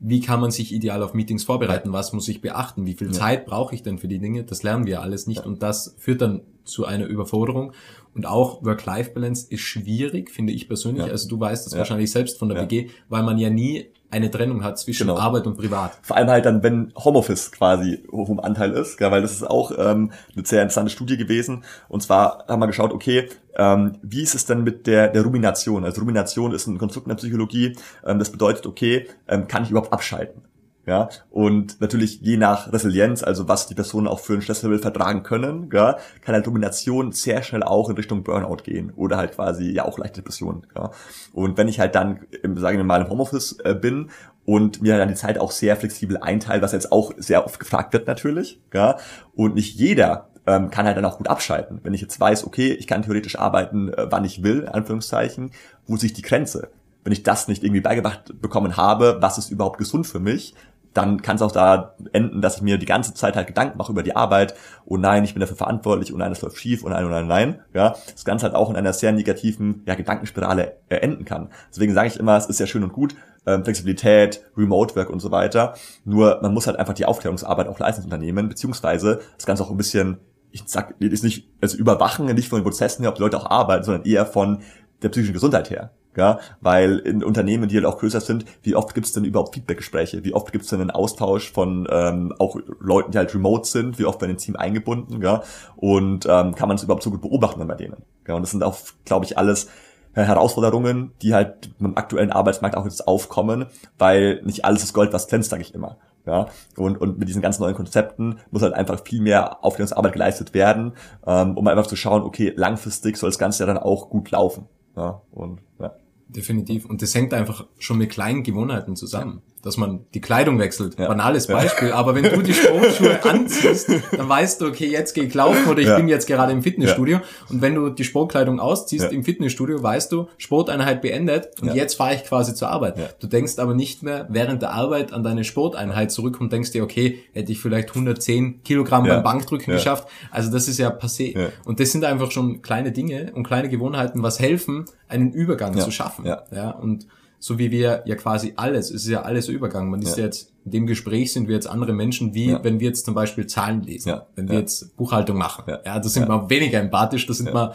wie 0.00 0.20
kann 0.20 0.40
man 0.40 0.50
sich 0.50 0.72
ideal 0.72 1.02
auf 1.02 1.12
Meetings 1.12 1.44
vorbereiten, 1.44 1.92
was 1.92 2.14
muss 2.14 2.26
ich 2.28 2.40
beachten, 2.40 2.86
wie 2.86 2.94
viel 2.94 3.08
ja. 3.08 3.12
Zeit 3.12 3.44
brauche 3.44 3.74
ich 3.74 3.82
denn 3.82 3.98
für 3.98 4.08
die 4.08 4.18
Dinge, 4.18 4.44
das 4.44 4.62
lernen 4.62 4.86
wir 4.86 5.02
alles 5.02 5.26
nicht 5.26 5.40
ja. 5.40 5.46
und 5.46 5.62
das 5.62 5.94
führt 5.98 6.22
dann 6.22 6.40
zu 6.64 6.86
einer 6.86 7.06
Überforderung. 7.06 7.72
Und 8.12 8.26
auch 8.26 8.64
Work-Life-Balance 8.64 9.46
ist 9.50 9.60
schwierig, 9.60 10.30
finde 10.30 10.52
ich 10.52 10.66
persönlich, 10.66 11.06
ja. 11.06 11.12
also 11.12 11.28
du 11.28 11.38
weißt 11.38 11.66
das 11.66 11.76
wahrscheinlich 11.76 12.10
selbst 12.10 12.38
von 12.38 12.48
der 12.48 12.60
WG, 12.60 12.88
weil 13.08 13.22
man 13.22 13.38
ja 13.38 13.50
nie 13.50 13.86
eine 14.10 14.30
Trennung 14.30 14.64
hat 14.64 14.78
zwischen 14.78 15.06
genau. 15.06 15.18
Arbeit 15.18 15.46
und 15.46 15.56
Privat. 15.56 15.92
Vor 16.02 16.16
allem 16.16 16.28
halt 16.28 16.44
dann, 16.44 16.62
wenn 16.62 16.92
Homeoffice 16.96 17.52
quasi 17.52 18.02
hoch 18.10 18.28
im 18.28 18.40
Anteil 18.40 18.72
ist, 18.72 18.96
gell, 18.96 19.10
weil 19.10 19.22
das 19.22 19.32
ist 19.32 19.44
auch 19.44 19.72
ähm, 19.78 20.12
eine 20.34 20.44
sehr 20.44 20.62
interessante 20.62 20.90
Studie 20.90 21.16
gewesen. 21.16 21.64
Und 21.88 22.02
zwar 22.02 22.44
haben 22.48 22.60
wir 22.60 22.66
geschaut, 22.66 22.92
okay, 22.92 23.28
ähm, 23.56 23.98
wie 24.02 24.22
ist 24.22 24.34
es 24.34 24.46
denn 24.46 24.64
mit 24.64 24.86
der, 24.86 25.08
der 25.08 25.22
Rumination? 25.22 25.84
Also 25.84 26.00
Rumination 26.00 26.52
ist 26.52 26.66
ein 26.66 26.78
Konstrukt 26.78 27.06
in 27.06 27.10
der 27.10 27.16
Psychologie. 27.16 27.76
Ähm, 28.04 28.18
das 28.18 28.30
bedeutet, 28.30 28.66
okay, 28.66 29.06
ähm, 29.28 29.46
kann 29.46 29.62
ich 29.62 29.70
überhaupt 29.70 29.92
abschalten? 29.92 30.42
Ja, 30.90 31.08
und 31.30 31.80
natürlich 31.80 32.20
je 32.20 32.36
nach 32.36 32.72
Resilienz, 32.72 33.22
also 33.22 33.46
was 33.46 33.68
die 33.68 33.76
Personen 33.76 34.08
auch 34.08 34.18
für 34.18 34.34
ein 34.34 34.42
Stresslevel 34.42 34.80
vertragen 34.80 35.22
können, 35.22 35.70
ja, 35.72 35.98
kann 36.20 36.34
halt 36.34 36.48
Domination 36.48 37.12
sehr 37.12 37.44
schnell 37.44 37.62
auch 37.62 37.90
in 37.90 37.94
Richtung 37.94 38.24
Burnout 38.24 38.64
gehen 38.64 38.92
oder 38.96 39.16
halt 39.16 39.36
quasi 39.36 39.70
ja 39.70 39.84
auch 39.84 39.98
leichte 39.98 40.20
Depressionen. 40.20 40.66
Ja. 40.74 40.90
Und 41.32 41.56
wenn 41.56 41.68
ich 41.68 41.78
halt 41.78 41.94
dann, 41.94 42.26
sagen 42.56 42.76
wir 42.76 42.82
mal, 42.82 43.02
im 43.02 43.08
Homeoffice 43.08 43.60
äh, 43.62 43.76
bin 43.76 44.10
und 44.44 44.82
mir 44.82 44.98
dann 44.98 45.06
die 45.06 45.14
Zeit 45.14 45.38
auch 45.38 45.52
sehr 45.52 45.76
flexibel 45.76 46.16
einteile, 46.16 46.60
was 46.60 46.72
jetzt 46.72 46.90
auch 46.90 47.12
sehr 47.18 47.46
oft 47.46 47.60
gefragt 47.60 47.92
wird 47.92 48.08
natürlich, 48.08 48.60
ja, 48.74 48.96
und 49.36 49.54
nicht 49.54 49.76
jeder 49.76 50.30
ähm, 50.48 50.72
kann 50.72 50.86
halt 50.86 50.96
dann 50.96 51.04
auch 51.04 51.18
gut 51.18 51.28
abschalten. 51.28 51.78
Wenn 51.84 51.94
ich 51.94 52.00
jetzt 52.00 52.18
weiß, 52.18 52.44
okay, 52.44 52.72
ich 52.72 52.88
kann 52.88 53.02
theoretisch 53.02 53.38
arbeiten, 53.38 53.92
äh, 53.92 54.08
wann 54.10 54.24
ich 54.24 54.42
will, 54.42 54.66
Anführungszeichen, 54.66 55.52
wo 55.86 55.96
sich 55.96 56.14
die 56.14 56.22
Grenze? 56.22 56.70
Wenn 57.04 57.12
ich 57.12 57.22
das 57.22 57.48
nicht 57.48 57.62
irgendwie 57.62 57.80
beigebracht 57.80 58.40
bekommen 58.42 58.76
habe, 58.76 59.18
was 59.20 59.38
ist 59.38 59.50
überhaupt 59.50 59.78
gesund 59.78 60.06
für 60.06 60.20
mich, 60.20 60.54
dann 60.92 61.22
kann 61.22 61.36
es 61.36 61.42
auch 61.42 61.52
da 61.52 61.94
enden, 62.12 62.40
dass 62.40 62.56
ich 62.56 62.62
mir 62.62 62.78
die 62.78 62.86
ganze 62.86 63.14
Zeit 63.14 63.36
halt 63.36 63.46
Gedanken 63.46 63.78
mache 63.78 63.92
über 63.92 64.02
die 64.02 64.16
Arbeit. 64.16 64.54
Oh 64.84 64.96
nein, 64.96 65.24
ich 65.24 65.34
bin 65.34 65.40
dafür 65.40 65.56
verantwortlich. 65.56 66.12
Oh 66.12 66.16
nein, 66.16 66.30
das 66.30 66.42
läuft 66.42 66.56
schief. 66.56 66.82
Oh 66.84 66.88
nein, 66.88 67.04
oh 67.04 67.08
nein, 67.08 67.26
nein. 67.26 67.60
Ja, 67.74 67.94
das 68.12 68.24
Ganze 68.24 68.46
halt 68.46 68.54
auch 68.54 68.70
in 68.70 68.76
einer 68.76 68.92
sehr 68.92 69.12
negativen 69.12 69.82
ja, 69.86 69.94
Gedankenspirale 69.94 70.76
äh, 70.88 70.96
enden 70.96 71.24
kann. 71.24 71.50
Deswegen 71.70 71.94
sage 71.94 72.08
ich 72.08 72.18
immer, 72.18 72.36
es 72.36 72.46
ist 72.46 72.58
ja 72.58 72.66
schön 72.66 72.82
und 72.82 72.92
gut, 72.92 73.14
ähm, 73.46 73.64
Flexibilität, 73.64 74.44
Remote 74.56 74.96
Work 74.96 75.10
und 75.10 75.20
so 75.20 75.30
weiter. 75.30 75.74
Nur 76.04 76.40
man 76.42 76.52
muss 76.52 76.66
halt 76.66 76.78
einfach 76.78 76.94
die 76.94 77.06
Aufklärungsarbeit 77.06 77.68
auch 77.68 77.78
leisten 77.78 78.04
Unternehmen, 78.04 78.48
beziehungsweise 78.48 79.20
das 79.36 79.46
Ganze 79.46 79.62
auch 79.62 79.70
ein 79.70 79.76
bisschen, 79.76 80.18
ich 80.50 80.64
sag, 80.66 81.00
ist 81.00 81.22
nicht, 81.22 81.48
also 81.60 81.76
überwachen, 81.76 82.26
nicht 82.26 82.48
von 82.48 82.58
den 82.58 82.64
Prozessen 82.64 83.02
her, 83.02 83.10
ob 83.10 83.16
die 83.16 83.22
Leute 83.22 83.36
auch 83.36 83.48
arbeiten, 83.48 83.84
sondern 83.84 84.04
eher 84.04 84.26
von 84.26 84.62
der 85.02 85.08
psychischen 85.10 85.34
Gesundheit 85.34 85.70
her. 85.70 85.92
Ja, 86.16 86.40
weil 86.60 86.98
in 86.98 87.22
Unternehmen, 87.22 87.68
die 87.68 87.76
halt 87.76 87.86
auch 87.86 87.98
größer 87.98 88.20
sind, 88.20 88.44
wie 88.62 88.74
oft 88.74 88.94
gibt 88.94 89.06
es 89.06 89.12
denn 89.12 89.24
überhaupt 89.24 89.54
Feedbackgespräche? 89.54 90.24
Wie 90.24 90.34
oft 90.34 90.50
gibt 90.50 90.64
es 90.64 90.70
denn 90.70 90.80
einen 90.80 90.90
Austausch 90.90 91.52
von 91.52 91.86
ähm, 91.88 92.34
auch 92.38 92.56
Leuten, 92.80 93.12
die 93.12 93.18
halt 93.18 93.32
remote 93.32 93.68
sind? 93.68 93.98
Wie 93.98 94.04
oft 94.04 94.20
werden 94.20 94.32
ins 94.32 94.42
Team 94.42 94.56
eingebunden? 94.56 95.22
Ja, 95.22 95.44
und 95.76 96.26
ähm, 96.28 96.56
kann 96.56 96.66
man 96.68 96.76
es 96.76 96.82
überhaupt 96.82 97.04
so 97.04 97.10
gut 97.10 97.20
beobachten 97.20 97.64
bei 97.66 97.76
denen? 97.76 98.02
Ja, 98.26 98.34
und 98.34 98.42
das 98.42 98.50
sind 98.50 98.64
auch, 98.64 98.76
glaube 99.04 99.24
ich, 99.24 99.38
alles 99.38 99.68
Herausforderungen, 100.12 101.12
die 101.22 101.34
halt 101.34 101.70
im 101.78 101.96
aktuellen 101.96 102.32
Arbeitsmarkt 102.32 102.76
auch 102.76 102.84
jetzt 102.84 103.06
aufkommen, 103.06 103.66
weil 103.98 104.42
nicht 104.42 104.64
alles 104.64 104.82
ist 104.82 104.92
Gold, 104.92 105.12
was 105.12 105.28
glänzt, 105.28 105.50
sage 105.50 105.62
ich 105.62 105.74
immer. 105.74 105.98
Ja, 106.26 106.48
und, 106.76 107.00
und 107.00 107.18
mit 107.18 107.28
diesen 107.28 107.40
ganz 107.40 107.58
neuen 107.60 107.74
Konzepten 107.74 108.40
muss 108.50 108.62
halt 108.62 108.74
einfach 108.74 109.00
viel 109.04 109.22
mehr 109.22 109.64
Aufklärungsarbeit 109.64 110.12
geleistet 110.12 110.52
werden, 110.52 110.92
ähm, 111.26 111.56
um 111.56 111.66
einfach 111.66 111.86
zu 111.86 111.96
schauen, 111.96 112.22
okay, 112.22 112.52
langfristig 112.56 113.16
soll 113.16 113.30
das 113.30 113.38
Ganze 113.38 113.62
ja 113.62 113.66
dann 113.66 113.78
auch 113.78 114.10
gut 114.10 114.30
laufen. 114.30 114.68
Ja, 114.96 115.22
und 115.30 115.60
ja. 115.78 115.92
Definitiv. 116.34 116.86
Und 116.86 117.02
das 117.02 117.14
hängt 117.14 117.34
einfach 117.34 117.66
schon 117.78 117.98
mit 117.98 118.10
kleinen 118.10 118.42
Gewohnheiten 118.42 118.96
zusammen 118.96 119.42
dass 119.62 119.76
man 119.76 120.06
die 120.14 120.20
Kleidung 120.20 120.58
wechselt. 120.58 120.98
Ja. 120.98 121.08
Banales 121.08 121.46
Beispiel. 121.46 121.88
Ja. 121.88 121.94
Aber 121.96 122.14
wenn 122.14 122.24
du 122.24 122.42
die 122.42 122.54
Sportschuhe 122.54 123.22
anziehst, 123.22 123.90
dann 124.12 124.28
weißt 124.28 124.60
du, 124.60 124.66
okay, 124.66 124.86
jetzt 124.86 125.14
gehe 125.14 125.24
ich 125.24 125.34
laufen 125.34 125.68
oder 125.68 125.80
ich 125.80 125.86
ja. 125.86 125.96
bin 125.96 126.08
jetzt 126.08 126.26
gerade 126.26 126.52
im 126.52 126.62
Fitnessstudio. 126.62 127.20
Und 127.48 127.62
wenn 127.62 127.74
du 127.74 127.90
die 127.90 128.04
Sportkleidung 128.04 128.60
ausziehst 128.60 129.12
im 129.12 129.24
Fitnessstudio, 129.24 129.82
weißt 129.82 130.12
du, 130.12 130.28
Sporteinheit 130.38 131.02
beendet 131.02 131.60
und 131.60 131.74
jetzt 131.74 131.94
fahre 131.94 132.14
ich 132.14 132.24
quasi 132.24 132.54
zur 132.54 132.70
Arbeit. 132.70 133.16
Du 133.20 133.26
denkst 133.26 133.58
aber 133.58 133.74
nicht 133.74 134.02
mehr 134.02 134.26
während 134.30 134.62
der 134.62 134.72
Arbeit 134.72 135.12
an 135.12 135.22
deine 135.22 135.44
Sporteinheit 135.44 136.10
zurück 136.10 136.40
und 136.40 136.52
denkst 136.52 136.72
dir, 136.72 136.82
okay, 136.82 137.22
hätte 137.32 137.52
ich 137.52 137.60
vielleicht 137.60 137.90
110 137.90 138.62
Kilogramm 138.62 139.06
beim 139.06 139.22
Bankdrücken 139.22 139.72
geschafft. 139.72 140.08
Also 140.30 140.50
das 140.50 140.68
ist 140.68 140.78
ja 140.78 140.90
passé. 140.90 141.50
Und 141.64 141.80
das 141.80 141.92
sind 141.92 142.04
einfach 142.04 142.30
schon 142.30 142.62
kleine 142.62 142.92
Dinge 142.92 143.32
und 143.34 143.44
kleine 143.46 143.68
Gewohnheiten, 143.68 144.22
was 144.22 144.40
helfen, 144.40 144.84
einen 145.08 145.32
Übergang 145.32 145.78
zu 145.78 145.90
schaffen. 145.90 146.24
Ja. 146.24 146.70
und 146.70 147.06
so 147.42 147.58
wie 147.58 147.70
wir 147.70 148.02
ja 148.04 148.14
quasi 148.16 148.52
alles, 148.56 148.90
es 148.90 149.02
ist 149.02 149.08
ja 149.08 149.22
alles 149.22 149.48
Übergang. 149.48 149.88
Man 149.88 150.02
ist 150.02 150.18
ja. 150.18 150.24
jetzt, 150.26 150.52
in 150.66 150.72
dem 150.72 150.86
Gespräch 150.86 151.32
sind 151.32 151.48
wir 151.48 151.54
jetzt 151.54 151.66
andere 151.66 151.94
Menschen, 151.94 152.34
wie 152.34 152.50
ja. 152.50 152.62
wenn 152.62 152.80
wir 152.80 152.88
jetzt 152.88 153.06
zum 153.06 153.14
Beispiel 153.14 153.46
Zahlen 153.46 153.82
lesen, 153.82 154.10
ja. 154.10 154.26
wenn 154.36 154.48
wir 154.50 154.58
jetzt 154.58 154.94
Buchhaltung 154.98 155.38
machen. 155.38 155.64
Ja, 155.66 155.98
das 155.98 156.12
sind 156.12 156.28
wir 156.28 156.50
weniger 156.50 156.78
empathisch, 156.78 157.26
das 157.26 157.38
sind 157.38 157.52
wir 157.54 157.74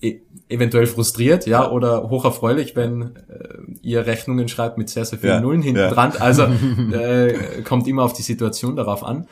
e 0.00 0.20
eventuell 0.48 0.86
frustriert, 0.86 1.46
ja, 1.46 1.70
oder 1.70 2.08
hocherfreulich, 2.08 2.74
wenn 2.74 3.16
äh, 3.28 3.58
ihr 3.82 4.06
Rechnungen 4.06 4.48
schreibt 4.48 4.78
mit 4.78 4.88
sehr, 4.88 5.04
sehr 5.04 5.18
vielen 5.18 5.42
Nullen 5.42 5.60
hinten 5.60 5.90
dran. 5.90 6.12
Also 6.18 6.44
äh, 6.92 7.62
kommt 7.64 7.86
immer 7.86 8.04
auf 8.04 8.14
die 8.14 8.22
Situation 8.22 8.76
darauf 8.76 9.04
an. 9.04 9.26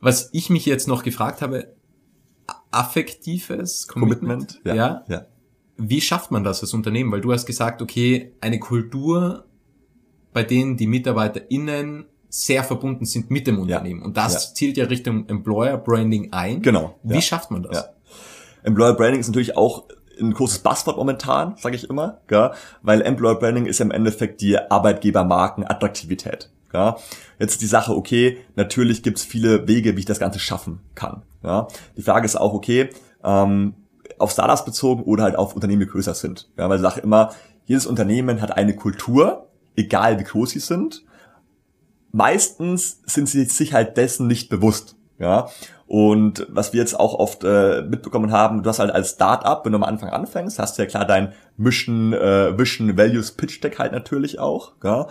Was 0.00 0.28
ich 0.32 0.50
mich 0.50 0.66
jetzt 0.66 0.86
noch 0.86 1.02
gefragt 1.02 1.40
habe, 1.40 1.68
affektives 2.72 3.86
Commitment, 3.86 4.60
Commitment 4.64 4.76
ja, 4.76 5.04
ja 5.08 5.26
wie 5.76 6.00
schafft 6.00 6.30
man 6.30 6.44
das 6.44 6.62
als 6.62 6.74
Unternehmen? 6.74 7.10
Weil 7.12 7.20
du 7.20 7.32
hast 7.32 7.46
gesagt, 7.46 7.82
okay, 7.82 8.32
eine 8.40 8.58
Kultur, 8.58 9.44
bei 10.32 10.42
denen 10.42 10.76
die 10.76 10.86
MitarbeiterInnen 10.86 12.06
sehr 12.28 12.64
verbunden 12.64 13.04
sind 13.04 13.30
mit 13.30 13.46
dem 13.46 13.58
Unternehmen. 13.58 14.00
Ja. 14.00 14.06
Und 14.06 14.16
das 14.16 14.32
ja. 14.32 14.54
zielt 14.54 14.76
ja 14.76 14.86
Richtung 14.86 15.28
Employer 15.28 15.76
Branding 15.78 16.32
ein. 16.32 16.62
Genau. 16.62 16.98
Wie 17.02 17.14
ja. 17.14 17.20
schafft 17.20 17.50
man 17.50 17.62
das? 17.62 17.88
Employer 18.64 18.94
Branding 18.94 19.20
ist 19.20 19.28
natürlich 19.28 19.56
auch 19.56 19.84
ein 20.20 20.32
großes 20.32 20.60
Buzzword 20.60 20.96
momentan, 20.96 21.56
sage 21.56 21.76
ich 21.76 21.88
immer, 21.88 22.20
gell? 22.26 22.50
weil 22.82 23.02
Employer 23.02 23.38
Branding 23.38 23.66
ist 23.66 23.78
ja 23.78 23.84
im 23.84 23.90
Endeffekt 23.90 24.40
die 24.40 24.58
Arbeitgebermarken-Attraktivität. 24.58 26.50
Ja, 26.72 26.96
jetzt 27.38 27.62
die 27.62 27.66
Sache, 27.66 27.94
okay, 27.94 28.38
natürlich 28.56 29.04
gibt's 29.04 29.22
viele 29.22 29.68
Wege, 29.68 29.94
wie 29.94 30.00
ich 30.00 30.06
das 30.06 30.18
Ganze 30.18 30.40
schaffen 30.40 30.80
kann. 30.96 31.22
Ja, 31.44 31.68
die 31.96 32.02
Frage 32.02 32.26
ist 32.26 32.34
auch, 32.34 32.52
okay, 32.52 32.90
ähm, 33.22 33.74
auf 34.18 34.32
Startups 34.32 34.64
bezogen 34.64 35.02
oder 35.02 35.24
halt 35.24 35.36
auf 35.36 35.54
Unternehmen, 35.54 35.80
die 35.80 35.86
größer 35.86 36.14
sind. 36.14 36.50
Ja, 36.56 36.68
weil 36.68 36.76
ich 36.76 36.82
sage 36.82 37.00
immer, 37.00 37.32
jedes 37.64 37.86
Unternehmen 37.86 38.40
hat 38.40 38.56
eine 38.56 38.76
Kultur, 38.76 39.48
egal 39.76 40.18
wie 40.18 40.24
groß 40.24 40.50
sie 40.50 40.58
sind. 40.58 41.04
Meistens 42.12 43.00
sind 43.06 43.28
sie 43.28 43.44
sich 43.44 43.72
halt 43.72 43.96
dessen 43.96 44.26
nicht 44.26 44.48
bewusst. 44.48 44.96
Ja, 45.18 45.48
und 45.86 46.46
was 46.48 46.72
wir 46.72 46.80
jetzt 46.80 46.98
auch 46.98 47.14
oft 47.14 47.44
äh, 47.44 47.82
mitbekommen 47.82 48.32
haben, 48.32 48.62
du 48.62 48.68
hast 48.68 48.78
halt 48.78 48.90
als 48.90 49.10
Startup, 49.10 49.64
wenn 49.64 49.72
du 49.72 49.76
am 49.76 49.84
Anfang 49.84 50.08
anfängst, 50.08 50.58
hast 50.58 50.76
du 50.76 50.82
ja 50.82 50.88
klar 50.88 51.04
dein 51.04 51.32
Mission, 51.56 52.12
äh, 52.12 52.58
Vision 52.58 52.96
Values 52.96 53.32
Pitch 53.32 53.62
Deck 53.62 53.78
halt 53.78 53.92
natürlich 53.92 54.38
auch. 54.38 54.72
Ja? 54.82 55.06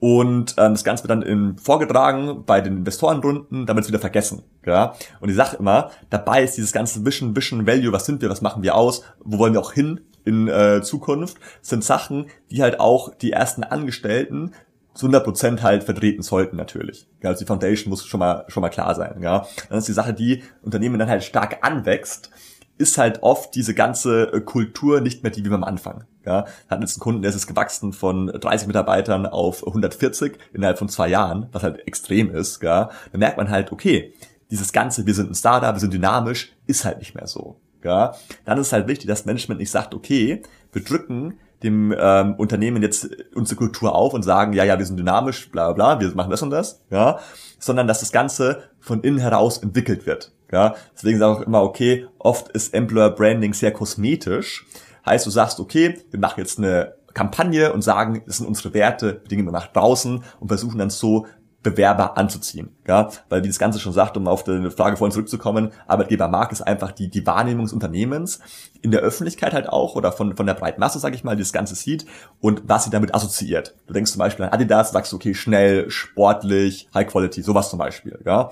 Und 0.00 0.54
ähm, 0.58 0.74
das 0.74 0.84
Ganze 0.84 1.04
wird 1.04 1.10
dann 1.10 1.22
in, 1.22 1.58
vorgetragen 1.58 2.44
bei 2.46 2.60
den 2.60 2.78
Investorenrunden, 2.78 3.66
damit 3.66 3.84
es 3.84 3.88
wieder 3.88 3.98
vergessen. 3.98 4.42
Ja? 4.64 4.94
Und 5.20 5.28
ich 5.28 5.36
sage 5.36 5.56
immer, 5.56 5.90
dabei 6.10 6.44
ist 6.44 6.56
dieses 6.56 6.72
ganze 6.72 7.04
Vision, 7.04 7.34
Vision, 7.34 7.66
Value, 7.66 7.92
was 7.92 8.06
sind 8.06 8.22
wir, 8.22 8.30
was 8.30 8.40
machen 8.40 8.62
wir 8.62 8.76
aus, 8.76 9.02
wo 9.24 9.38
wollen 9.38 9.54
wir 9.54 9.60
auch 9.60 9.72
hin 9.72 10.00
in 10.24 10.46
äh, 10.46 10.82
Zukunft, 10.82 11.38
sind 11.62 11.82
Sachen, 11.82 12.26
die 12.50 12.62
halt 12.62 12.80
auch 12.80 13.14
die 13.14 13.32
ersten 13.32 13.64
Angestellten 13.64 14.52
zu 14.94 15.06
100% 15.06 15.62
halt 15.62 15.84
vertreten 15.84 16.22
sollten 16.22 16.56
natürlich. 16.56 17.08
Ja, 17.22 17.30
also 17.30 17.40
die 17.40 17.46
Foundation 17.46 17.88
muss 17.88 18.04
schon 18.04 18.20
mal 18.20 18.44
schon 18.48 18.60
mal 18.60 18.68
klar 18.68 18.94
sein. 18.94 19.22
Ja, 19.22 19.46
dann 19.68 19.78
ist 19.78 19.88
die 19.88 19.92
Sache, 19.92 20.12
die 20.12 20.42
Unternehmen 20.62 20.98
dann 20.98 21.08
halt 21.08 21.22
stark 21.24 21.58
anwächst, 21.62 22.30
ist 22.78 22.98
halt 22.98 23.22
oft 23.22 23.54
diese 23.54 23.74
ganze 23.74 24.32
äh, 24.32 24.40
Kultur 24.40 25.00
nicht 25.00 25.22
mehr 25.22 25.32
die 25.32 25.44
wie 25.44 25.50
beim 25.50 25.64
Anfang. 25.64 26.04
Ja, 26.28 26.44
hatten 26.68 26.82
jetzt 26.82 26.96
einen 26.96 27.00
Kunden, 27.00 27.22
der 27.22 27.34
ist 27.34 27.46
gewachsen 27.46 27.94
von 27.94 28.26
30 28.26 28.66
Mitarbeitern 28.66 29.24
auf 29.24 29.66
140 29.66 30.36
innerhalb 30.52 30.78
von 30.78 30.90
zwei 30.90 31.08
Jahren, 31.08 31.48
was 31.52 31.62
halt 31.62 31.86
extrem 31.88 32.30
ist. 32.30 32.62
Ja, 32.62 32.90
da 33.10 33.18
merkt 33.18 33.38
man 33.38 33.48
halt, 33.48 33.72
okay, 33.72 34.12
dieses 34.50 34.74
ganze, 34.74 35.06
wir 35.06 35.14
sind 35.14 35.30
ein 35.30 35.34
Startup, 35.34 35.74
wir 35.74 35.80
sind 35.80 35.94
dynamisch, 35.94 36.52
ist 36.66 36.84
halt 36.84 36.98
nicht 36.98 37.14
mehr 37.14 37.26
so. 37.26 37.56
Ja, 37.82 38.14
dann 38.44 38.58
ist 38.58 38.74
halt 38.74 38.88
wichtig, 38.88 39.06
dass 39.06 39.24
Management 39.24 39.58
nicht 39.58 39.70
sagt, 39.70 39.94
okay, 39.94 40.42
wir 40.72 40.84
drücken 40.84 41.38
dem 41.62 41.94
ähm, 41.98 42.34
Unternehmen 42.34 42.82
jetzt 42.82 43.08
unsere 43.34 43.56
Kultur 43.56 43.94
auf 43.94 44.12
und 44.12 44.22
sagen, 44.22 44.52
ja, 44.52 44.64
ja, 44.64 44.78
wir 44.78 44.84
sind 44.84 44.98
dynamisch, 44.98 45.50
bla 45.50 45.72
bla, 45.72 45.94
bla 45.94 46.00
wir 46.00 46.14
machen 46.14 46.30
das 46.30 46.42
und 46.42 46.50
das, 46.50 46.82
ja, 46.90 47.20
sondern 47.58 47.86
dass 47.86 48.00
das 48.00 48.12
Ganze 48.12 48.64
von 48.80 49.00
innen 49.00 49.18
heraus 49.18 49.58
entwickelt 49.58 50.04
wird. 50.04 50.32
Ja, 50.52 50.74
deswegen 50.94 51.18
sage 51.18 51.32
ich 51.32 51.38
auch 51.40 51.46
immer, 51.46 51.62
okay, 51.62 52.06
oft 52.18 52.48
ist 52.48 52.74
Employer 52.74 53.10
Branding 53.10 53.54
sehr 53.54 53.72
kosmetisch. 53.72 54.66
Heißt, 55.08 55.26
du 55.26 55.30
sagst, 55.30 55.60
okay, 55.60 55.98
wir 56.10 56.20
machen 56.20 56.40
jetzt 56.40 56.58
eine 56.58 56.94
Kampagne 57.14 57.72
und 57.72 57.82
sagen, 57.82 58.22
das 58.26 58.36
sind 58.36 58.46
unsere 58.46 58.74
Werte, 58.74 59.22
Dinge 59.30 59.42
wir 59.42 59.52
nach 59.52 59.68
draußen 59.68 60.22
und 60.38 60.48
versuchen 60.48 60.78
dann 60.78 60.90
so 60.90 61.26
Bewerber 61.62 62.16
anzuziehen. 62.16 62.76
Ja, 62.86 63.10
weil 63.28 63.42
wie 63.42 63.48
das 63.48 63.58
Ganze 63.58 63.80
schon 63.80 63.92
sagt, 63.92 64.16
um 64.16 64.28
auf 64.28 64.44
die 64.44 64.70
Frage 64.70 64.96
vorhin 64.96 65.12
zurückzukommen, 65.12 65.72
Arbeitgebermarkt 65.88 66.52
ist 66.52 66.62
einfach 66.62 66.92
die, 66.92 67.10
die 67.10 67.26
Wahrnehmung 67.26 67.64
des 67.64 67.72
Unternehmens 67.72 68.38
in 68.80 68.92
der 68.92 69.00
Öffentlichkeit 69.00 69.52
halt 69.52 69.68
auch 69.68 69.96
oder 69.96 70.12
von, 70.12 70.36
von 70.36 70.46
der 70.46 70.54
breiten 70.54 70.80
Masse, 70.80 71.00
sage 71.00 71.16
ich 71.16 71.24
mal, 71.24 71.34
die 71.34 71.42
das 71.42 71.52
Ganze 71.52 71.74
sieht 71.74 72.06
und 72.40 72.62
was 72.66 72.84
sie 72.84 72.90
damit 72.90 73.14
assoziiert. 73.14 73.74
Du 73.86 73.92
denkst 73.92 74.12
zum 74.12 74.20
Beispiel 74.20 74.44
an 74.44 74.52
Adidas, 74.52 74.92
sagst 74.92 75.12
okay, 75.12 75.34
schnell, 75.34 75.90
sportlich, 75.90 76.88
High 76.94 77.08
Quality, 77.08 77.42
sowas 77.42 77.70
zum 77.70 77.80
Beispiel. 77.80 78.20
Ja, 78.24 78.50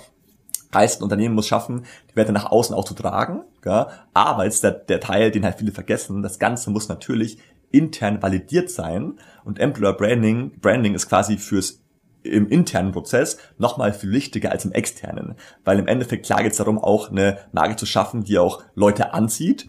heißt, 0.77 1.01
ein 1.01 1.05
Unternehmen 1.05 1.35
muss 1.35 1.49
schaffen, 1.49 1.85
die 2.11 2.17
Werte 2.17 2.33
nach 2.33 2.51
außen 2.51 2.75
auch 2.75 2.85
zu 2.85 2.95
tragen, 2.95 3.43
ja, 3.65 3.89
aber 4.15 4.45
jetzt 4.45 4.62
der, 4.62 4.71
der 4.71 5.01
Teil, 5.01 5.33
den 5.33 5.45
halt 5.45 5.59
viele 5.59 5.73
vergessen, 5.73 6.23
das 6.23 6.39
Ganze 6.39 6.71
muss 6.71 6.89
natürlich 6.89 7.39
intern 7.73 8.23
validiert 8.23 8.71
sein. 8.71 9.15
Und 9.45 9.59
Employer 9.59 9.93
Branding, 9.93 10.53
Branding 10.61 10.95
ist 10.95 11.09
quasi 11.09 11.37
fürs 11.37 11.83
im 12.23 12.49
internen 12.49 12.93
Prozess 12.93 13.39
nochmal 13.59 13.93
viel 13.93 14.11
wichtiger 14.11 14.51
als 14.51 14.65
im 14.65 14.73
externen. 14.73 15.37
Weil 15.65 15.79
im 15.79 15.87
Endeffekt 15.87 16.27
klar 16.27 16.43
geht 16.43 16.53
es 16.53 16.59
darum, 16.59 16.79
auch 16.79 17.11
eine 17.11 17.39
Marke 17.53 17.77
zu 17.77 17.87
schaffen, 17.87 18.25
die 18.25 18.39
auch 18.39 18.62
Leute 18.75 19.15
anzieht, 19.15 19.69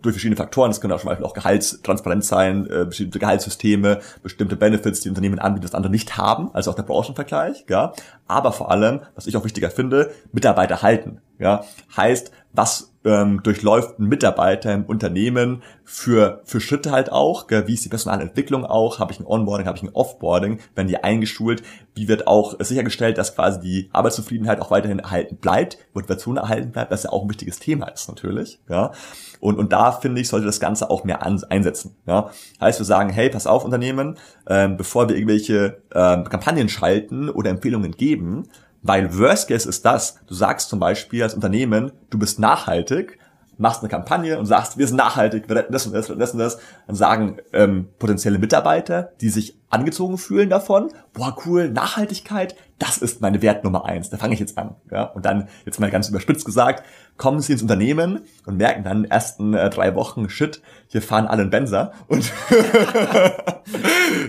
durch 0.00 0.14
verschiedene 0.14 0.36
Faktoren. 0.36 0.70
Das 0.70 0.80
können 0.80 0.92
auch 0.92 1.00
zum 1.00 1.08
Beispiel 1.08 1.26
auch 1.26 1.34
Gehaltstransparenz 1.34 2.28
sein, 2.28 2.68
äh, 2.70 2.84
bestimmte 2.86 3.18
Gehaltssysteme, 3.18 4.00
bestimmte 4.22 4.56
Benefits, 4.56 5.00
die 5.00 5.08
Unternehmen 5.08 5.38
anbieten, 5.38 5.66
das 5.66 5.74
andere 5.74 5.90
nicht 5.90 6.16
haben, 6.16 6.50
also 6.54 6.70
auch 6.70 6.74
der 6.74 6.82
Branchenvergleich. 6.84 7.66
Ja. 7.68 7.92
Aber 8.26 8.52
vor 8.52 8.70
allem, 8.70 9.00
was 9.14 9.26
ich 9.26 9.36
auch 9.36 9.44
wichtiger 9.44 9.70
finde, 9.70 10.12
Mitarbeiter 10.32 10.82
halten. 10.82 11.20
Ja. 11.38 11.64
Heißt, 11.96 12.30
was 12.52 12.93
ähm, 13.04 13.42
durchläuft 13.42 13.98
ein 13.98 14.06
Mitarbeiter 14.06 14.72
im 14.72 14.84
Unternehmen 14.84 15.62
für, 15.84 16.40
für 16.44 16.60
Schritte 16.60 16.90
halt 16.90 17.12
auch, 17.12 17.46
gell? 17.46 17.66
wie 17.68 17.74
ist 17.74 17.84
die 17.84 17.90
Personalentwicklung 17.90 18.64
auch, 18.64 18.98
habe 18.98 19.12
ich 19.12 19.20
ein 19.20 19.26
Onboarding, 19.26 19.66
habe 19.66 19.76
ich 19.76 19.82
ein 19.82 19.94
Offboarding, 19.94 20.58
werden 20.74 20.88
die 20.88 20.96
eingeschult, 20.96 21.62
wie 21.94 22.08
wird 22.08 22.26
auch 22.26 22.54
sichergestellt, 22.60 23.18
dass 23.18 23.34
quasi 23.34 23.60
die 23.60 23.90
Arbeitszufriedenheit 23.92 24.60
auch 24.60 24.70
weiterhin 24.70 25.00
erhalten 25.00 25.36
bleibt, 25.36 25.78
Motivation 25.92 26.38
erhalten 26.38 26.72
bleibt, 26.72 26.90
was 26.90 27.02
ja 27.02 27.10
auch 27.10 27.22
ein 27.22 27.28
wichtiges 27.28 27.58
Thema 27.58 27.88
ist 27.88 28.08
natürlich, 28.08 28.58
ja, 28.68 28.92
und, 29.40 29.58
und 29.58 29.72
da 29.74 29.92
finde 29.92 30.22
ich, 30.22 30.28
sollte 30.28 30.46
das 30.46 30.58
Ganze 30.58 30.88
auch 30.88 31.04
mehr 31.04 31.24
an, 31.24 31.42
einsetzen, 31.50 31.96
ja, 32.06 32.30
heißt 32.60 32.80
wir 32.80 32.86
sagen, 32.86 33.10
hey, 33.10 33.28
pass 33.28 33.46
auf 33.46 33.64
Unternehmen, 33.64 34.16
ähm, 34.48 34.78
bevor 34.78 35.08
wir 35.08 35.16
irgendwelche 35.16 35.82
ähm, 35.94 36.24
Kampagnen 36.24 36.70
schalten 36.70 37.28
oder 37.28 37.50
Empfehlungen 37.50 37.92
geben, 37.92 38.48
weil 38.84 39.18
Worst 39.18 39.48
Case 39.48 39.68
ist 39.68 39.84
das, 39.84 40.20
du 40.26 40.34
sagst 40.34 40.68
zum 40.68 40.78
Beispiel 40.78 41.22
als 41.22 41.34
Unternehmen, 41.34 41.90
du 42.10 42.18
bist 42.18 42.38
nachhaltig, 42.38 43.18
machst 43.56 43.80
eine 43.80 43.88
Kampagne 43.88 44.38
und 44.38 44.46
sagst, 44.46 44.76
wir 44.76 44.86
sind 44.86 44.96
nachhaltig, 44.96 45.48
wir 45.48 45.56
retten 45.56 45.72
das 45.72 45.86
und 45.86 45.94
das 45.94 46.10
und 46.10 46.18
das 46.18 46.32
und 46.32 46.38
das, 46.38 46.58
dann 46.86 46.96
sagen 46.96 47.38
ähm, 47.52 47.88
potenzielle 47.98 48.38
Mitarbeiter, 48.38 49.12
die 49.20 49.30
sich 49.30 49.58
angezogen 49.70 50.18
fühlen 50.18 50.50
davon, 50.50 50.92
boah 51.14 51.34
cool, 51.46 51.70
Nachhaltigkeit, 51.70 52.56
das 52.78 52.98
ist 52.98 53.22
meine 53.22 53.40
Wert 53.40 53.64
Nummer 53.64 53.86
eins, 53.86 54.10
da 54.10 54.18
fange 54.18 54.34
ich 54.34 54.40
jetzt 54.40 54.58
an. 54.58 54.74
Ja? 54.90 55.04
Und 55.04 55.24
dann, 55.24 55.48
jetzt 55.64 55.80
mal 55.80 55.90
ganz 55.90 56.08
überspitzt 56.10 56.44
gesagt, 56.44 56.84
kommen 57.16 57.40
sie 57.40 57.52
ins 57.52 57.62
Unternehmen 57.62 58.22
und 58.44 58.56
merken 58.56 58.82
dann 58.82 58.98
in 58.98 59.02
den 59.04 59.10
ersten 59.10 59.54
äh, 59.54 59.70
drei 59.70 59.94
Wochen, 59.94 60.28
shit, 60.28 60.60
hier 60.88 61.00
fahren 61.00 61.26
alle 61.26 61.42
in 61.42 61.50
Benzer 61.50 61.92
und 62.08 62.24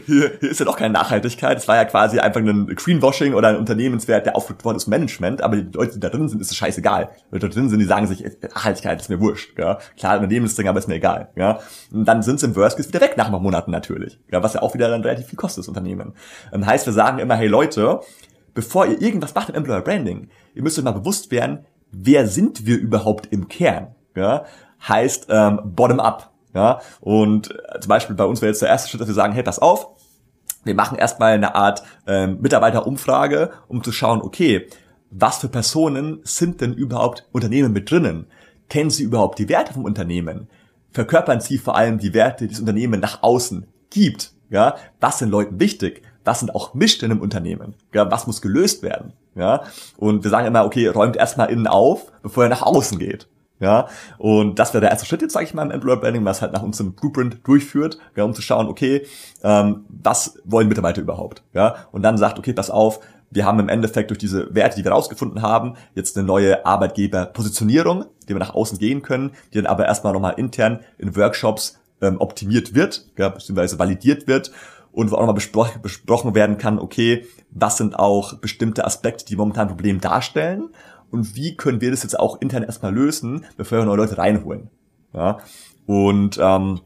hier, 0.05 0.31
hier 0.39 0.51
ist 0.51 0.59
ja 0.59 0.65
doch 0.65 0.77
keine 0.77 0.93
Nachhaltigkeit. 0.93 1.57
Es 1.57 1.67
war 1.67 1.75
ja 1.75 1.85
quasi 1.85 2.19
einfach 2.19 2.41
ein 2.41 2.67
Greenwashing 2.67 3.33
oder 3.33 3.49
ein 3.49 3.57
Unternehmenswert, 3.57 4.25
der 4.25 4.35
aufgedrückt 4.35 4.65
worden 4.65 4.77
ist 4.77 4.87
Management, 4.87 5.41
aber 5.41 5.57
die 5.57 5.71
Leute, 5.75 5.93
die 5.93 5.99
da 5.99 6.09
drin 6.09 6.29
sind, 6.29 6.41
ist 6.41 6.51
es 6.51 6.57
scheißegal. 6.57 7.09
Die 7.33 7.39
da 7.39 7.47
drin 7.47 7.69
sind, 7.69 7.79
die 7.79 7.85
sagen 7.85 8.05
sich, 8.07 8.23
Nachhaltigkeit 8.41 9.01
ist 9.01 9.09
mir 9.09 9.19
wurscht. 9.19 9.57
Ja? 9.57 9.79
Klar, 9.97 10.15
Unternehmensding, 10.15 10.67
aber 10.67 10.79
ist 10.79 10.87
mir 10.87 10.95
egal. 10.95 11.29
Ja? 11.35 11.59
Und 11.91 12.05
dann 12.05 12.21
sind 12.21 12.39
sie 12.39 12.45
im 12.45 12.55
Worst 12.55 12.77
Case 12.77 12.89
wieder 12.89 13.01
weg 13.01 13.15
nach 13.17 13.25
ein 13.25 13.31
paar 13.31 13.41
Monaten 13.41 13.71
natürlich. 13.71 14.19
Ja? 14.31 14.43
Was 14.43 14.53
ja 14.53 14.61
auch 14.61 14.75
wieder 14.75 14.89
dann 14.89 15.01
relativ 15.01 15.27
viel 15.27 15.37
kostet, 15.37 15.63
das 15.63 15.67
Unternehmen. 15.67 16.13
Ähm, 16.53 16.65
heißt, 16.65 16.85
wir 16.85 16.93
sagen 16.93 17.19
immer, 17.19 17.35
hey 17.35 17.47
Leute, 17.47 18.01
bevor 18.53 18.85
ihr 18.85 19.01
irgendwas 19.01 19.35
macht 19.35 19.49
im 19.49 19.55
Employer 19.55 19.81
Branding, 19.81 20.29
ihr 20.53 20.63
müsst 20.63 20.77
euch 20.77 20.85
mal 20.85 20.91
bewusst 20.91 21.31
werden, 21.31 21.65
wer 21.91 22.27
sind 22.27 22.65
wir 22.65 22.77
überhaupt 22.77 23.27
im 23.31 23.47
Kern? 23.47 23.95
Ja? 24.15 24.45
Heißt 24.87 25.27
ähm, 25.29 25.61
bottom 25.63 25.99
up. 25.99 26.31
Ja? 26.53 26.81
Und 27.01 27.51
äh, 27.51 27.79
zum 27.79 27.89
Beispiel 27.89 28.15
bei 28.15 28.25
uns 28.25 28.41
wäre 28.41 28.51
jetzt 28.51 28.61
der 28.61 28.69
erste 28.69 28.89
Schritt, 28.89 29.01
dass 29.01 29.07
wir 29.07 29.15
sagen, 29.15 29.33
hey, 29.33 29.43
pass 29.43 29.59
auf, 29.59 29.89
wir 30.63 30.75
machen 30.75 30.97
erstmal 30.97 31.33
eine 31.33 31.55
Art 31.55 31.83
ähm, 32.07 32.39
Mitarbeiterumfrage, 32.41 33.51
um 33.67 33.83
zu 33.83 33.91
schauen, 33.91 34.21
okay, 34.21 34.67
was 35.11 35.37
für 35.37 35.47
Personen 35.47 36.19
sind 36.23 36.61
denn 36.61 36.73
überhaupt 36.73 37.27
Unternehmen 37.31 37.71
mit 37.71 37.89
drinnen? 37.89 38.27
Kennen 38.67 38.89
sie 38.89 39.03
überhaupt 39.03 39.39
die 39.39 39.47
Werte 39.47 39.73
vom 39.73 39.85
Unternehmen? 39.85 40.49
Verkörpern 40.91 41.39
sie 41.39 41.57
vor 41.57 41.75
allem 41.75 41.99
die 41.99 42.13
Werte, 42.13 42.45
die 42.45 42.51
das 42.51 42.59
Unternehmen 42.59 42.99
nach 42.99 43.21
außen 43.21 43.67
gibt? 43.91 44.33
Ja, 44.49 44.75
was 44.99 45.19
sind 45.19 45.29
Leuten 45.29 45.59
wichtig? 45.59 46.01
Was 46.23 46.39
sind 46.39 46.53
auch 46.53 46.73
Missstände 46.73 47.15
im 47.15 47.21
Unternehmen? 47.21 47.75
Ja, 47.93 48.09
was 48.09 48.27
muss 48.27 48.41
gelöst 48.41 48.81
werden? 48.81 49.13
Ja, 49.35 49.63
und 49.97 50.23
wir 50.23 50.31
sagen 50.31 50.47
immer, 50.47 50.65
okay, 50.65 50.87
räumt 50.87 51.17
erstmal 51.17 51.51
innen 51.51 51.67
auf, 51.67 52.11
bevor 52.23 52.43
er 52.43 52.49
nach 52.49 52.61
außen 52.61 52.97
geht. 52.99 53.27
Ja, 53.59 53.87
und 54.17 54.59
das 54.59 54.73
wäre 54.73 54.81
der 54.81 54.91
erste 54.91 55.05
Schritt 55.05 55.21
jetzt, 55.21 55.33
sage 55.33 55.45
ich 55.45 55.53
mal, 55.53 55.63
im 55.63 55.71
Employer 55.71 55.97
Branding, 55.97 56.25
was 56.25 56.41
halt 56.41 56.51
nach 56.51 56.61
unserem 56.61 56.93
Blueprint 56.93 57.39
durchführt, 57.47 57.97
ja, 58.15 58.23
um 58.25 58.33
zu 58.33 58.41
schauen, 58.41 58.67
okay, 58.67 59.05
ähm, 59.43 59.85
was 59.87 60.39
wollen 60.43 60.67
Mitarbeiter 60.67 61.01
überhaupt? 61.01 61.43
Ja, 61.53 61.87
und 61.91 62.01
dann 62.01 62.17
sagt, 62.17 62.37
okay, 62.37 62.51
pass 62.51 62.69
auf, 62.69 62.99
wir 63.31 63.45
haben 63.45 63.59
im 63.59 63.69
Endeffekt 63.69 64.11
durch 64.11 64.17
diese 64.17 64.53
Werte, 64.53 64.77
die 64.77 64.83
wir 64.83 64.91
rausgefunden 64.91 65.41
haben, 65.41 65.75
jetzt 65.93 66.17
eine 66.17 66.25
neue 66.25 66.65
Arbeitgeberpositionierung, 66.65 68.05
die 68.27 68.33
wir 68.33 68.39
nach 68.39 68.53
außen 68.53 68.77
gehen 68.77 69.01
können, 69.01 69.31
die 69.53 69.57
dann 69.57 69.67
aber 69.67 69.85
erstmal 69.85 70.13
nochmal 70.13 70.35
intern 70.37 70.81
in 70.97 71.15
Workshops 71.15 71.79
ähm, 72.01 72.19
optimiert 72.19 72.75
wird, 72.75 73.05
ja, 73.17 73.29
beziehungsweise 73.29 73.79
validiert 73.79 74.27
wird 74.27 74.51
und 74.95 75.11
wo 75.11 75.15
auch 75.15 75.19
nochmal 75.19 75.35
bespro 75.35 75.67
besprochen 75.81 76.33
werden 76.35 76.57
kann, 76.57 76.79
okay, 76.79 77.25
was 77.51 77.77
sind 77.77 77.99
auch 77.99 78.35
bestimmte 78.37 78.85
Aspekte, 78.85 79.25
die 79.25 79.35
momentan 79.35 79.67
ein 79.67 79.75
Problem 79.75 79.99
darstellen 79.99 80.69
und 81.11 81.35
wie 81.35 81.57
können 81.57 81.81
wir 81.81 81.91
das 81.91 82.03
jetzt 82.03 82.17
auch 82.17 82.41
intern 82.41 82.63
erstmal 82.63 82.93
lösen, 82.93 83.45
bevor 83.57 83.79
wir 83.79 83.85
neue 83.85 83.97
Leute 83.97 84.17
reinholen. 84.17 84.69
Ja? 85.13 85.39
Und 85.85 86.39
ähm, 86.41 86.79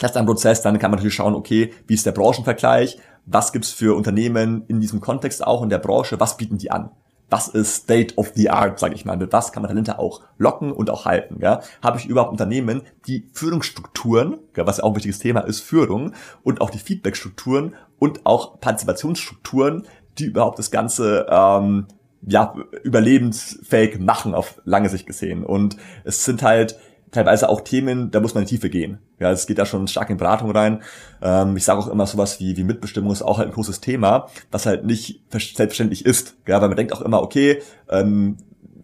das 0.00 0.12
ist 0.12 0.16
ein 0.16 0.26
Prozess, 0.26 0.62
dann 0.62 0.78
kann 0.78 0.90
man 0.90 0.98
natürlich 0.98 1.14
schauen, 1.14 1.34
okay, 1.34 1.72
wie 1.86 1.94
ist 1.94 2.06
der 2.06 2.12
Branchenvergleich, 2.12 2.98
was 3.26 3.52
gibt's 3.52 3.70
für 3.70 3.94
Unternehmen 3.94 4.64
in 4.66 4.80
diesem 4.80 5.02
Kontext 5.02 5.46
auch 5.46 5.62
in 5.62 5.68
der 5.68 5.78
Branche, 5.78 6.18
was 6.18 6.38
bieten 6.38 6.56
die 6.56 6.70
an? 6.70 6.90
Was 7.30 7.48
ist 7.48 7.74
State 7.74 8.16
of 8.16 8.32
the 8.34 8.50
Art, 8.50 8.78
sage 8.78 8.94
ich 8.94 9.04
mal, 9.04 9.16
mit 9.16 9.32
was 9.32 9.52
kann 9.52 9.62
man 9.62 9.70
Talente 9.70 9.98
auch 9.98 10.20
locken 10.36 10.72
und 10.72 10.90
auch 10.90 11.04
halten. 11.04 11.38
Ja? 11.40 11.60
Habe 11.82 11.98
ich 11.98 12.06
überhaupt 12.06 12.32
Unternehmen, 12.32 12.82
die 13.06 13.28
Führungsstrukturen, 13.32 14.38
ja, 14.56 14.66
was 14.66 14.78
ja 14.78 14.84
auch 14.84 14.90
ein 14.90 14.96
wichtiges 14.96 15.20
Thema 15.20 15.40
ist, 15.40 15.60
Führung 15.60 16.12
und 16.42 16.60
auch 16.60 16.70
die 16.70 16.78
Feedbackstrukturen 16.78 17.74
und 17.98 18.26
auch 18.26 18.60
Partizipationsstrukturen, 18.60 19.86
die 20.18 20.24
überhaupt 20.26 20.58
das 20.58 20.70
Ganze 20.70 21.26
ähm, 21.30 21.86
ja, 22.26 22.54
überlebensfähig 22.82 23.98
machen 23.98 24.34
auf 24.34 24.60
lange 24.64 24.88
Sicht 24.88 25.06
gesehen. 25.06 25.44
Und 25.44 25.76
es 26.04 26.24
sind 26.24 26.42
halt 26.42 26.78
teilweise 27.10 27.48
auch 27.48 27.60
Themen, 27.62 28.10
da 28.10 28.20
muss 28.20 28.34
man 28.34 28.42
in 28.42 28.48
die 28.48 28.54
Tiefe 28.56 28.70
gehen. 28.70 28.98
Ja, 29.18 29.30
es 29.30 29.46
geht 29.46 29.58
da 29.58 29.66
schon 29.66 29.88
stark 29.88 30.10
in 30.10 30.16
Beratung 30.16 30.50
rein. 30.50 30.82
Ähm, 31.22 31.56
ich 31.56 31.64
sage 31.64 31.80
auch 31.80 31.88
immer 31.88 32.06
sowas 32.06 32.40
wie, 32.40 32.56
wie 32.56 32.64
Mitbestimmung 32.64 33.12
ist 33.12 33.22
auch 33.22 33.38
halt 33.38 33.48
ein 33.48 33.54
großes 33.54 33.80
Thema, 33.80 34.28
was 34.50 34.66
halt 34.66 34.84
nicht 34.84 35.22
selbstverständlich 35.30 36.06
ist. 36.06 36.36
Ja, 36.46 36.60
weil 36.60 36.68
man 36.68 36.76
denkt 36.76 36.92
auch 36.92 37.02
immer, 37.02 37.22
okay, 37.22 37.62
ähm, 37.88 38.36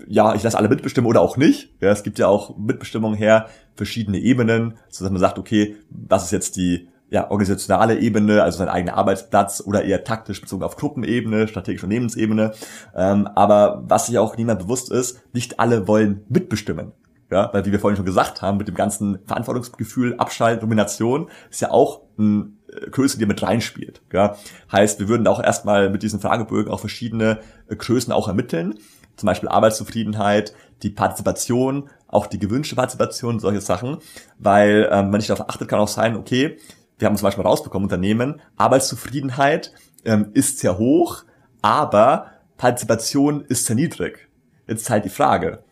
ja, 0.08 0.34
ich 0.34 0.42
lasse 0.42 0.58
alle 0.58 0.68
mitbestimmen 0.68 1.08
oder 1.08 1.20
auch 1.20 1.36
nicht. 1.36 1.72
Ja, 1.80 1.90
es 1.90 2.02
gibt 2.02 2.18
ja 2.18 2.28
auch 2.28 2.56
Mitbestimmung 2.56 3.14
her, 3.14 3.46
verschiedene 3.74 4.18
Ebenen, 4.18 4.78
so 4.88 5.04
dass 5.04 5.12
man 5.12 5.20
sagt, 5.20 5.38
okay, 5.38 5.76
was 5.90 6.24
ist 6.24 6.32
jetzt 6.32 6.56
die 6.56 6.88
ja, 7.08 7.30
organisationale 7.30 7.98
Ebene, 8.00 8.42
also 8.42 8.58
sein 8.58 8.68
eigener 8.68 8.94
Arbeitsplatz 8.94 9.62
oder 9.64 9.84
eher 9.84 10.02
taktisch 10.02 10.40
bezogen 10.40 10.64
auf 10.64 10.76
Gruppenebene, 10.76 11.46
strategische 11.46 11.86
Unternehmensebene. 11.86 12.52
Ähm, 12.96 13.28
aber 13.28 13.84
was 13.86 14.06
sich 14.06 14.18
auch 14.18 14.36
niemand 14.36 14.60
bewusst 14.60 14.90
ist, 14.90 15.20
nicht 15.32 15.60
alle 15.60 15.86
wollen 15.86 16.24
mitbestimmen. 16.28 16.92
Ja, 17.30 17.50
weil 17.52 17.64
wie 17.64 17.72
wir 17.72 17.80
vorhin 17.80 17.96
schon 17.96 18.06
gesagt 18.06 18.40
haben, 18.40 18.56
mit 18.56 18.68
dem 18.68 18.76
ganzen 18.76 19.18
Verantwortungsgefühl, 19.26 20.14
Abschalt, 20.16 20.62
Domination, 20.62 21.28
ist 21.50 21.60
ja 21.60 21.72
auch 21.72 22.02
ein 22.18 22.58
äh, 22.68 22.88
Größe, 22.88 23.18
die 23.18 23.26
mit 23.26 23.42
reinspielt. 23.42 24.00
Ja. 24.12 24.36
Heißt, 24.70 25.00
wir 25.00 25.08
würden 25.08 25.26
auch 25.26 25.42
erstmal 25.42 25.90
mit 25.90 26.04
diesen 26.04 26.20
Fragebögen 26.20 26.72
auch 26.72 26.80
verschiedene 26.80 27.40
äh, 27.68 27.74
Größen 27.74 28.12
auch 28.12 28.28
ermitteln. 28.28 28.78
Zum 29.16 29.26
Beispiel 29.26 29.48
Arbeitszufriedenheit, 29.48 30.54
die 30.82 30.90
Partizipation, 30.90 31.88
auch 32.06 32.26
die 32.26 32.38
gewünschte 32.38 32.76
Partizipation, 32.76 33.40
solche 33.40 33.60
Sachen. 33.60 33.98
Weil, 34.38 34.88
ähm, 34.92 35.12
wenn 35.12 35.20
ich 35.20 35.26
darauf 35.26 35.48
achtet, 35.48 35.68
kann 35.68 35.80
auch 35.80 35.88
sein, 35.88 36.16
okay, 36.16 36.58
wir 36.98 37.06
haben 37.06 37.16
zum 37.16 37.26
Beispiel 37.26 37.44
rausbekommen, 37.44 37.86
Unternehmen, 37.86 38.40
Arbeitszufriedenheit 38.56 39.72
ähm, 40.04 40.30
ist 40.32 40.60
sehr 40.60 40.78
hoch, 40.78 41.24
aber 41.60 42.30
Partizipation 42.56 43.42
ist 43.42 43.66
sehr 43.66 43.76
niedrig. 43.76 44.28
Jetzt 44.66 44.82
ist 44.82 44.90
halt 44.90 45.04
die 45.04 45.10
Frage, 45.10 45.64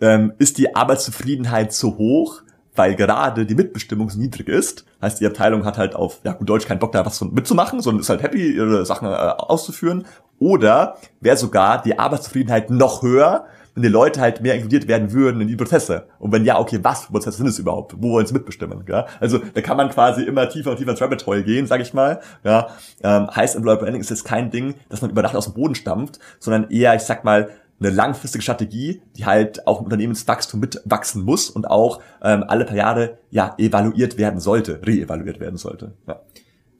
ähm, 0.00 0.32
ist 0.38 0.58
die 0.58 0.74
Arbeitszufriedenheit 0.74 1.72
zu 1.72 1.98
hoch, 1.98 2.42
weil 2.74 2.94
gerade 2.94 3.46
die 3.46 3.54
Mitbestimmung 3.54 4.10
so 4.10 4.18
niedrig 4.18 4.48
ist. 4.48 4.84
Heißt, 5.00 5.20
die 5.20 5.26
Abteilung 5.26 5.64
hat 5.64 5.78
halt 5.78 5.94
auf 5.94 6.20
ja, 6.24 6.32
gut 6.32 6.48
Deutsch 6.48 6.66
keinen 6.66 6.78
Bock 6.78 6.92
da 6.92 7.04
was 7.04 7.20
mitzumachen, 7.20 7.80
sondern 7.80 8.00
ist 8.00 8.08
halt 8.08 8.22
happy, 8.22 8.52
ihre 8.52 8.84
Sachen 8.84 9.08
äh, 9.08 9.14
auszuführen. 9.14 10.04
Oder 10.38 10.96
wäre 11.20 11.36
sogar 11.36 11.82
die 11.82 11.98
Arbeitszufriedenheit 11.98 12.70
noch 12.70 13.02
höher, 13.02 13.46
wenn 13.76 13.82
die 13.82 13.88
Leute 13.90 14.20
halt 14.20 14.40
mehr 14.40 14.54
inkludiert 14.54 14.88
werden 14.88 15.12
würden 15.12 15.40
in 15.42 15.48
die 15.48 15.56
Prozesse. 15.56 16.06
Und 16.18 16.32
wenn 16.32 16.44
ja, 16.44 16.58
okay, 16.58 16.80
was 16.82 17.04
für 17.04 17.12
Prozesse 17.12 17.36
sind 17.36 17.46
es 17.46 17.58
überhaupt? 17.58 17.94
Wo 17.98 18.10
wollen 18.10 18.26
sie 18.26 18.32
mitbestimmen? 18.32 18.84
Ja? 18.88 19.06
Also 19.20 19.38
da 19.38 19.60
kann 19.60 19.76
man 19.76 19.90
quasi 19.90 20.22
immer 20.22 20.48
tiefer 20.48 20.70
und 20.70 20.78
tiefer 20.78 20.92
ins 20.92 21.00
Rabbit 21.00 21.26
Hole 21.26 21.42
gehen, 21.44 21.66
sag 21.66 21.82
ich 21.82 21.92
mal. 21.92 22.20
Ja? 22.42 22.68
Ähm, 23.02 23.28
heißt, 23.30 23.54
Employer 23.54 23.76
Branding 23.76 24.00
ist 24.00 24.10
jetzt 24.10 24.24
kein 24.24 24.50
Ding, 24.50 24.74
das 24.88 25.02
man 25.02 25.10
über 25.10 25.22
Nacht 25.22 25.36
aus 25.36 25.44
dem 25.44 25.54
Boden 25.54 25.74
stampft, 25.74 26.18
sondern 26.38 26.70
eher, 26.70 26.94
ich 26.94 27.02
sag 27.02 27.24
mal, 27.24 27.50
eine 27.78 27.90
langfristige 27.90 28.42
Strategie, 28.42 29.02
die 29.16 29.26
halt 29.26 29.66
auch 29.66 29.80
im 29.80 29.84
Unternehmenswachstum 29.84 30.60
mitwachsen 30.60 31.22
muss 31.24 31.50
und 31.50 31.68
auch 31.70 32.00
ähm, 32.22 32.44
alle 32.48 32.64
paar 32.64 32.76
Jahre 32.76 33.18
ja 33.30 33.54
evaluiert 33.58 34.16
werden 34.16 34.40
sollte, 34.40 34.80
reevaluiert 34.86 35.40
werden 35.40 35.56
sollte. 35.58 35.92
Ja. 36.06 36.20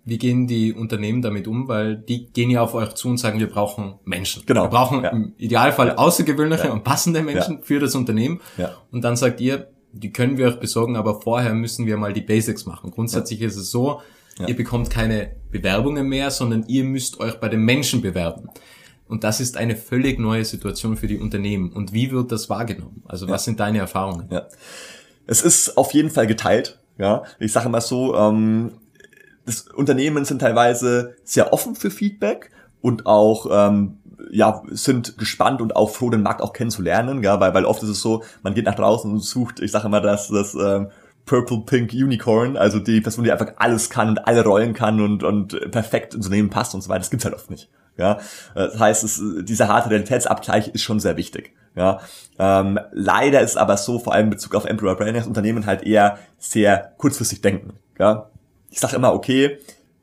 Wie 0.05 0.19
gehen 0.19 0.47
die 0.47 0.73
Unternehmen 0.73 1.21
damit 1.21 1.49
um? 1.49 1.67
Weil 1.69 1.97
die 1.97 2.27
gehen 2.33 2.49
ja 2.49 2.63
auf 2.63 2.75
euch 2.75 2.95
zu 2.95 3.09
und 3.09 3.19
sagen, 3.19 3.41
wir 3.41 3.49
brauchen 3.51 3.95
Menschen. 4.05 4.45
Genau. 4.47 4.63
Wir 4.65 4.69
brauchen 4.71 5.03
Ja. 5.03 5.11
im 5.11 5.35
Idealfall 5.37 5.97
außergewöhnliche 5.97 6.69
Ja. 6.69 6.73
und 6.73 6.85
passende 6.85 7.23
Menschen 7.23 7.63
für 7.63 7.81
das 7.81 7.95
Unternehmen. 7.97 8.41
Ja. 8.57 8.71
Und 8.93 9.03
dann 9.03 9.17
sagt 9.17 9.41
ihr, 9.41 9.69
die 9.93 10.13
können 10.13 10.39
wir 10.39 10.47
euch 10.47 10.61
besorgen, 10.61 10.97
aber 10.97 11.21
vorher 11.21 11.55
müssen 11.55 11.87
wir 11.87 11.97
mal 11.97 12.13
die 12.13 12.21
Basics 12.21 12.67
machen. 12.67 12.91
Grundsätzlich 12.93 13.41
ist 13.43 13.57
es 13.57 13.71
so, 13.71 14.01
ihr 14.47 14.55
bekommt 14.55 14.91
keine 14.91 15.31
Bewerbungen 15.51 16.07
mehr, 16.09 16.31
sondern 16.31 16.65
ihr 16.69 16.85
müsst 16.85 17.19
euch 17.19 17.35
bei 17.41 17.49
den 17.49 17.61
Menschen 17.63 18.01
bewerben. 18.01 18.49
Und 19.09 19.25
das 19.25 19.41
ist 19.41 19.57
eine 19.57 19.77
völlig 19.77 20.19
neue 20.19 20.45
Situation 20.45 20.97
für 20.97 21.07
die 21.07 21.19
Unternehmen. 21.19 21.73
Und 21.73 21.93
wie 21.93 22.11
wird 22.11 22.33
das 22.33 22.51
wahrgenommen? 22.51 23.03
Also 23.07 23.29
was 23.29 23.45
sind 23.45 23.61
deine 23.61 23.79
Erfahrungen? 23.79 24.29
Ja. 24.31 24.47
Es 25.27 25.43
ist 25.43 25.77
auf 25.77 25.93
jeden 25.93 26.11
Fall 26.11 26.27
geteilt. 26.27 26.79
Ja, 26.99 27.25
ich 27.39 27.53
sage 27.53 27.69
mal 27.69 27.81
so, 27.81 28.17
ähm, 28.17 28.73
das 29.45 29.63
Unternehmen 29.63 30.25
sind 30.25 30.41
teilweise 30.41 31.15
sehr 31.25 31.53
offen 31.53 31.75
für 31.75 31.91
Feedback 31.91 32.51
und 32.81 33.07
auch 33.07 33.47
ähm, 33.51 33.99
ja 34.31 34.63
sind 34.71 35.19
gespannt 35.19 35.61
und 35.61 35.77
auch 35.77 35.91
froh, 35.91 36.11
den 36.11 36.23
Markt 36.23 36.41
auch 36.41 36.53
kennenzulernen, 36.53 37.23
ja, 37.23 37.39
weil 37.39 37.53
weil 37.55 37.65
oft 37.67 37.83
ist 37.83 37.91
es 37.91 38.01
so, 38.01 38.23
man 38.43 38.55
geht 38.55 38.65
nach 38.65 38.75
draußen 38.75 39.11
und 39.11 39.21
sucht, 39.21 39.61
ich 39.61 39.71
sage 39.71 39.87
immer, 39.87 40.01
das 40.01 40.29
das 40.29 40.55
ähm, 40.55 40.89
Purple 41.27 41.65
Pink 41.67 41.93
Unicorn, 41.93 42.57
also 42.57 42.79
die 42.79 43.01
Person, 43.01 43.25
die 43.25 43.33
einfach 43.33 43.53
alles 43.57 43.91
kann 43.91 44.09
und 44.11 44.27
alle 44.27 44.43
Rollen 44.43 44.73
kann 44.73 45.01
und 45.01 45.23
und 45.23 45.71
perfekt 45.71 46.15
ins 46.15 46.27
Unternehmen 46.27 46.51
passt 46.51 46.75
und 46.75 46.81
so 46.81 46.89
weiter. 46.89 47.01
Das 47.01 47.11
gibt's 47.11 47.25
halt 47.25 47.35
oft 47.35 47.51
nicht. 47.51 47.69
Ja, 47.97 48.19
das 48.55 48.79
heißt, 48.79 49.05
es, 49.05 49.23
dieser 49.45 49.69
harte 49.69 49.91
Realitätsabgleich 49.91 50.69
ist 50.69 50.83
schon 50.83 51.01
sehr 51.01 51.17
wichtig. 51.17 51.53
Ja, 51.75 52.01
ähm, 52.39 52.79
leider 52.93 53.41
ist 53.41 53.57
aber 53.57 53.77
so, 53.77 53.99
vor 53.99 54.15
allem 54.15 54.27
in 54.27 54.31
Bezug 54.31 54.55
auf 54.55 54.65
Employer 54.65 54.97
Branding, 54.97 55.17
dass 55.17 55.27
Unternehmen 55.27 55.67
halt 55.67 55.83
eher 55.83 56.19
sehr 56.39 56.93
kurzfristig 56.97 57.43
denken. 57.43 57.75
Ja, 57.99 58.31
ich 58.71 58.81
sage 58.81 58.97
immer, 58.97 59.13
okay, 59.13 59.59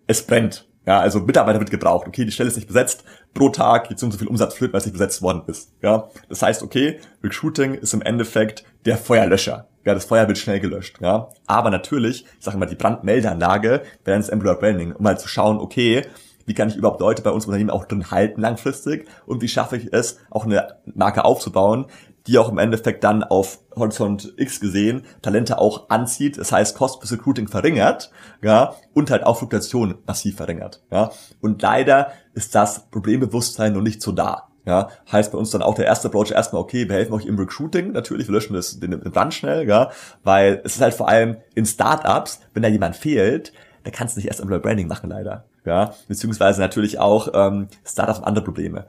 es 0.08 0.26
brennt. 0.26 0.68
Ja, 0.86 1.00
also 1.00 1.22
Mitarbeiter 1.22 1.60
wird 1.60 1.72
gebraucht. 1.72 2.08
Okay, 2.08 2.26
die 2.26 2.32
Stelle 2.32 2.50
ist 2.50 2.58
nicht 2.58 2.68
besetzt. 2.68 3.04
Pro 3.34 3.50
Tag 3.50 3.88
geht 3.88 4.00
so 4.00 4.10
so 4.12 4.18
viel 4.18 4.28
Umsatz 4.28 4.54
flöten, 4.54 4.74
weil 4.74 4.80
es 4.80 4.86
nicht 4.86 4.94
besetzt 4.94 5.22
worden 5.22 5.44
ist. 5.48 5.72
Ja, 5.82 6.10
das 6.30 6.42
heißt, 6.42 6.62
okay, 6.62 7.00
Recruiting 7.24 7.74
ist 7.76 7.94
im 7.94 8.02
Endeffekt 8.02 8.66
der 8.86 8.98
Feuerlöscher. 8.98 9.68
Ja, 9.86 9.94
das 9.94 10.06
Feuer 10.06 10.28
wird 10.28 10.38
schnell 10.38 10.60
gelöscht. 10.60 10.98
Ja, 11.02 11.30
aber 11.48 11.70
natürlich, 11.70 12.26
ich 12.38 12.46
sage 12.46 12.58
immer, 12.58 12.66
die 12.66 12.76
Brandmeldeanlage 12.76 13.82
wäre 14.04 14.18
das 14.18 14.30
Employer 14.30 14.56
Branding, 14.56 14.92
um 14.94 15.04
mal 15.04 15.18
zu 15.18 15.28
schauen, 15.28 15.58
okay, 15.58 16.06
wie 16.46 16.54
kann 16.54 16.70
ich 16.70 16.76
überhaupt 16.76 17.00
Leute 17.00 17.22
bei 17.22 17.32
uns 17.32 17.46
im 17.46 17.50
Unternehmen 17.50 17.70
auch 17.70 17.86
drin 17.86 18.12
halten 18.12 18.42
langfristig 18.42 19.08
und 19.26 19.42
wie 19.42 19.48
schaffe 19.48 19.78
ich 19.78 19.92
es, 19.92 20.20
auch 20.30 20.46
eine 20.46 20.78
Marke 20.86 21.26
aufzubauen, 21.26 21.86
die 22.28 22.38
auch 22.38 22.50
im 22.50 22.58
Endeffekt 22.58 23.04
dann 23.04 23.24
auf 23.24 23.60
Horizont 23.76 24.34
X 24.38 24.60
gesehen 24.60 25.04
Talente 25.22 25.58
auch 25.58 25.90
anzieht, 25.90 26.38
das 26.38 26.52
heißt 26.52 26.78
Cost 26.78 27.02
bis 27.02 27.12
Recruiting 27.12 27.48
verringert, 27.48 28.12
ja, 28.42 28.76
und 28.94 29.12
halt 29.12 29.26
auch 29.26 29.38
Fluktuation 29.38 29.96
massiv 30.06 30.38
verringert, 30.38 30.84
ja. 30.92 31.12
Und 31.42 31.62
leider 31.62 32.12
ist 32.34 32.56
das 32.56 32.90
Problembewusstsein 32.90 33.74
noch 33.74 33.82
nicht 33.82 34.02
so 34.02 34.12
da. 34.12 34.50
Ja, 34.66 34.88
heißt 35.12 35.34
bei 35.34 35.38
uns 35.38 35.50
dann 35.50 35.62
auch 35.62 35.76
der 35.76 35.88
erste 35.88 36.08
Approach 36.08 36.32
erstmal, 36.32 36.62
okay, 36.62 36.88
wir 36.88 36.96
helfen 36.96 37.12
euch 37.12 37.26
im 37.26 37.38
Recruiting, 37.38 37.92
natürlich, 37.92 38.30
wir 38.30 38.34
löschen 38.34 38.54
das, 38.54 38.80
den, 38.80 38.92
den 38.92 39.12
Brand 39.12 39.34
schnell, 39.34 39.68
ja, 39.68 39.92
weil 40.24 40.62
es 40.64 40.76
ist 40.76 40.82
halt 40.82 40.94
vor 40.94 41.10
allem 41.10 41.36
in 41.54 41.66
Startups, 41.66 42.40
wenn 42.54 42.64
da 42.64 42.70
jemand 42.70 42.96
fehlt, 42.96 43.52
da 43.84 43.92
kannst 43.92 44.16
du 44.16 44.20
nicht 44.20 44.28
erst 44.28 44.40
Employer 44.40 44.60
Branding 44.60 44.88
machen, 44.88 45.10
leider. 45.10 45.44
Ja, 45.66 45.94
beziehungsweise 46.08 46.60
natürlich 46.60 47.00
auch 47.00 47.30
ähm, 47.34 47.68
Startups 47.86 48.20
haben 48.20 48.26
andere 48.26 48.44
Probleme. 48.44 48.86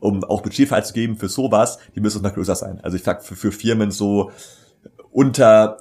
Um 0.00 0.24
auch 0.24 0.40
Budget 0.40 0.68
freizugeben 0.68 1.16
für 1.16 1.28
sowas, 1.28 1.78
die 1.94 2.00
müssen 2.00 2.22
mal 2.22 2.30
größer 2.30 2.54
sein. 2.54 2.80
Also 2.82 2.96
ich 2.96 3.02
sag 3.02 3.22
für, 3.22 3.36
für 3.36 3.52
Firmen 3.52 3.90
so 3.90 4.30
unter 5.12 5.78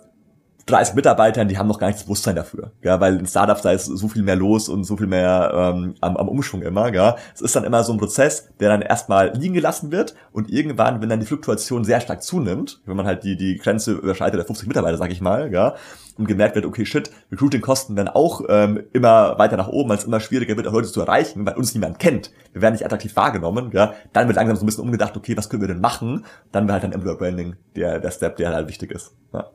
30 0.66 0.96
Mitarbeitern, 0.96 1.50
die 1.50 1.58
haben 1.58 1.68
noch 1.68 1.78
gar 1.78 1.88
nicht 1.88 2.00
das 2.00 2.06
Bewusstsein 2.06 2.36
dafür. 2.36 2.72
Ja, 2.82 3.00
weil 3.02 3.18
in 3.18 3.26
Startups 3.26 3.64
da 3.64 3.72
ist 3.72 3.86
so 3.86 4.08
viel 4.08 4.24
mehr 4.24 4.38
los 4.38 4.70
und 4.70 4.86
so 4.86 4.96
viel 4.96 5.08
mehr 5.08 5.52
ähm, 5.54 5.96
am, 6.00 6.16
am 6.16 6.30
Umschwung 6.30 6.62
immer. 6.62 6.94
Ja. 6.94 7.18
Es 7.36 7.42
ist 7.42 7.56
dann 7.56 7.66
immer 7.66 7.84
so 7.84 7.92
ein 7.92 8.00
Prozess, 8.00 8.50
der 8.60 8.70
dann 8.70 8.82
erstmal 8.82 9.34
liegen 9.36 9.54
gelassen 9.54 9.92
wird 9.92 10.16
und 10.32 10.50
irgendwann, 10.50 11.02
wenn 11.02 11.10
dann 11.10 11.20
die 11.20 11.26
Fluktuation 11.26 11.84
sehr 11.84 12.00
stark 12.00 12.24
zunimmt, 12.24 12.82
wenn 12.86 12.96
man 12.96 13.06
halt 13.06 13.24
die, 13.24 13.36
die 13.36 13.58
Grenze 13.58 13.94
überschreitet 13.94 14.40
der 14.40 14.46
50 14.46 14.68
Mitarbeiter, 14.68 14.98
sag 14.98 15.12
ich 15.12 15.20
mal, 15.20 15.52
ja, 15.52 15.76
und 16.18 16.28
gemerkt 16.28 16.56
wird, 16.56 16.66
okay, 16.66 16.86
shit, 16.86 17.12
Recruiting-Kosten 17.32 17.96
werden 17.96 18.10
auch 18.10 18.42
ähm, 18.48 18.84
immer 18.94 19.38
weiter 19.40 19.58
nach 19.58 19.68
oben, 19.68 19.90
weil 19.90 19.98
es 19.98 20.04
immer 20.04 20.20
schwieriger 20.20 20.56
wird, 20.58 20.68
auch 20.68 20.74
Leute 20.74 20.88
zu 20.88 21.02
erreichen, 21.02 21.46
weil 21.46 21.56
uns 21.56 21.74
niemand 21.74 22.00
kennt. 22.00 22.32
Wir 22.52 22.62
werden 22.62 22.74
nicht 22.74 22.86
attraktiv 22.86 23.16
wahrgenommen, 23.16 23.72
ja. 23.74 23.94
Dann 24.14 24.28
wird 24.28 24.36
langsam 24.36 24.56
so 24.58 24.64
ein 24.64 24.66
bisschen 24.68 24.84
umgedacht, 24.84 25.18
okay, 25.18 25.36
was 25.36 25.50
können 25.50 25.62
wir 25.62 25.68
denn 25.68 25.82
machen? 25.82 26.26
Dann 26.52 26.66
wäre 26.66 26.74
halt 26.74 26.84
dann 26.84 26.92
Employer 26.92 27.18
Branding 27.18 27.56
der, 27.76 28.00
der 28.00 28.12
Step, 28.12 28.38
der 28.38 28.54
halt 28.54 28.68
wichtig 28.68 28.92
ist. 28.92 29.16
Ja. 29.34 29.50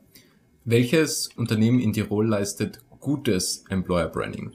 Welches 0.65 1.29
Unternehmen 1.37 1.81
in 1.81 1.93
Tirol 1.93 2.27
leistet 2.29 2.81
gutes 3.01 3.65
Employer 3.69 4.09
Branding? 4.09 4.53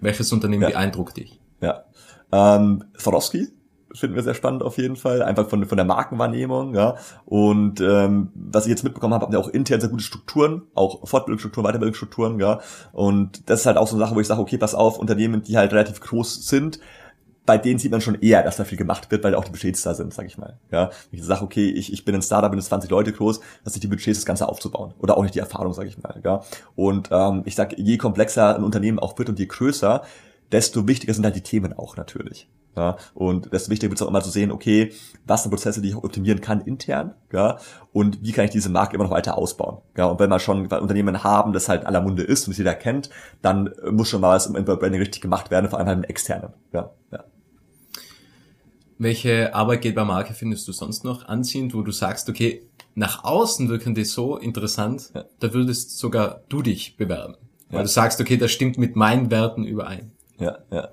Welches 0.00 0.32
Unternehmen 0.32 0.62
Ja. 0.62 0.70
beeindruckt 0.70 1.16
dich? 1.16 1.40
Ja. 1.60 1.84
Ähm, 2.32 2.84
Swarovski 2.98 3.48
finden 3.94 4.16
wir 4.16 4.22
sehr 4.22 4.34
spannend 4.34 4.62
auf 4.62 4.78
jeden 4.78 4.96
Fall, 4.96 5.22
einfach 5.22 5.48
von, 5.48 5.64
von 5.66 5.76
der 5.76 5.84
Markenwahrnehmung, 5.84 6.74
ja. 6.74 6.96
Und 7.24 7.80
ähm, 7.80 8.30
was 8.34 8.66
ich 8.66 8.70
jetzt 8.70 8.84
mitbekommen 8.84 9.14
habe, 9.14 9.26
haben 9.26 9.32
wir 9.32 9.40
auch 9.40 9.48
intern 9.48 9.80
sehr 9.80 9.90
gute 9.90 10.04
Strukturen, 10.04 10.62
auch 10.74 11.06
Fortbildungsstrukturen, 11.06 11.66
Weiterbildungsstrukturen, 11.66 12.38
ja. 12.40 12.60
Und 12.92 13.48
das 13.48 13.60
ist 13.60 13.66
halt 13.66 13.76
auch 13.76 13.86
so 13.86 13.96
eine 13.96 14.04
Sache, 14.04 14.14
wo 14.14 14.20
ich 14.20 14.26
sage, 14.26 14.40
okay, 14.40 14.58
pass 14.58 14.74
auf, 14.74 14.98
Unternehmen, 14.98 15.42
die 15.42 15.56
halt 15.56 15.72
relativ 15.72 16.00
groß 16.00 16.46
sind, 16.46 16.80
bei 17.44 17.58
denen 17.58 17.78
sieht 17.78 17.90
man 17.90 18.00
schon 18.00 18.20
eher, 18.20 18.42
dass 18.42 18.56
da 18.56 18.64
viel 18.64 18.78
gemacht 18.78 19.10
wird, 19.10 19.24
weil 19.24 19.34
auch 19.34 19.44
die 19.44 19.50
Budgets 19.50 19.82
da 19.82 19.94
sind, 19.94 20.14
sag 20.14 20.26
ich 20.26 20.38
mal. 20.38 20.58
Ja, 20.70 20.90
wenn 21.10 21.18
ich 21.18 21.24
sage, 21.24 21.42
okay, 21.42 21.68
ich, 21.68 21.92
ich 21.92 22.04
bin 22.04 22.14
ein 22.14 22.22
Startup, 22.22 22.50
bin 22.50 22.58
jetzt 22.58 22.68
20 22.68 22.90
Leute 22.90 23.12
groß, 23.12 23.40
dass 23.64 23.74
nicht 23.74 23.82
die 23.82 23.88
Budgets 23.88 24.18
das 24.18 24.26
Ganze 24.26 24.48
aufzubauen 24.48 24.94
oder 24.98 25.16
auch 25.16 25.22
nicht 25.22 25.34
die 25.34 25.40
Erfahrung, 25.40 25.72
sag 25.72 25.86
ich 25.86 25.98
mal. 25.98 26.20
Ja, 26.24 26.42
und 26.76 27.08
ähm, 27.10 27.42
ich 27.44 27.56
sag, 27.56 27.76
je 27.76 27.98
komplexer 27.98 28.56
ein 28.56 28.64
Unternehmen 28.64 28.98
auch 28.98 29.18
wird 29.18 29.28
und 29.28 29.38
je 29.38 29.46
größer, 29.46 30.02
desto 30.52 30.86
wichtiger 30.86 31.14
sind 31.14 31.24
halt 31.24 31.36
die 31.36 31.42
Themen 31.42 31.72
auch 31.72 31.96
natürlich. 31.96 32.48
Ja, 32.74 32.96
und 33.12 33.52
desto 33.52 33.70
wichtiger 33.70 33.90
wird 33.90 33.98
es 34.00 34.02
auch 34.02 34.08
immer 34.08 34.22
zu 34.22 34.30
sehen, 34.30 34.50
okay, 34.50 34.92
was 35.26 35.42
sind 35.42 35.50
Prozesse, 35.50 35.82
die 35.82 35.88
ich 35.90 35.96
optimieren 35.96 36.40
kann 36.40 36.62
intern, 36.62 37.14
ja, 37.30 37.58
und 37.92 38.22
wie 38.22 38.32
kann 38.32 38.46
ich 38.46 38.50
diese 38.50 38.70
Marke 38.70 38.94
immer 38.94 39.04
noch 39.04 39.10
weiter 39.10 39.36
ausbauen. 39.36 39.82
Ja, 39.94 40.06
und 40.06 40.18
wenn 40.18 40.30
wir 40.30 40.38
schon 40.38 40.72
ein 40.72 40.80
Unternehmen 40.80 41.22
haben, 41.22 41.52
das 41.52 41.68
halt 41.68 41.84
aller 41.84 42.00
Munde 42.00 42.22
ist 42.22 42.46
und 42.46 42.52
es 42.52 42.58
jeder 42.58 42.74
kennt, 42.74 43.10
dann 43.42 43.66
äh, 43.66 43.90
muss 43.90 44.08
schon 44.08 44.22
mal 44.22 44.34
was 44.34 44.46
im 44.46 44.56
Employer 44.56 44.78
Branding 44.78 45.02
richtig 45.02 45.20
gemacht 45.20 45.50
werden, 45.50 45.68
vor 45.68 45.78
allem 45.80 45.88
halt 45.88 45.98
im 45.98 46.04
externen. 46.04 46.54
Ja, 46.72 46.90
ja. 47.10 47.24
Welche 48.98 49.54
Arbeitgebermarke 49.54 50.32
findest 50.32 50.68
du 50.68 50.72
sonst 50.72 51.04
noch 51.04 51.26
anziehend, 51.26 51.74
wo 51.74 51.82
du 51.82 51.90
sagst, 51.90 52.28
okay, 52.28 52.62
nach 52.94 53.24
außen 53.24 53.68
wirken 53.68 53.94
die 53.94 54.04
so 54.04 54.36
interessant, 54.36 55.10
Ja. 55.14 55.24
da 55.40 55.52
würdest 55.52 55.98
sogar 55.98 56.42
du 56.48 56.62
dich 56.62 56.96
bewerben. 56.96 57.34
Weil 57.68 57.78
Ja. 57.78 57.82
du 57.82 57.88
sagst, 57.88 58.20
okay, 58.20 58.36
das 58.36 58.50
stimmt 58.52 58.78
mit 58.78 58.96
meinen 58.96 59.30
Werten 59.30 59.64
überein. 59.64 60.12
Ja, 60.42 60.58
ja. 60.70 60.88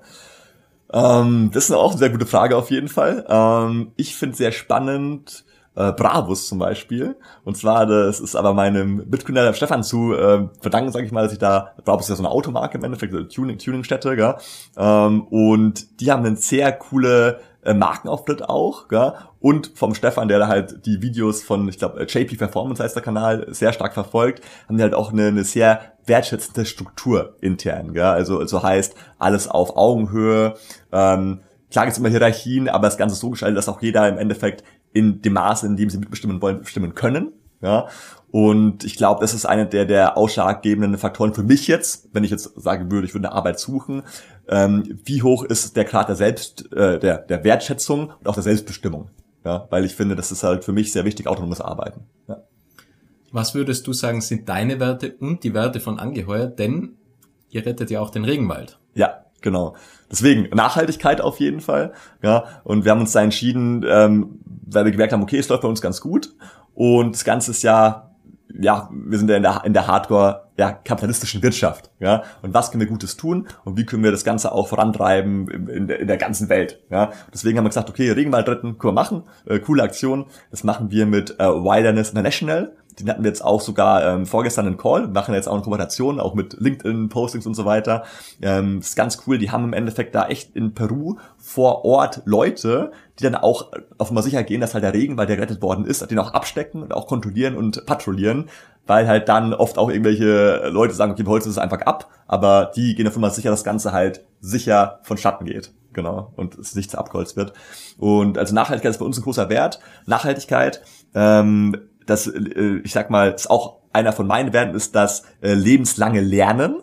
Ähm, 0.92 1.50
das 1.52 1.64
ist 1.64 1.72
auch 1.72 1.90
eine 1.90 1.98
sehr 1.98 2.10
gute 2.10 2.26
Frage 2.26 2.56
auf 2.56 2.70
jeden 2.70 2.88
Fall. 2.88 3.24
Ähm, 3.28 3.92
ich 3.96 4.14
finde 4.16 4.36
sehr 4.36 4.52
spannend 4.52 5.44
äh, 5.76 5.92
Bravus 5.92 6.48
zum 6.48 6.58
Beispiel. 6.58 7.16
Und 7.44 7.56
zwar, 7.56 7.86
das 7.86 8.20
ist 8.20 8.34
aber 8.36 8.54
meinem 8.54 9.08
Mitgründer 9.08 9.52
Stefan 9.54 9.82
zu 9.82 10.14
äh, 10.14 10.48
verdanken, 10.60 10.92
sage 10.92 11.06
ich 11.06 11.12
mal, 11.12 11.22
dass 11.22 11.32
ich 11.32 11.38
da, 11.38 11.72
Bravus 11.84 12.06
ist 12.06 12.10
ja 12.10 12.16
so 12.16 12.22
eine 12.22 12.30
Automarke 12.30 12.78
im 12.78 12.84
Endeffekt, 12.84 13.12
so 13.12 13.18
eine 13.18 13.28
Tuning, 13.28 13.58
Tuningstätte, 13.58 14.16
gell? 14.16 14.34
Ähm, 14.76 15.22
und 15.22 16.00
die 16.00 16.10
haben 16.10 16.24
einen 16.24 16.36
sehr 16.36 16.72
coole 16.72 17.40
äh, 17.62 17.74
Markenauftritt 17.74 18.42
auch, 18.48 18.88
gell? 18.88 19.12
und 19.40 19.72
vom 19.74 19.94
Stefan, 19.94 20.28
der 20.28 20.38
da 20.38 20.48
halt 20.48 20.86
die 20.86 21.02
Videos 21.02 21.42
von, 21.42 21.68
ich 21.68 21.78
glaube, 21.78 22.02
JP 22.02 22.36
Performance 22.36 22.82
heißt 22.82 22.96
der 22.96 23.02
Kanal, 23.02 23.46
sehr 23.50 23.72
stark 23.72 23.94
verfolgt, 23.94 24.42
haben 24.68 24.76
die 24.76 24.82
halt 24.82 24.94
auch 24.94 25.12
eine, 25.12 25.26
eine 25.26 25.44
sehr 25.44 25.92
wertschätzende 26.06 26.64
Struktur 26.64 27.36
intern, 27.40 27.92
gell? 27.92 28.04
also 28.04 28.38
also 28.38 28.62
heißt 28.62 28.94
alles 29.18 29.48
auf 29.48 29.76
Augenhöhe, 29.76 30.54
ähm, 30.92 31.40
klar 31.70 31.84
gibt's 31.84 31.98
immer 31.98 32.08
Hierarchien, 32.08 32.68
aber 32.68 32.86
das 32.86 32.96
Ganze 32.96 33.14
ist 33.14 33.20
so 33.20 33.30
gestaltet, 33.30 33.58
dass 33.58 33.68
auch 33.68 33.82
jeder 33.82 34.08
im 34.08 34.18
Endeffekt 34.18 34.64
in 34.92 35.22
dem 35.22 35.34
Maße, 35.34 35.66
in 35.66 35.76
dem 35.76 35.90
sie 35.90 35.98
mitbestimmen 35.98 36.42
wollen, 36.42 36.60
bestimmen 36.60 36.94
können, 36.94 37.32
ja, 37.62 37.88
und 38.30 38.84
ich 38.84 38.96
glaube, 38.96 39.20
das 39.20 39.34
ist 39.34 39.44
einer 39.44 39.64
der, 39.64 39.84
der 39.84 40.16
ausschlaggebenden 40.16 40.98
Faktoren 40.98 41.34
für 41.34 41.42
mich 41.42 41.66
jetzt, 41.66 42.08
wenn 42.12 42.22
ich 42.22 42.30
jetzt 42.30 42.60
sagen 42.60 42.90
würde, 42.90 43.06
ich 43.06 43.14
würde 43.14 43.28
eine 43.28 43.36
Arbeit 43.36 43.58
suchen. 43.58 44.02
Ähm, 44.48 45.00
wie 45.04 45.22
hoch 45.22 45.42
ist 45.42 45.76
der 45.76 45.84
Grad 45.84 46.08
der 46.08 46.16
Selbst, 46.16 46.72
äh, 46.72 46.98
der, 46.98 47.18
der 47.18 47.42
Wertschätzung 47.44 48.12
und 48.18 48.28
auch 48.28 48.34
der 48.34 48.42
Selbstbestimmung? 48.42 49.10
Ja, 49.44 49.66
weil 49.70 49.84
ich 49.84 49.96
finde, 49.96 50.16
das 50.16 50.30
ist 50.30 50.42
halt 50.42 50.64
für 50.64 50.72
mich 50.72 50.92
sehr 50.92 51.04
wichtig, 51.04 51.26
autonomes 51.26 51.60
Arbeiten. 51.60 52.04
Ja. 52.28 52.42
Was 53.32 53.54
würdest 53.54 53.86
du 53.86 53.92
sagen, 53.92 54.20
sind 54.20 54.48
deine 54.48 54.78
Werte 54.80 55.14
und 55.18 55.42
die 55.44 55.54
Werte 55.54 55.80
von 55.80 55.98
Angeheuert? 55.98 56.58
Denn 56.58 56.96
ihr 57.48 57.64
rettet 57.64 57.90
ja 57.90 58.00
auch 58.00 58.10
den 58.10 58.24
Regenwald. 58.24 58.78
Ja, 58.94 59.24
genau. 59.40 59.76
Deswegen 60.10 60.48
Nachhaltigkeit 60.54 61.20
auf 61.20 61.40
jeden 61.40 61.60
Fall. 61.60 61.94
Ja, 62.22 62.60
und 62.64 62.84
wir 62.84 62.92
haben 62.92 63.00
uns 63.00 63.12
da 63.12 63.22
entschieden, 63.22 63.84
ähm, 63.88 64.40
weil 64.44 64.84
wir 64.84 64.92
gemerkt 64.92 65.12
haben, 65.12 65.22
okay, 65.22 65.38
es 65.38 65.48
läuft 65.48 65.62
bei 65.62 65.68
uns 65.68 65.80
ganz 65.80 66.00
gut 66.00 66.34
und 66.74 67.14
das 67.14 67.24
Ganze 67.24 67.52
ist 67.52 67.62
ja 67.62 68.09
ja, 68.58 68.88
wir 68.90 69.18
sind 69.18 69.28
ja 69.30 69.36
in 69.36 69.42
der, 69.42 69.62
in 69.64 69.72
der 69.72 69.86
Hardcore, 69.86 70.48
ja, 70.56 70.72
kapitalistischen 70.72 71.42
Wirtschaft, 71.42 71.90
ja. 72.00 72.22
Und 72.42 72.54
was 72.54 72.70
können 72.70 72.80
wir 72.80 72.88
Gutes 72.88 73.16
tun 73.16 73.46
und 73.64 73.76
wie 73.76 73.86
können 73.86 74.02
wir 74.02 74.10
das 74.10 74.24
Ganze 74.24 74.52
auch 74.52 74.68
vorantreiben 74.68 75.48
in, 75.48 75.68
in, 75.68 75.86
der, 75.88 76.00
in 76.00 76.06
der 76.06 76.16
ganzen 76.16 76.48
Welt, 76.48 76.80
ja. 76.90 77.10
Deswegen 77.32 77.58
haben 77.58 77.64
wir 77.64 77.70
gesagt, 77.70 77.88
okay, 77.88 78.10
Regenwald 78.10 78.48
retten, 78.48 78.78
können 78.78 78.94
wir 78.94 79.00
machen, 79.00 79.22
äh, 79.46 79.58
coole 79.58 79.82
Aktion. 79.82 80.26
Das 80.50 80.64
machen 80.64 80.90
wir 80.90 81.06
mit 81.06 81.38
äh, 81.38 81.44
Wilderness 81.44 82.10
International 82.10 82.72
den 82.98 83.08
hatten 83.08 83.22
wir 83.22 83.30
jetzt 83.30 83.44
auch 83.44 83.60
sogar 83.60 84.04
ähm, 84.04 84.26
vorgestern 84.26 84.66
einen 84.66 84.76
Call, 84.76 85.08
machen 85.08 85.34
jetzt 85.34 85.48
auch 85.48 85.54
eine 85.54 85.62
Kooperation, 85.62 86.20
auch 86.20 86.34
mit 86.34 86.56
LinkedIn-Postings 86.58 87.46
und 87.46 87.54
so 87.54 87.64
weiter. 87.64 88.04
Ähm, 88.42 88.78
ist 88.80 88.96
ganz 88.96 89.22
cool, 89.26 89.38
die 89.38 89.50
haben 89.50 89.64
im 89.64 89.72
Endeffekt 89.72 90.14
da 90.14 90.26
echt 90.26 90.56
in 90.56 90.74
Peru 90.74 91.16
vor 91.38 91.84
Ort 91.84 92.22
Leute, 92.24 92.92
die 93.18 93.24
dann 93.24 93.34
auch 93.34 93.72
auf 93.98 94.10
mal 94.10 94.22
sicher 94.22 94.42
gehen, 94.42 94.60
dass 94.60 94.74
halt 94.74 94.84
der 94.84 94.94
Regen, 94.94 95.16
weil 95.16 95.26
der 95.26 95.36
gerettet 95.36 95.62
worden 95.62 95.84
ist, 95.84 96.08
den 96.10 96.18
auch 96.18 96.32
abstecken 96.32 96.82
und 96.82 96.92
auch 96.92 97.06
kontrollieren 97.06 97.56
und 97.56 97.86
patrouillieren, 97.86 98.48
weil 98.86 99.06
halt 99.06 99.28
dann 99.28 99.54
oft 99.54 99.78
auch 99.78 99.90
irgendwelche 99.90 100.68
Leute 100.68 100.94
sagen, 100.94 101.12
okay, 101.12 101.24
wir 101.24 101.30
holzen 101.30 101.50
es 101.50 101.58
einfach 101.58 101.82
ab, 101.82 102.08
aber 102.26 102.72
die 102.74 102.94
gehen 102.94 103.04
dafür 103.04 103.20
mal 103.20 103.30
sicher, 103.30 103.50
dass 103.50 103.60
das 103.60 103.64
Ganze 103.64 103.92
halt 103.92 104.24
sicher 104.40 105.00
von 105.02 105.16
Schatten 105.16 105.44
geht. 105.44 105.72
Genau, 105.92 106.32
und 106.36 106.56
es 106.56 106.76
nicht 106.76 106.94
abgeholzt 106.94 107.36
wird. 107.36 107.52
Und 107.98 108.38
also 108.38 108.54
Nachhaltigkeit 108.54 108.92
ist 108.92 108.98
bei 108.98 109.04
uns 109.04 109.18
ein 109.18 109.24
großer 109.24 109.48
Wert. 109.48 109.80
Nachhaltigkeit 110.06 110.82
ähm, 111.14 111.76
das, 112.10 112.26
äh, 112.26 112.80
ich 112.84 112.92
sag 112.92 113.10
mal, 113.10 113.32
ist 113.32 113.50
auch 113.50 113.78
einer 113.92 114.12
von 114.12 114.26
meinen 114.26 114.52
Werten, 114.52 114.74
ist 114.74 114.94
das 114.94 115.24
äh, 115.40 115.54
lebenslange 115.54 116.20
Lernen. 116.20 116.82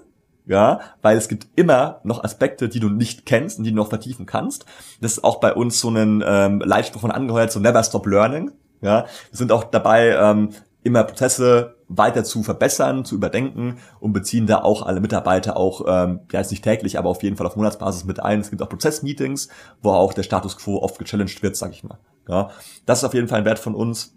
Ja, 0.49 0.79
weil 1.01 1.17
es 1.17 1.27
gibt 1.27 1.47
immer 1.57 1.99
noch 2.05 2.23
Aspekte, 2.23 2.69
die 2.69 2.79
du 2.79 2.87
nicht 2.87 3.25
kennst 3.25 3.57
und 3.57 3.65
die 3.65 3.71
du 3.71 3.75
noch 3.75 3.89
vertiefen 3.89 4.25
kannst. 4.25 4.65
Das 5.01 5.11
ist 5.11 5.23
auch 5.25 5.41
bei 5.41 5.53
uns 5.53 5.81
so 5.81 5.89
ein 5.89 6.23
ähm, 6.25 6.61
Leitspruch 6.61 7.01
von 7.01 7.11
angeheuert, 7.11 7.51
so 7.51 7.59
never 7.59 7.83
stop 7.83 8.07
learning. 8.07 8.51
Ja, 8.79 9.01
wir 9.29 9.37
sind 9.37 9.51
auch 9.51 9.65
dabei, 9.65 10.11
ähm, 10.11 10.51
immer 10.83 11.03
Prozesse 11.03 11.75
weiter 11.89 12.23
zu 12.23 12.43
verbessern, 12.43 13.03
zu 13.03 13.15
überdenken 13.15 13.77
und 13.99 14.13
beziehen 14.13 14.47
da 14.47 14.61
auch 14.61 14.83
alle 14.83 15.01
Mitarbeiter 15.01 15.57
auch, 15.57 15.81
ähm, 15.87 16.21
ja 16.31 16.39
jetzt 16.39 16.51
nicht 16.51 16.63
täglich, 16.63 16.97
aber 16.97 17.09
auf 17.09 17.23
jeden 17.23 17.35
Fall 17.35 17.45
auf 17.45 17.55
Monatsbasis 17.55 18.05
mit 18.05 18.21
ein. 18.21 18.39
Es 18.39 18.49
gibt 18.49 18.61
auch 18.61 18.69
Prozessmeetings, 18.69 19.49
wo 19.81 19.91
auch 19.91 20.13
der 20.13 20.23
Status 20.23 20.57
quo 20.57 20.77
oft 20.77 20.97
gechallenged 20.97 21.43
wird, 21.43 21.57
sag 21.57 21.71
ich 21.71 21.83
mal. 21.83 21.99
Ja, 22.27 22.51
das 22.85 22.99
ist 22.99 23.03
auf 23.03 23.13
jeden 23.13 23.27
Fall 23.27 23.39
ein 23.39 23.45
Wert 23.45 23.59
von 23.59 23.75
uns. 23.75 24.16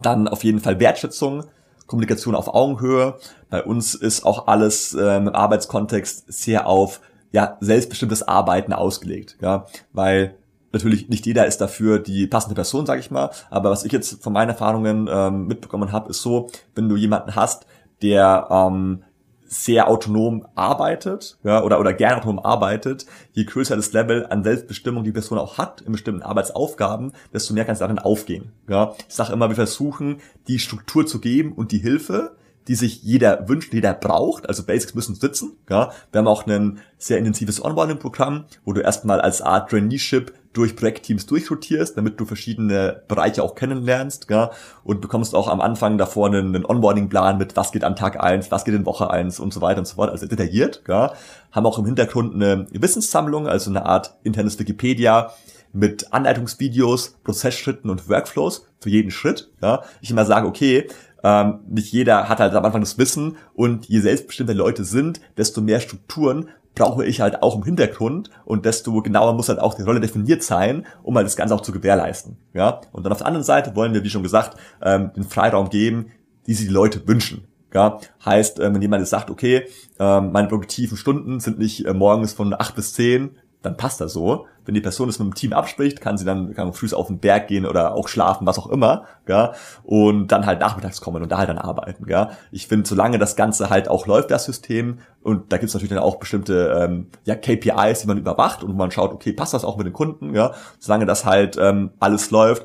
Dann 0.00 0.28
auf 0.28 0.44
jeden 0.44 0.60
Fall 0.60 0.78
Wertschätzung, 0.80 1.44
Kommunikation 1.86 2.34
auf 2.34 2.54
Augenhöhe. 2.54 3.18
Bei 3.50 3.62
uns 3.62 3.94
ist 3.94 4.24
auch 4.24 4.46
alles 4.46 4.94
ähm, 4.94 5.28
im 5.28 5.34
Arbeitskontext 5.34 6.32
sehr 6.32 6.66
auf 6.66 7.00
ja, 7.32 7.56
selbstbestimmtes 7.60 8.26
Arbeiten 8.26 8.72
ausgelegt, 8.72 9.36
ja, 9.40 9.66
weil 9.92 10.36
natürlich 10.72 11.08
nicht 11.08 11.26
jeder 11.26 11.46
ist 11.46 11.58
dafür 11.60 11.98
die 11.98 12.26
passende 12.26 12.54
Person, 12.54 12.86
sage 12.86 13.00
ich 13.00 13.10
mal, 13.10 13.30
aber 13.50 13.70
was 13.70 13.84
ich 13.84 13.92
jetzt 13.92 14.22
von 14.22 14.32
meinen 14.32 14.50
Erfahrungen 14.50 15.08
ähm, 15.10 15.46
mitbekommen 15.46 15.92
habe, 15.92 16.10
ist 16.10 16.22
so, 16.22 16.48
wenn 16.74 16.88
du 16.88 16.96
jemanden 16.96 17.34
hast, 17.34 17.66
der 18.02 18.48
ähm, 18.50 19.02
sehr 19.48 19.88
autonom 19.88 20.46
arbeitet, 20.54 21.38
ja, 21.42 21.62
oder, 21.62 21.80
oder 21.80 21.92
gerne 21.92 22.18
autonom 22.18 22.38
arbeitet, 22.38 23.06
je 23.32 23.44
größer 23.44 23.74
das 23.74 23.92
Level 23.92 24.26
an 24.26 24.44
Selbstbestimmung 24.44 25.04
die 25.04 25.12
Person 25.12 25.38
auch 25.38 25.58
hat 25.58 25.80
in 25.80 25.92
bestimmten 25.92 26.22
Arbeitsaufgaben, 26.22 27.12
desto 27.32 27.54
mehr 27.54 27.64
kann 27.64 27.72
es 27.72 27.80
darin 27.80 27.98
aufgehen, 27.98 28.52
ja. 28.68 28.94
Ich 29.08 29.14
sage 29.14 29.32
immer, 29.32 29.48
wir 29.48 29.56
versuchen, 29.56 30.18
die 30.46 30.58
Struktur 30.58 31.06
zu 31.06 31.20
geben 31.20 31.52
und 31.52 31.72
die 31.72 31.78
Hilfe, 31.78 32.36
die 32.68 32.74
sich 32.74 33.02
jeder 33.02 33.48
wünscht, 33.48 33.72
jeder 33.72 33.94
braucht. 33.94 34.46
Also 34.48 34.62
Basics 34.62 34.94
müssen 34.94 35.14
sitzen. 35.14 35.56
Ja. 35.68 35.90
Wir 36.12 36.18
haben 36.18 36.28
auch 36.28 36.46
ein 36.46 36.80
sehr 36.98 37.18
intensives 37.18 37.64
Onboarding-Programm, 37.64 38.44
wo 38.64 38.74
du 38.74 38.82
erstmal 38.82 39.20
als 39.20 39.40
Art 39.40 39.70
Traineeship 39.70 40.34
durch 40.52 40.76
Projektteams 40.76 41.26
durchrotierst, 41.26 41.96
damit 41.96 42.18
du 42.18 42.24
verschiedene 42.24 43.02
Bereiche 43.08 43.42
auch 43.42 43.54
kennenlernst, 43.54 44.28
ja, 44.30 44.50
und 44.82 45.00
bekommst 45.00 45.34
auch 45.34 45.48
am 45.48 45.60
Anfang 45.60 45.98
davor 45.98 46.26
einen, 46.26 46.54
einen 46.54 46.64
Onboarding-Plan 46.64 47.38
mit, 47.38 47.56
was 47.56 47.72
geht 47.72 47.84
an 47.84 47.96
Tag 47.96 48.22
eins, 48.22 48.50
was 48.50 48.64
geht 48.64 48.74
in 48.74 48.86
Woche 48.86 49.10
eins 49.10 49.40
und 49.40 49.52
so 49.52 49.60
weiter 49.60 49.80
und 49.80 49.86
so 49.86 49.96
fort, 49.96 50.10
also 50.10 50.26
detailliert, 50.26 50.82
ja. 50.88 51.12
Haben 51.52 51.66
auch 51.66 51.78
im 51.78 51.84
Hintergrund 51.84 52.34
eine 52.34 52.66
Wissenssammlung, 52.72 53.46
also 53.46 53.70
eine 53.70 53.86
Art 53.86 54.16
internes 54.22 54.58
Wikipedia 54.58 55.32
mit 55.72 56.12
Anleitungsvideos, 56.12 57.18
Prozessschritten 57.24 57.90
und 57.90 58.08
Workflows 58.08 58.66
für 58.80 58.90
jeden 58.90 59.10
Schritt, 59.10 59.50
ja. 59.62 59.82
Ich 60.00 60.10
immer 60.10 60.24
sage, 60.24 60.46
okay, 60.46 60.88
ähm, 61.22 61.60
nicht 61.68 61.92
jeder 61.92 62.28
hat 62.28 62.38
halt 62.40 62.54
am 62.54 62.64
Anfang 62.64 62.80
das 62.80 62.98
Wissen 62.98 63.36
und 63.54 63.86
je 63.86 64.00
selbstbestimmter 64.00 64.54
Leute 64.54 64.84
sind, 64.84 65.20
desto 65.36 65.60
mehr 65.60 65.80
Strukturen 65.80 66.48
brauche 66.78 67.04
ich 67.04 67.20
halt 67.20 67.42
auch 67.42 67.56
im 67.56 67.64
Hintergrund 67.64 68.30
und 68.44 68.64
desto 68.64 69.02
genauer 69.02 69.34
muss 69.34 69.48
halt 69.48 69.58
auch 69.58 69.74
die 69.74 69.82
Rolle 69.82 70.00
definiert 70.00 70.42
sein, 70.42 70.86
um 71.02 71.16
halt 71.16 71.26
das 71.26 71.36
Ganze 71.36 71.54
auch 71.54 71.60
zu 71.60 71.72
gewährleisten. 71.72 72.36
Ja? 72.54 72.80
Und 72.92 73.04
dann 73.04 73.12
auf 73.12 73.18
der 73.18 73.26
anderen 73.26 73.44
Seite 73.44 73.76
wollen 73.76 73.94
wir, 73.94 74.04
wie 74.04 74.10
schon 74.10 74.22
gesagt, 74.22 74.56
ähm, 74.82 75.10
den 75.14 75.24
Freiraum 75.24 75.68
geben, 75.70 76.06
die 76.46 76.54
sich 76.54 76.66
die 76.66 76.72
Leute 76.72 77.06
wünschen. 77.06 77.44
Ja, 77.74 77.98
heißt, 78.24 78.60
ähm, 78.60 78.74
wenn 78.74 78.80
jemand 78.80 79.02
jetzt 79.02 79.10
sagt, 79.10 79.28
okay, 79.28 79.66
ähm, 79.98 80.32
meine 80.32 80.48
produktiven 80.48 80.96
Stunden 80.96 81.38
sind 81.38 81.58
nicht 81.58 81.84
äh, 81.84 81.92
morgens 81.92 82.32
von 82.32 82.54
acht 82.54 82.74
bis 82.74 82.94
zehn, 82.94 83.36
dann 83.62 83.76
passt 83.76 84.00
das 84.00 84.12
so. 84.12 84.46
Wenn 84.64 84.74
die 84.74 84.80
Person 84.80 85.08
das 85.08 85.18
mit 85.18 85.26
dem 85.26 85.34
Team 85.34 85.52
abspricht, 85.52 86.00
kann 86.00 86.18
sie 86.18 86.24
dann 86.24 86.54
kann 86.54 86.72
früh 86.72 86.92
auf 86.92 87.06
den 87.06 87.18
Berg 87.18 87.48
gehen 87.48 87.64
oder 87.66 87.94
auch 87.94 88.06
schlafen, 88.06 88.46
was 88.46 88.58
auch 88.58 88.68
immer, 88.68 89.04
ja, 89.26 89.52
und 89.82 90.28
dann 90.28 90.46
halt 90.46 90.60
nachmittags 90.60 91.00
kommen 91.00 91.22
und 91.22 91.32
da 91.32 91.38
halt 91.38 91.48
dann 91.48 91.58
arbeiten, 91.58 92.06
ja. 92.08 92.30
Ich 92.52 92.66
finde, 92.68 92.86
solange 92.86 93.18
das 93.18 93.34
Ganze 93.34 93.70
halt 93.70 93.88
auch 93.88 94.06
läuft, 94.06 94.30
das 94.30 94.44
System, 94.44 94.98
und 95.22 95.52
da 95.52 95.56
gibt 95.56 95.68
es 95.68 95.74
natürlich 95.74 95.94
dann 95.94 96.02
auch 96.02 96.16
bestimmte 96.16 96.78
ähm, 96.78 97.06
ja, 97.24 97.34
KPIs, 97.34 98.02
die 98.02 98.06
man 98.06 98.18
überwacht 98.18 98.62
und 98.62 98.76
man 98.76 98.90
schaut, 98.90 99.12
okay, 99.12 99.32
passt 99.32 99.54
das 99.54 99.64
auch 99.64 99.76
mit 99.76 99.86
den 99.86 99.94
Kunden, 99.94 100.34
ja, 100.34 100.52
solange 100.78 101.06
das 101.06 101.24
halt 101.24 101.56
ähm, 101.58 101.90
alles 101.98 102.30
läuft, 102.30 102.64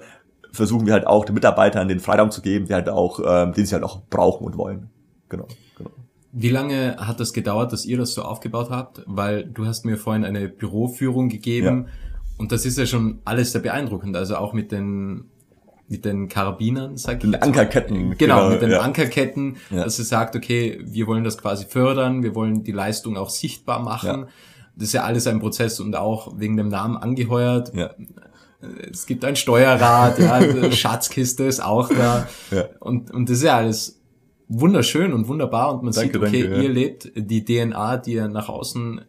versuchen 0.51 0.85
wir 0.85 0.93
halt 0.93 1.07
auch 1.07 1.25
den 1.25 1.33
Mitarbeitern 1.33 1.87
den 1.87 1.99
Freiraum 1.99 2.31
zu 2.31 2.41
geben, 2.41 2.65
die 2.65 2.73
halt 2.73 2.89
auch, 2.89 3.19
ähm, 3.25 3.53
den 3.53 3.65
sie 3.65 3.73
halt 3.73 3.83
auch 3.83 4.01
brauchen 4.09 4.45
und 4.45 4.57
wollen. 4.57 4.89
Genau. 5.29 5.47
Wie 6.35 6.49
lange 6.49 6.97
hat 6.97 7.19
das 7.19 7.31
gedauert, 7.31 7.71
dass 7.71 7.85
ihr 7.85 7.97
das 7.97 8.13
so 8.13 8.23
aufgebaut 8.23 8.71
habt? 8.71 9.03
Weil 9.05 9.45
du 9.45 9.67
hast 9.67 9.85
mir 9.85 9.97
vorhin 9.97 10.25
eine 10.25 10.49
Büroführung 10.49 11.29
gegeben 11.29 11.85
ja. 11.85 11.91
und 12.39 12.51
das 12.51 12.65
ist 12.65 12.77
ja 12.79 12.87
schon 12.87 13.19
alles 13.23 13.51
sehr 13.51 13.61
beeindruckend. 13.61 14.17
Also 14.17 14.35
auch 14.37 14.51
mit 14.51 14.71
den 14.71 15.25
mit 15.87 16.05
den 16.05 16.27
Karabinern, 16.27 16.97
sag 16.97 17.17
ich. 17.17 17.31
Den 17.31 17.35
Ankerketten. 17.35 18.17
Genau, 18.17 18.17
genau, 18.17 18.49
mit 18.49 18.61
den 18.61 18.71
ja. 18.71 18.79
Ankerketten, 18.79 19.57
ja. 19.69 19.83
dass 19.83 19.99
ihr 19.99 20.05
sagt, 20.05 20.35
okay, 20.35 20.79
wir 20.83 21.05
wollen 21.07 21.23
das 21.23 21.37
quasi 21.37 21.65
fördern, 21.65 22.23
wir 22.23 22.33
wollen 22.33 22.63
die 22.63 22.71
Leistung 22.71 23.15
auch 23.15 23.29
sichtbar 23.29 23.79
machen. 23.79 24.27
Das 24.75 24.87
ist 24.87 24.93
ja 24.93 25.03
alles 25.03 25.27
ein 25.27 25.39
Prozess 25.39 25.79
und 25.79 25.95
auch 25.95 26.33
wegen 26.39 26.57
dem 26.57 26.69
Namen 26.69 26.97
angeheuert. 26.97 27.71
Es 28.91 29.05
gibt 29.05 29.23
ein 29.23 29.35
Steuerrad, 29.35 30.17
ja, 30.17 30.71
Schatzkiste 30.71 31.43
ist 31.43 31.63
auch 31.63 31.89
da. 31.89 32.27
Und, 32.79 33.11
und 33.11 33.29
das 33.29 33.37
ist 33.37 33.43
ja 33.43 33.57
alles 33.57 34.01
wunderschön 34.59 35.13
und 35.13 35.27
wunderbar 35.27 35.73
und 35.73 35.83
man 35.83 35.93
danke, 35.93 36.19
sieht, 36.19 36.27
okay, 36.27 36.43
danke, 36.43 36.57
ja. 36.57 36.61
ihr 36.63 36.69
lebt 36.69 37.11
die 37.15 37.43
DNA, 37.43 37.97
die 37.97 38.13
ihr 38.13 38.27
nach 38.27 38.49
außen 38.49 39.01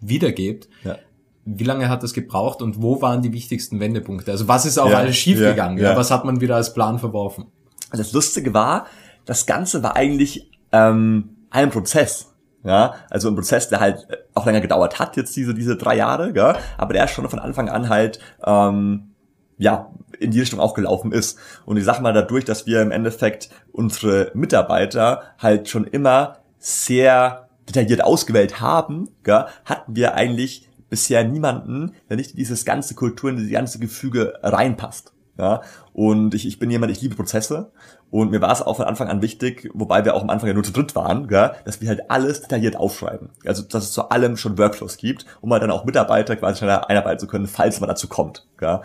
wiedergebt. 0.00 0.68
Ja. 0.84 0.96
Wie 1.44 1.64
lange 1.64 1.88
hat 1.88 2.02
das 2.02 2.12
gebraucht 2.12 2.60
und 2.60 2.82
wo 2.82 3.00
waren 3.00 3.22
die 3.22 3.32
wichtigsten 3.32 3.80
Wendepunkte? 3.80 4.30
Also 4.30 4.48
was 4.48 4.66
ist 4.66 4.78
auch 4.78 4.90
ja, 4.90 4.98
alles 4.98 5.16
schiefgegangen? 5.16 5.78
Ja, 5.78 5.90
ja. 5.90 5.96
Was 5.96 6.10
hat 6.10 6.24
man 6.24 6.40
wieder 6.40 6.56
als 6.56 6.74
Plan 6.74 6.98
verworfen? 6.98 7.46
Das 7.90 8.12
Lustige 8.12 8.52
war, 8.52 8.86
das 9.24 9.46
Ganze 9.46 9.82
war 9.82 9.96
eigentlich 9.96 10.50
ähm, 10.72 11.30
ein 11.50 11.70
Prozess. 11.70 12.34
Ja, 12.64 12.96
also 13.08 13.28
ein 13.28 13.36
Prozess, 13.36 13.68
der 13.68 13.80
halt 13.80 14.08
auch 14.34 14.44
länger 14.44 14.60
gedauert 14.60 14.98
hat, 14.98 15.16
jetzt 15.16 15.34
diese, 15.36 15.54
diese 15.54 15.76
drei 15.76 15.96
Jahre, 15.96 16.34
ja, 16.34 16.58
aber 16.76 16.92
der 16.92 17.06
schon 17.06 17.28
von 17.30 17.38
Anfang 17.38 17.68
an 17.68 17.88
halt 17.88 18.18
ähm, 18.44 19.14
ja, 19.58 19.90
in 20.18 20.30
die 20.30 20.40
Richtung 20.40 20.60
auch 20.60 20.74
gelaufen 20.74 21.12
ist. 21.12 21.38
Und 21.64 21.76
ich 21.76 21.84
sag 21.84 22.00
mal, 22.00 22.12
dadurch, 22.12 22.44
dass 22.44 22.66
wir 22.66 22.82
im 22.82 22.90
Endeffekt 22.90 23.50
unsere 23.72 24.30
Mitarbeiter 24.34 25.22
halt 25.38 25.68
schon 25.68 25.84
immer 25.84 26.38
sehr 26.58 27.48
detailliert 27.68 28.02
ausgewählt 28.02 28.60
haben, 28.60 29.08
gell, 29.22 29.46
hatten 29.64 29.94
wir 29.94 30.14
eigentlich 30.14 30.68
bisher 30.88 31.24
niemanden, 31.24 31.92
der 32.08 32.16
nicht 32.16 32.32
in 32.32 32.36
dieses 32.36 32.64
ganze 32.64 32.94
Kultur, 32.94 33.30
in 33.30 33.36
dieses 33.36 33.52
ganze 33.52 33.78
Gefüge 33.78 34.34
reinpasst. 34.42 35.12
Ja, 35.38 35.62
und 35.92 36.34
ich, 36.34 36.48
ich 36.48 36.58
bin 36.58 36.68
jemand, 36.68 36.90
ich 36.90 37.00
liebe 37.00 37.14
Prozesse 37.14 37.70
und 38.10 38.30
mir 38.30 38.40
war 38.40 38.52
es 38.52 38.62
auch 38.62 38.76
von 38.76 38.86
Anfang 38.86 39.08
an 39.08 39.20
wichtig, 39.20 39.68
wobei 39.74 40.04
wir 40.04 40.14
auch 40.14 40.22
am 40.22 40.30
Anfang 40.30 40.48
ja 40.48 40.54
nur 40.54 40.64
zu 40.64 40.72
dritt 40.72 40.94
waren, 40.94 41.28
gell, 41.28 41.52
dass 41.64 41.80
wir 41.80 41.88
halt 41.88 42.10
alles 42.10 42.40
detailliert 42.40 42.76
aufschreiben. 42.76 43.30
Also 43.44 43.62
dass 43.62 43.84
es 43.84 43.92
zu 43.92 44.08
allem 44.08 44.36
schon 44.36 44.56
Workflows 44.56 44.96
gibt, 44.96 45.26
um 45.40 45.52
halt 45.52 45.62
dann 45.62 45.70
auch 45.70 45.84
Mitarbeiter 45.84 46.36
quasi 46.36 46.58
schneller 46.58 46.88
einarbeiten 46.88 47.18
zu 47.18 47.26
können, 47.26 47.46
falls 47.46 47.80
man 47.80 47.88
dazu 47.88 48.08
kommt. 48.08 48.46
Gell. 48.58 48.80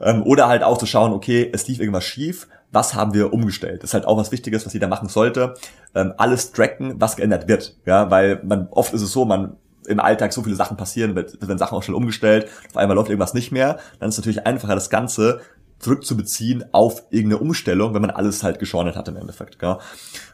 Ähm, 0.00 0.22
oder 0.22 0.48
halt 0.48 0.62
auch 0.62 0.78
zu 0.78 0.86
schauen, 0.86 1.12
okay, 1.12 1.50
es 1.52 1.66
lief 1.66 1.80
irgendwas 1.80 2.04
schief, 2.04 2.46
was 2.70 2.94
haben 2.94 3.14
wir 3.14 3.32
umgestellt? 3.32 3.82
Das 3.82 3.90
ist 3.90 3.94
halt 3.94 4.06
auch 4.06 4.16
was 4.16 4.30
Wichtiges, 4.30 4.64
was 4.64 4.72
jeder 4.72 4.88
machen 4.88 5.08
sollte. 5.08 5.54
Ähm, 5.94 6.14
alles 6.16 6.52
tracken, 6.52 7.00
was 7.00 7.16
geändert 7.16 7.48
wird. 7.48 7.76
Ja, 7.84 8.10
weil 8.10 8.40
man 8.44 8.68
oft 8.70 8.92
ist 8.92 9.02
es 9.02 9.10
so, 9.10 9.24
man 9.24 9.56
im 9.88 10.00
Alltag 10.00 10.32
so 10.32 10.42
viele 10.42 10.54
Sachen 10.54 10.76
passieren, 10.76 11.16
wird, 11.16 11.40
werden 11.40 11.58
Sachen 11.58 11.76
auch 11.76 11.82
schnell 11.82 11.96
umgestellt, 11.96 12.48
auf 12.68 12.76
einmal 12.76 12.94
läuft 12.94 13.08
irgendwas 13.08 13.34
nicht 13.34 13.52
mehr, 13.52 13.78
dann 13.98 14.10
ist 14.10 14.16
es 14.16 14.18
natürlich 14.18 14.46
einfacher, 14.46 14.74
das 14.74 14.90
Ganze 14.90 15.40
zurückzubeziehen 15.78 16.64
auf 16.72 17.04
irgendeine 17.10 17.42
Umstellung, 17.42 17.94
wenn 17.94 18.02
man 18.02 18.10
alles 18.10 18.42
halt 18.42 18.58
geschornet 18.58 18.96
hat 18.96 19.08
im 19.08 19.16
Endeffekt. 19.16 19.58
Gell? 19.58 19.78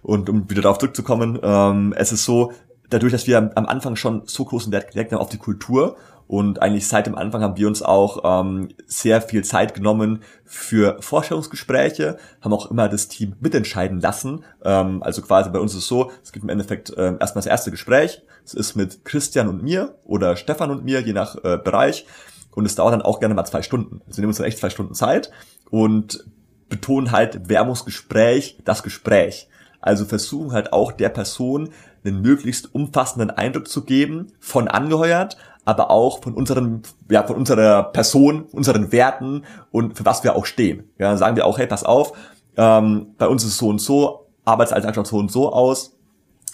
Und 0.03 0.29
um 0.29 0.49
wieder 0.51 0.63
darauf 0.63 0.79
zurückzukommen, 0.79 1.39
ähm, 1.43 1.95
es 1.97 2.13
ist 2.13 2.25
so, 2.25 2.53
dadurch, 2.91 3.13
dass 3.13 3.27
wir 3.27 3.53
am 3.55 3.67
Anfang 3.67 3.97
schon 3.97 4.23
so 4.27 4.45
großen 4.45 4.73
Wert 4.73 4.93
gelegt 4.93 5.13
haben 5.13 5.21
auf 5.21 5.29
die 5.29 5.39
Kultur 5.39 5.97
und 6.27 6.63
eigentlich 6.63 6.89
seit 6.89 7.07
dem 7.07 7.17
Anfang 7.17 7.43
haben 7.43 7.57
wir 7.57 7.69
uns 7.69 7.83
auch 7.83 8.23
ähm, 8.25 8.69
sehr 8.87 9.21
viel 9.21 9.45
Zeit 9.45 9.75
genommen 9.75 10.23
für 10.45 10.97
Vorstellungsgespräche, 11.01 12.17
haben 12.41 12.55
auch 12.55 12.71
immer 12.71 12.89
das 12.89 13.09
Team 13.09 13.35
mitentscheiden 13.41 14.01
lassen. 14.01 14.45
Ähm, 14.65 15.03
also 15.03 15.21
quasi 15.21 15.51
bei 15.51 15.59
uns 15.59 15.73
ist 15.73 15.81
es 15.81 15.87
so, 15.87 16.11
es 16.23 16.33
gibt 16.33 16.45
im 16.45 16.49
Endeffekt 16.49 16.93
ähm, 16.97 17.19
erstmal 17.21 17.43
das 17.43 17.47
erste 17.47 17.71
Gespräch. 17.71 18.23
Es 18.45 18.55
ist 18.55 18.75
mit 18.75 19.05
Christian 19.05 19.49
und 19.49 19.63
mir 19.63 19.97
oder 20.05 20.37
Stefan 20.37 20.71
und 20.71 20.85
mir, 20.85 21.01
je 21.01 21.13
nach 21.13 21.37
äh, 21.45 21.59
Bereich. 21.59 22.07
Und 22.55 22.67
es 22.67 22.75
dauert 22.75 22.95
dann 22.95 23.03
auch 23.03 23.21
gerne 23.21 23.35
mal 23.35 23.45
zwei 23.45 23.63
Stunden. 23.63 24.01
Also 24.07 24.19
wir 24.19 24.23
nehmen 24.23 24.31
uns 24.31 24.39
dann 24.39 24.47
echt 24.47 24.59
zwei 24.59 24.71
Stunden 24.71 24.95
Zeit 24.95 25.31
und 25.71 26.25
betonen 26.69 27.13
halt 27.13 27.49
Werbungsgespräch, 27.49 28.59
das 28.65 28.83
Gespräch. 28.83 29.49
Also 29.81 30.05
versuchen 30.05 30.53
halt 30.53 30.73
auch 30.73 30.93
der 30.93 31.11
Person 31.11 31.71
einen 32.05 32.23
möglichst 32.23 32.75
umfassenden 32.75 33.31
Eindruck 33.31 33.69
zu 33.69 33.85
geben 33.85 34.33
von 34.41 34.69
angeheuert, 34.69 35.37
aber 35.65 35.91
auch 35.91 36.23
von 36.23 36.35
unseren, 36.35 36.83
ja, 37.11 37.23
von 37.23 37.37
unserer 37.37 37.85
Person, 37.85 38.43
unseren 38.45 38.93
Werten 38.93 39.45
und 39.71 39.97
für 39.97 40.05
was 40.05 40.25
wir 40.25 40.37
auch 40.37 40.47
stehen. 40.47 40.91
Ja, 40.99 41.09
dann 41.09 41.19
sagen 41.19 41.37
wir 41.37 41.47
auch, 41.47 41.59
hey, 41.59 41.67
pass 41.67 41.85
auf, 41.85 42.13
ähm, 42.57 43.15
bei 43.19 43.27
uns 43.27 43.45
ist 43.45 43.51
es 43.51 43.59
so 43.59 43.69
und 43.69 43.81
so, 43.81 44.27
Arbeitsalltag 44.45 44.95
schaut 44.95 45.07
so 45.07 45.19
und 45.19 45.31
so 45.31 45.53
aus 45.53 45.97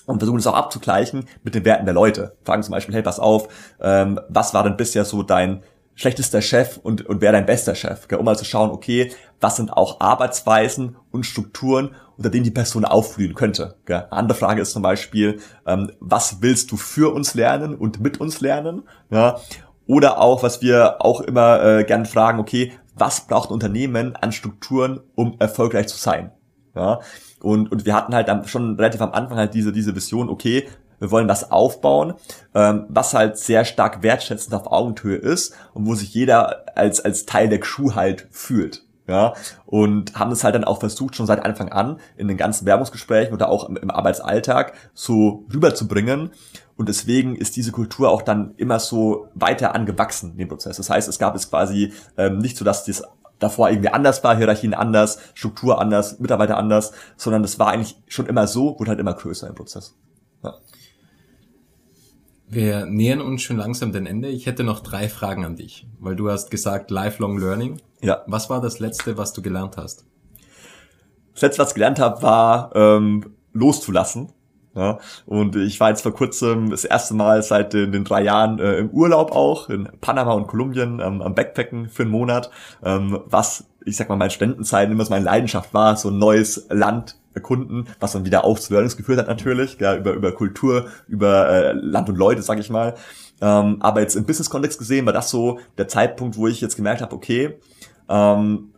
und 0.07 0.19
versuchen 0.19 0.39
es 0.39 0.47
auch 0.47 0.55
abzugleichen 0.55 1.27
mit 1.43 1.55
den 1.55 1.65
Werten 1.65 1.85
der 1.85 1.95
Leute. 1.95 2.37
Fragen 2.45 2.63
zum 2.63 2.73
Beispiel, 2.73 2.95
hey, 2.95 3.03
pass 3.03 3.19
auf, 3.19 3.49
ähm, 3.81 4.21
was 4.29 4.55
war 4.55 4.65
denn 4.65 4.77
bisher 4.77 5.05
so 5.05 5.23
dein 5.23 5.63
schlechtester 6.01 6.41
Chef 6.41 6.79
und, 6.79 7.05
und 7.05 7.21
wer 7.21 7.31
dein 7.31 7.45
bester 7.45 7.75
Chef, 7.75 8.09
gell? 8.09 8.19
um 8.19 8.25
mal 8.25 8.39
zu 8.39 8.47
schauen, 8.47 8.71
okay, 8.71 9.13
was 9.39 9.57
sind 9.57 9.71
auch 9.71 10.01
Arbeitsweisen 10.01 10.97
und 11.11 11.27
Strukturen, 11.27 11.95
unter 12.17 12.31
denen 12.31 12.45
die 12.45 12.51
Person 12.51 12.87
aufblühen 12.87 13.35
könnte. 13.35 13.77
Gell? 13.85 14.07
Eine 14.11 14.13
andere 14.13 14.39
Frage 14.39 14.63
ist 14.63 14.73
zum 14.73 14.83
Beispiel, 14.83 15.41
ähm, 15.67 15.93
was 16.01 16.41
willst 16.41 16.73
du 16.73 16.79
für 16.79 17.13
uns 17.13 17.35
lernen 17.35 17.75
und 17.75 18.01
mit 18.01 18.19
uns 18.19 18.41
lernen? 18.41 18.85
Ja? 19.11 19.41
Oder 19.87 20.21
auch, 20.21 20.43
was 20.43 20.63
wir 20.63 21.05
auch 21.05 21.21
immer 21.21 21.63
äh, 21.63 21.85
gern 21.85 22.07
fragen, 22.07 22.41
okay, 22.41 22.73
was 22.95 23.27
braucht 23.27 23.51
ein 23.51 23.55
Unternehmen 23.55 24.17
an 24.17 24.33
Strukturen, 24.33 25.01
um 25.17 25.37
erfolgreich 25.39 25.89
zu 25.89 25.99
sein? 25.99 26.33
Ja? 26.75 27.01
Und, 27.43 27.71
und 27.71 27.85
wir 27.85 27.95
hatten 27.95 28.15
halt 28.15 28.29
dann 28.29 28.49
schon 28.49 28.77
relativ 28.77 29.03
am 29.03 29.13
Anfang 29.13 29.37
halt 29.37 29.53
diese, 29.53 29.71
diese 29.71 29.95
Vision, 29.95 30.31
okay, 30.31 30.67
wir 31.01 31.11
wollen 31.11 31.29
was 31.29 31.51
aufbauen, 31.51 32.15
ähm, 32.55 32.87
was 32.89 33.15
halt 33.15 33.37
sehr 33.39 33.65
stark 33.65 34.03
wertschätzend 34.03 34.55
auf 34.55 34.71
Augenhöhe 34.71 35.17
ist 35.17 35.55
und 35.75 35.87
wo 35.87 35.95
sich 35.95 36.15
jeder 36.15 36.77
als, 36.77 37.01
als 37.01 37.27
Teil 37.27 37.49
der 37.49 37.61
Crew 37.61 37.95
halt 37.95 38.29
fühlt. 38.31 38.85
Ja, 39.09 39.35
und 39.67 40.17
haben 40.17 40.31
es 40.31 40.45
halt 40.45 40.55
dann 40.55 40.63
auch 40.63 40.79
versucht, 40.79 41.17
schon 41.17 41.27
seit 41.27 41.45
Anfang 41.45 41.73
an 41.73 41.99
in 42.17 42.29
den 42.29 42.37
ganzen 42.37 42.65
Werbungsgesprächen 42.65 43.35
oder 43.35 43.49
auch 43.49 43.69
im, 43.69 43.77
im 43.77 43.91
Arbeitsalltag 43.91 44.73
so 44.95 45.47
rüberzubringen. 45.53 46.31
Und 46.77 46.89
deswegen 46.89 47.35
ist 47.35 47.57
diese 47.57 47.73
Kultur 47.73 48.09
auch 48.09 48.23
dann 48.23 48.55
immer 48.57 48.79
so 48.79 49.27
weiter 49.35 49.75
angewachsen, 49.75 50.37
den 50.37 50.47
Prozess. 50.47 50.77
Das 50.77 50.91
heißt, 50.91 51.09
es 51.09 51.19
gab 51.19 51.35
es 51.35 51.51
quasi 51.51 51.93
ähm, 52.17 52.39
nicht 52.39 52.57
so, 52.57 52.65
dass 52.65 52.85
das 52.85 53.03
davor 53.41 53.71
irgendwie 53.71 53.89
anders 53.89 54.23
war, 54.23 54.37
Hierarchien 54.37 54.75
anders, 54.75 55.19
Struktur 55.35 55.81
anders, 55.81 56.21
Mitarbeiter 56.21 56.57
anders, 56.57 56.93
sondern 57.17 57.43
das 57.43 57.59
war 57.59 57.69
eigentlich 57.69 58.01
schon 58.07 58.27
immer 58.27 58.47
so, 58.47 58.79
wurde 58.79 58.91
halt 58.91 59.01
immer 59.01 59.15
größer 59.15 59.49
im 59.49 59.57
Prozess. 59.57 59.97
Wir 62.53 62.85
nähern 62.85 63.21
uns 63.21 63.43
schon 63.43 63.59
langsam 63.59 63.93
dem 63.93 64.07
Ende. 64.07 64.29
Ich 64.29 64.47
hätte 64.47 64.65
noch 64.65 64.81
drei 64.81 65.09
Fragen 65.09 65.45
an 65.45 65.55
dich, 65.55 65.87
weil 66.01 66.17
du 66.17 66.29
hast 66.29 66.51
gesagt 66.51 66.91
Lifelong 66.91 67.39
Learning. 67.39 67.81
Ja. 68.03 68.25
Was 68.27 68.51
war 68.51 68.61
das 68.61 68.81
Letzte, 68.81 69.17
was 69.17 69.33
du 69.33 69.41
gelernt 69.41 69.77
hast? 69.77 70.05
Das 71.33 71.43
Letzte, 71.43 71.63
was 71.63 71.69
ich 71.69 71.75
gelernt 71.75 72.01
habe, 72.01 72.23
war 72.23 72.75
ähm, 72.75 73.37
loszulassen. 73.53 74.33
Ja, 74.75 74.99
und 75.27 75.57
ich 75.57 75.79
war 75.79 75.91
jetzt 75.91 76.03
vor 76.03 76.13
kurzem 76.13 76.71
das 76.71 76.85
erste 76.85 77.15
Mal 77.15 77.43
seit 77.43 77.73
den, 77.73 77.93
den 77.93 78.05
drei 78.05 78.23
Jahren 78.23 78.59
äh, 78.59 78.79
im 78.79 78.91
Urlaub 78.91 79.33
auch 79.33 79.69
in 79.69 79.89
Panama 80.01 80.33
und 80.33 80.47
Kolumbien 80.47 81.01
ähm, 81.01 81.23
am 81.23 81.35
Backpacken 81.35 81.89
für 81.89 82.03
einen 82.03 82.13
Monat, 82.13 82.51
ähm, 82.85 83.21
was 83.27 83.65
ich 83.85 83.97
sag 83.97 84.09
mal 84.09 84.17
meine 84.17 84.31
Studentenzeiten 84.31 84.93
immer 84.93 85.05
so 85.05 85.11
meine 85.11 85.25
Leidenschaft 85.25 85.73
war, 85.75 85.97
so 85.97 86.11
ein 86.11 86.19
neues 86.19 86.67
Land 86.71 87.20
erkunden, 87.35 87.89
was 88.01 88.13
dann 88.13 88.25
wieder 88.25 88.45
auch 88.45 88.59
zu 88.59 88.73
Learnings 88.73 88.97
geführt 88.97 89.19
hat 89.19 89.29
natürlich, 89.29 89.79
ja, 89.79 89.97
über, 89.97 90.13
über 90.13 90.33
Kultur, 90.33 90.87
über 91.07 91.49
äh, 91.49 91.73
Land 91.73 92.09
und 92.09 92.17
Leute, 92.17 92.43
sag 92.43 92.59
ich 92.59 92.71
mal. 92.71 92.95
Ähm, 93.41 93.77
aber 93.81 94.01
jetzt 94.01 94.17
im 94.17 94.27
Business-Kontext 94.27 94.79
gesehen 94.79 95.07
war 95.07 95.13
das 95.13 95.31
so 95.31 95.59
der 95.79 95.89
Zeitpunkt, 95.89 96.37
wo 96.37 96.47
ich 96.47 96.61
jetzt 96.61 96.77
gemerkt 96.77 97.03
habe, 97.03 97.15
okay, 97.15 97.59
ähm, 98.09 98.73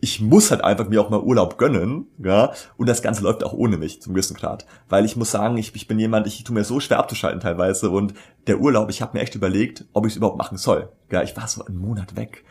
ich 0.00 0.20
muss 0.20 0.50
halt 0.50 0.64
einfach 0.64 0.88
mir 0.88 1.00
auch 1.00 1.10
mal 1.10 1.20
Urlaub 1.20 1.58
gönnen, 1.58 2.06
ja, 2.18 2.52
und 2.76 2.88
das 2.88 3.02
Ganze 3.02 3.22
läuft 3.22 3.44
auch 3.44 3.52
ohne 3.52 3.76
mich 3.76 4.00
zum 4.00 4.14
gewissen 4.14 4.36
Grad, 4.36 4.64
weil 4.88 5.04
ich 5.04 5.14
muss 5.16 5.30
sagen, 5.30 5.56
ich, 5.58 5.74
ich 5.74 5.86
bin 5.86 5.98
jemand, 5.98 6.26
ich 6.26 6.42
tue 6.42 6.54
mir 6.54 6.64
so 6.64 6.80
schwer 6.80 6.98
abzuschalten 6.98 7.40
teilweise 7.40 7.90
und 7.90 8.14
der 8.46 8.60
Urlaub, 8.60 8.88
ich 8.88 9.02
habe 9.02 9.16
mir 9.16 9.22
echt 9.22 9.34
überlegt, 9.34 9.84
ob 9.92 10.06
ich 10.06 10.12
es 10.12 10.16
überhaupt 10.16 10.38
machen 10.38 10.56
soll, 10.56 10.88
ja, 11.10 11.22
ich 11.22 11.36
war 11.36 11.46
so 11.46 11.64
einen 11.64 11.76
Monat 11.76 12.16
weg, 12.16 12.44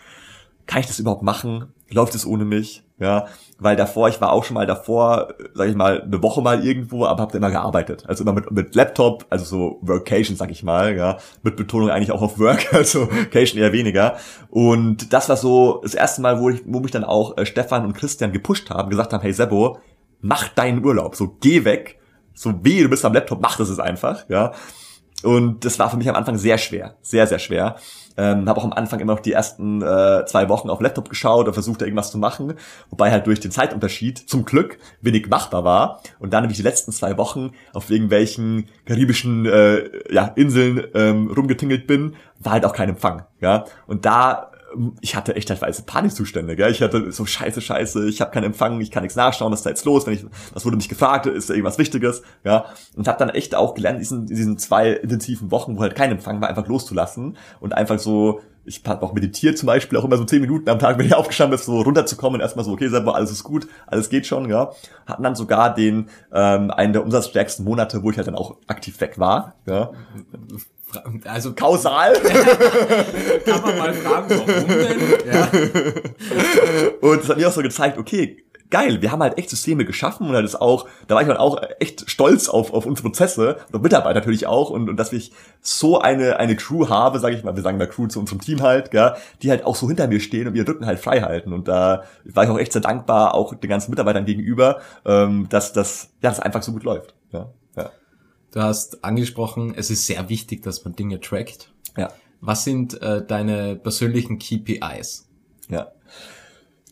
kann 0.70 0.82
ich 0.82 0.88
das 0.88 1.00
überhaupt 1.00 1.24
machen? 1.24 1.74
Läuft 1.90 2.14
es 2.14 2.28
ohne 2.28 2.46
mich? 2.46 2.84
Ja, 3.00 3.26
weil 3.58 3.76
davor, 3.76 4.08
ich 4.08 4.22
war 4.22 4.32
auch 4.32 4.44
schon 4.44 4.54
mal 4.54 4.68
davor, 4.68 5.30
sag 5.56 5.68
ich 5.68 5.76
mal, 5.76 6.04
eine 6.04 6.22
Woche 6.22 6.42
mal 6.44 6.64
irgendwo, 6.64 7.06
aber 7.06 7.24
hab 7.24 7.34
immer 7.34 7.50
gearbeitet. 7.50 8.04
Also 8.08 8.24
immer 8.24 8.34
mit, 8.34 8.52
mit 8.52 8.76
Laptop, 8.76 9.26
also 9.32 9.46
so 9.46 9.80
Workation, 9.82 10.38
sag 10.38 10.52
ich 10.52 10.62
mal, 10.62 10.96
ja, 10.96 11.18
mit 11.42 11.56
Betonung 11.56 11.90
eigentlich 11.90 12.12
auch 12.12 12.22
auf 12.22 12.38
Work, 12.38 12.72
also 12.74 13.08
Cation 13.32 13.60
eher 13.60 13.74
weniger. 13.74 14.18
Und 14.50 15.12
das 15.12 15.28
war 15.28 15.38
so 15.38 15.80
das 15.82 15.96
erste 15.96 16.22
Mal, 16.22 16.40
wo 16.40 16.52
ich, 16.52 16.62
wo 16.66 16.82
mich 16.82 16.92
dann 16.92 17.04
auch 17.04 17.36
äh, 17.38 17.48
Stefan 17.48 17.84
und 17.84 17.94
Christian 17.94 18.32
gepusht 18.32 18.70
haben, 18.70 18.92
gesagt 18.92 19.12
haben, 19.12 19.22
hey 19.22 19.34
Sebo, 19.34 19.80
mach 20.22 20.50
deinen 20.50 20.86
Urlaub, 20.86 21.16
so 21.16 21.36
geh 21.40 21.66
weg, 21.66 22.00
so 22.36 22.64
weh, 22.64 22.84
du 22.84 22.90
bist 22.90 23.04
am 23.06 23.14
Laptop, 23.14 23.42
mach 23.42 23.58
das 23.58 23.70
es 23.70 23.80
einfach, 23.80 24.30
ja. 24.30 24.52
Und 25.24 25.66
das 25.66 25.80
war 25.80 25.90
für 25.90 25.98
mich 25.98 26.10
am 26.10 26.16
Anfang 26.16 26.38
sehr 26.38 26.58
schwer, 26.58 26.96
sehr, 27.02 27.28
sehr 27.28 27.40
schwer. 27.40 27.76
Ähm, 28.20 28.50
habe 28.50 28.60
auch 28.60 28.66
am 28.66 28.74
Anfang 28.74 29.00
immer 29.00 29.14
noch 29.14 29.22
die 29.22 29.32
ersten 29.32 29.82
äh, 29.82 30.26
zwei 30.26 30.50
Wochen 30.50 30.70
auf 30.70 30.82
Laptop 30.82 31.08
geschaut 31.08 31.48
und 31.48 31.54
versucht, 31.54 31.82
irgendwas 31.82 32.12
zu 32.12 32.18
machen. 32.18 32.56
Wobei 32.90 33.12
halt 33.12 33.28
durch 33.28 33.40
den 33.40 33.52
Zeitunterschied 33.52 34.18
zum 34.18 34.44
Glück 34.44 34.78
wenig 35.00 35.30
machbar 35.30 35.64
war. 35.64 36.02
Und 36.20 36.34
dann 36.34 36.44
habe 36.44 36.52
ich 36.52 36.58
die 36.58 36.64
letzten 36.64 36.92
zwei 36.92 37.18
Wochen 37.18 37.52
auf 37.74 37.90
irgendwelchen 37.90 38.66
karibischen 38.86 39.46
äh, 39.46 39.90
ja, 40.12 40.26
Inseln 40.36 40.84
ähm, 40.96 41.32
rumgetingelt 41.32 41.88
bin, 41.88 42.18
war 42.40 42.54
halt 42.54 42.66
auch 42.66 42.74
kein 42.74 42.90
Empfang. 42.90 43.24
Ja? 43.40 43.64
Und 43.88 44.04
da 44.06 44.49
ich 45.02 45.16
hatte 45.16 45.36
echt 45.36 45.50
teilweise 45.50 45.84
Panikzustände, 45.84 46.56
gell? 46.56 46.72
Ich 46.72 46.82
hatte 46.82 47.12
so 47.12 47.26
scheiße, 47.26 47.62
scheiße, 47.62 48.08
ich 48.08 48.22
habe 48.22 48.32
keinen 48.32 48.46
Empfang, 48.46 48.80
ich 48.82 48.92
kann 48.92 49.04
nichts 49.04 49.16
nachschauen, 49.16 49.52
was 49.52 49.60
ist 49.60 49.66
da 49.66 49.70
jetzt 49.70 49.86
los, 49.86 50.06
wenn 50.06 50.14
ich, 50.14 50.26
was 50.54 50.66
wurde 50.66 50.78
mich 50.78 50.90
gefragt, 50.90 51.26
ist 51.26 51.50
da 51.50 51.54
irgendwas 51.54 51.78
Wichtiges, 51.78 52.22
ja? 52.44 52.66
Und 52.96 53.08
habe 53.08 53.20
dann 53.20 53.30
echt 53.30 53.56
auch 53.56 53.74
gelernt, 53.74 54.00
diesen, 54.00 54.26
diesen 54.26 54.58
zwei 54.58 54.92
intensiven 54.92 55.52
Wochen, 55.52 55.78
wo 55.78 55.82
halt 55.82 55.96
kein 55.96 56.12
Empfang 56.12 56.42
war, 56.42 56.50
einfach 56.50 56.68
loszulassen 56.68 57.38
und 57.60 57.74
einfach 57.74 58.00
so, 58.00 58.42
ich 58.70 58.84
habe 58.86 59.04
auch 59.04 59.14
meditiert 59.14 59.58
zum 59.58 59.68
Beispiel, 59.68 59.98
auch 59.98 60.06
immer 60.06 60.18
so 60.18 60.26
zehn 60.26 60.42
Minuten 60.42 60.70
am 60.70 60.78
Tag, 60.78 60.98
wenn 61.00 61.06
ich 61.08 61.16
aufgestanden 61.16 61.58
bin, 61.58 61.66
so 61.66 61.82
runterzukommen, 61.82 62.40
erstmal 62.40 62.64
so, 62.64 62.72
okay, 62.72 62.88
selber 62.88 63.16
alles 63.16 63.32
ist 63.32 63.44
gut, 63.44 63.68
alles 63.88 64.10
geht 64.10 64.28
schon, 64.28 64.48
ja. 64.48 64.72
Hatten 65.08 65.24
dann 65.24 65.36
sogar 65.36 65.74
den, 65.74 66.10
ähm, 66.32 66.70
einen 66.70 66.94
der 66.94 67.04
umsatzstärksten 67.04 67.66
Monate, 67.66 68.04
wo 68.04 68.12
ich 68.12 68.18
halt 68.18 68.28
dann 68.28 68.36
auch 68.36 68.58
aktiv 68.68 69.02
weg 69.02 69.18
war, 69.18 69.56
ja. 69.66 69.92
Also 71.26 71.54
kausal. 71.54 72.14
Kann 73.46 73.62
man 73.62 73.78
mal 73.78 73.94
fragen, 73.94 74.28
warum 74.30 74.68
denn? 74.68 75.00
Ja. 75.32 75.48
Und 77.02 77.22
das 77.22 77.30
hat 77.30 77.38
mir 77.38 77.48
auch 77.48 77.52
so 77.52 77.62
gezeigt, 77.62 78.00
okay, 78.00 78.44
geil, 78.70 79.02
wir 79.02 79.12
haben 79.12 79.22
halt 79.22 79.38
echt 79.38 79.50
Systeme 79.50 79.86
geschaffen 79.86 80.28
und 80.28 80.36
halt 80.36 80.46
ist 80.46 80.60
auch, 80.60 80.88
da 81.08 81.16
war 81.16 81.22
ich 81.22 81.28
halt 81.28 81.40
auch 81.40 81.62
echt 81.80 82.10
stolz 82.10 82.50
auf, 82.50 82.74
auf 82.74 82.86
unsere 82.86 83.08
Prozesse 83.08 83.58
und 83.72 83.82
Mitarbeiter 83.82 84.20
natürlich 84.20 84.48
auch 84.48 84.70
und, 84.70 84.90
und 84.90 84.98
dass 84.98 85.12
ich 85.14 85.32
so 85.62 86.00
eine, 86.00 86.38
eine 86.38 86.56
Crew 86.56 86.90
habe, 86.90 87.20
sage 87.20 87.36
ich 87.36 87.44
mal, 87.44 87.56
wir 87.56 87.64
sagen 87.64 87.80
da 87.80 87.86
Crew 87.86 88.08
zu 88.08 88.20
unserem 88.20 88.42
Team 88.42 88.62
halt, 88.62 88.92
gell, 88.92 89.16
die 89.42 89.50
halt 89.50 89.66
auch 89.66 89.76
so 89.76 89.88
hinter 89.88 90.08
mir 90.08 90.20
stehen 90.20 90.48
und 90.48 90.56
ihren 90.56 90.68
Rücken 90.68 90.86
halt 90.86 91.00
frei 91.00 91.22
halten 91.22 91.54
und 91.54 91.68
da 91.68 92.04
war 92.26 92.44
ich 92.44 92.50
auch 92.50 92.60
echt 92.60 92.74
sehr 92.74 92.82
dankbar, 92.82 93.34
auch 93.34 93.54
den 93.56 93.70
ganzen 93.70 93.92
Mitarbeitern 93.92 94.26
gegenüber, 94.26 94.82
ähm, 95.06 95.48
dass 95.50 95.74
das, 95.74 96.12
ja, 96.22 96.30
das 96.30 96.40
einfach 96.40 96.64
so 96.64 96.72
gut 96.72 96.84
läuft, 96.84 97.16
ja. 97.32 97.50
Du 98.52 98.62
hast 98.62 99.04
angesprochen, 99.04 99.74
es 99.76 99.92
ist 99.92 100.08
sehr 100.08 100.28
wichtig, 100.30 100.64
dass 100.64 100.84
man 100.84 100.96
Dinge 100.96 101.20
trackt. 101.20 101.72
Ja. 101.96 102.10
Was 102.42 102.64
sind 102.64 103.00
äh, 103.02 103.24
deine 103.24 103.76
persönlichen 103.76 104.40
KPIs? 104.40 105.30
Ja. 105.70 105.92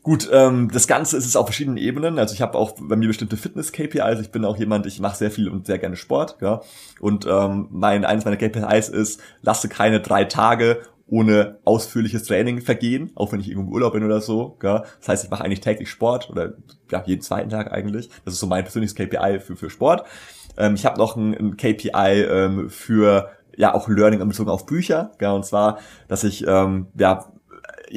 Gut, 0.08 0.30
ähm, 0.32 0.72
das 0.72 0.88
Ganze 0.88 1.18
ist 1.18 1.26
es 1.26 1.36
auf 1.36 1.47
verschiedenen 1.47 1.76
Ebenen. 1.76 2.18
Also 2.18 2.34
ich 2.34 2.41
habe 2.41 2.58
auch 2.58 2.78
bei 2.80 2.95
mir 2.95 3.10
bestimmte 3.10 3.36
Fitness-KPIs. 3.36 4.22
Ich 4.22 4.32
bin 4.32 4.45
auch 4.45 4.55
jemand, 4.55 4.86
ich 4.86 5.01
mache 5.01 5.18
sehr 5.18 5.32
viel 5.32 5.49
und 5.49 5.66
sehr 5.68 5.80
gerne 5.80 5.97
Sport. 5.97 6.38
Ja. 6.39 6.62
Und 7.01 7.28
ähm, 7.30 7.68
mein 7.72 8.05
eines 8.05 8.24
meiner 8.24 8.38
KPIs 8.38 8.88
ist, 8.88 9.20
lasse 9.41 9.68
keine 9.68 9.99
drei 9.99 10.24
Tage 10.24 10.80
ohne 11.08 11.60
ausführliches 11.66 12.24
Training 12.24 12.62
vergehen, 12.62 13.12
auch 13.16 13.34
wenn 13.34 13.41
ich 13.41 13.49
irgendwo 13.49 13.68
im 13.68 13.74
Urlaub 13.74 13.91
bin 13.91 14.05
oder 14.05 14.22
so. 14.22 14.58
Ja. 14.64 14.86
Das 14.99 15.10
heißt, 15.10 15.26
ich 15.26 15.30
mache 15.30 15.43
eigentlich 15.43 15.60
täglich 15.60 15.89
Sport 15.89 16.30
oder 16.30 16.53
ja, 16.89 17.03
jeden 17.05 17.22
zweiten 17.22 17.49
Tag 17.49 17.74
eigentlich. 17.74 18.10
Das 18.24 18.34
ist 18.34 18.39
so 18.39 18.47
mein 18.47 18.64
persönliches 18.64 18.95
KPI 18.95 19.41
für, 19.41 19.58
für 19.58 19.70
Sport. 19.70 20.05
Ähm, 20.55 20.76
ich 20.76 20.86
habe 20.86 20.97
noch 20.97 21.18
ein, 21.18 21.34
ein 21.34 21.58
KPI 21.58 22.22
ähm, 22.24 22.70
für 22.70 23.30
ja 23.58 23.74
auch 23.74 23.89
Learning 23.89 24.26
bezogen 24.26 24.51
auf 24.51 24.68
Bücher, 24.68 25.12
ja, 25.20 25.32
und 25.32 25.43
zwar, 25.43 25.80
dass 26.08 26.24
ich 26.24 26.45
ähm, 26.47 26.88
ja 26.97 27.26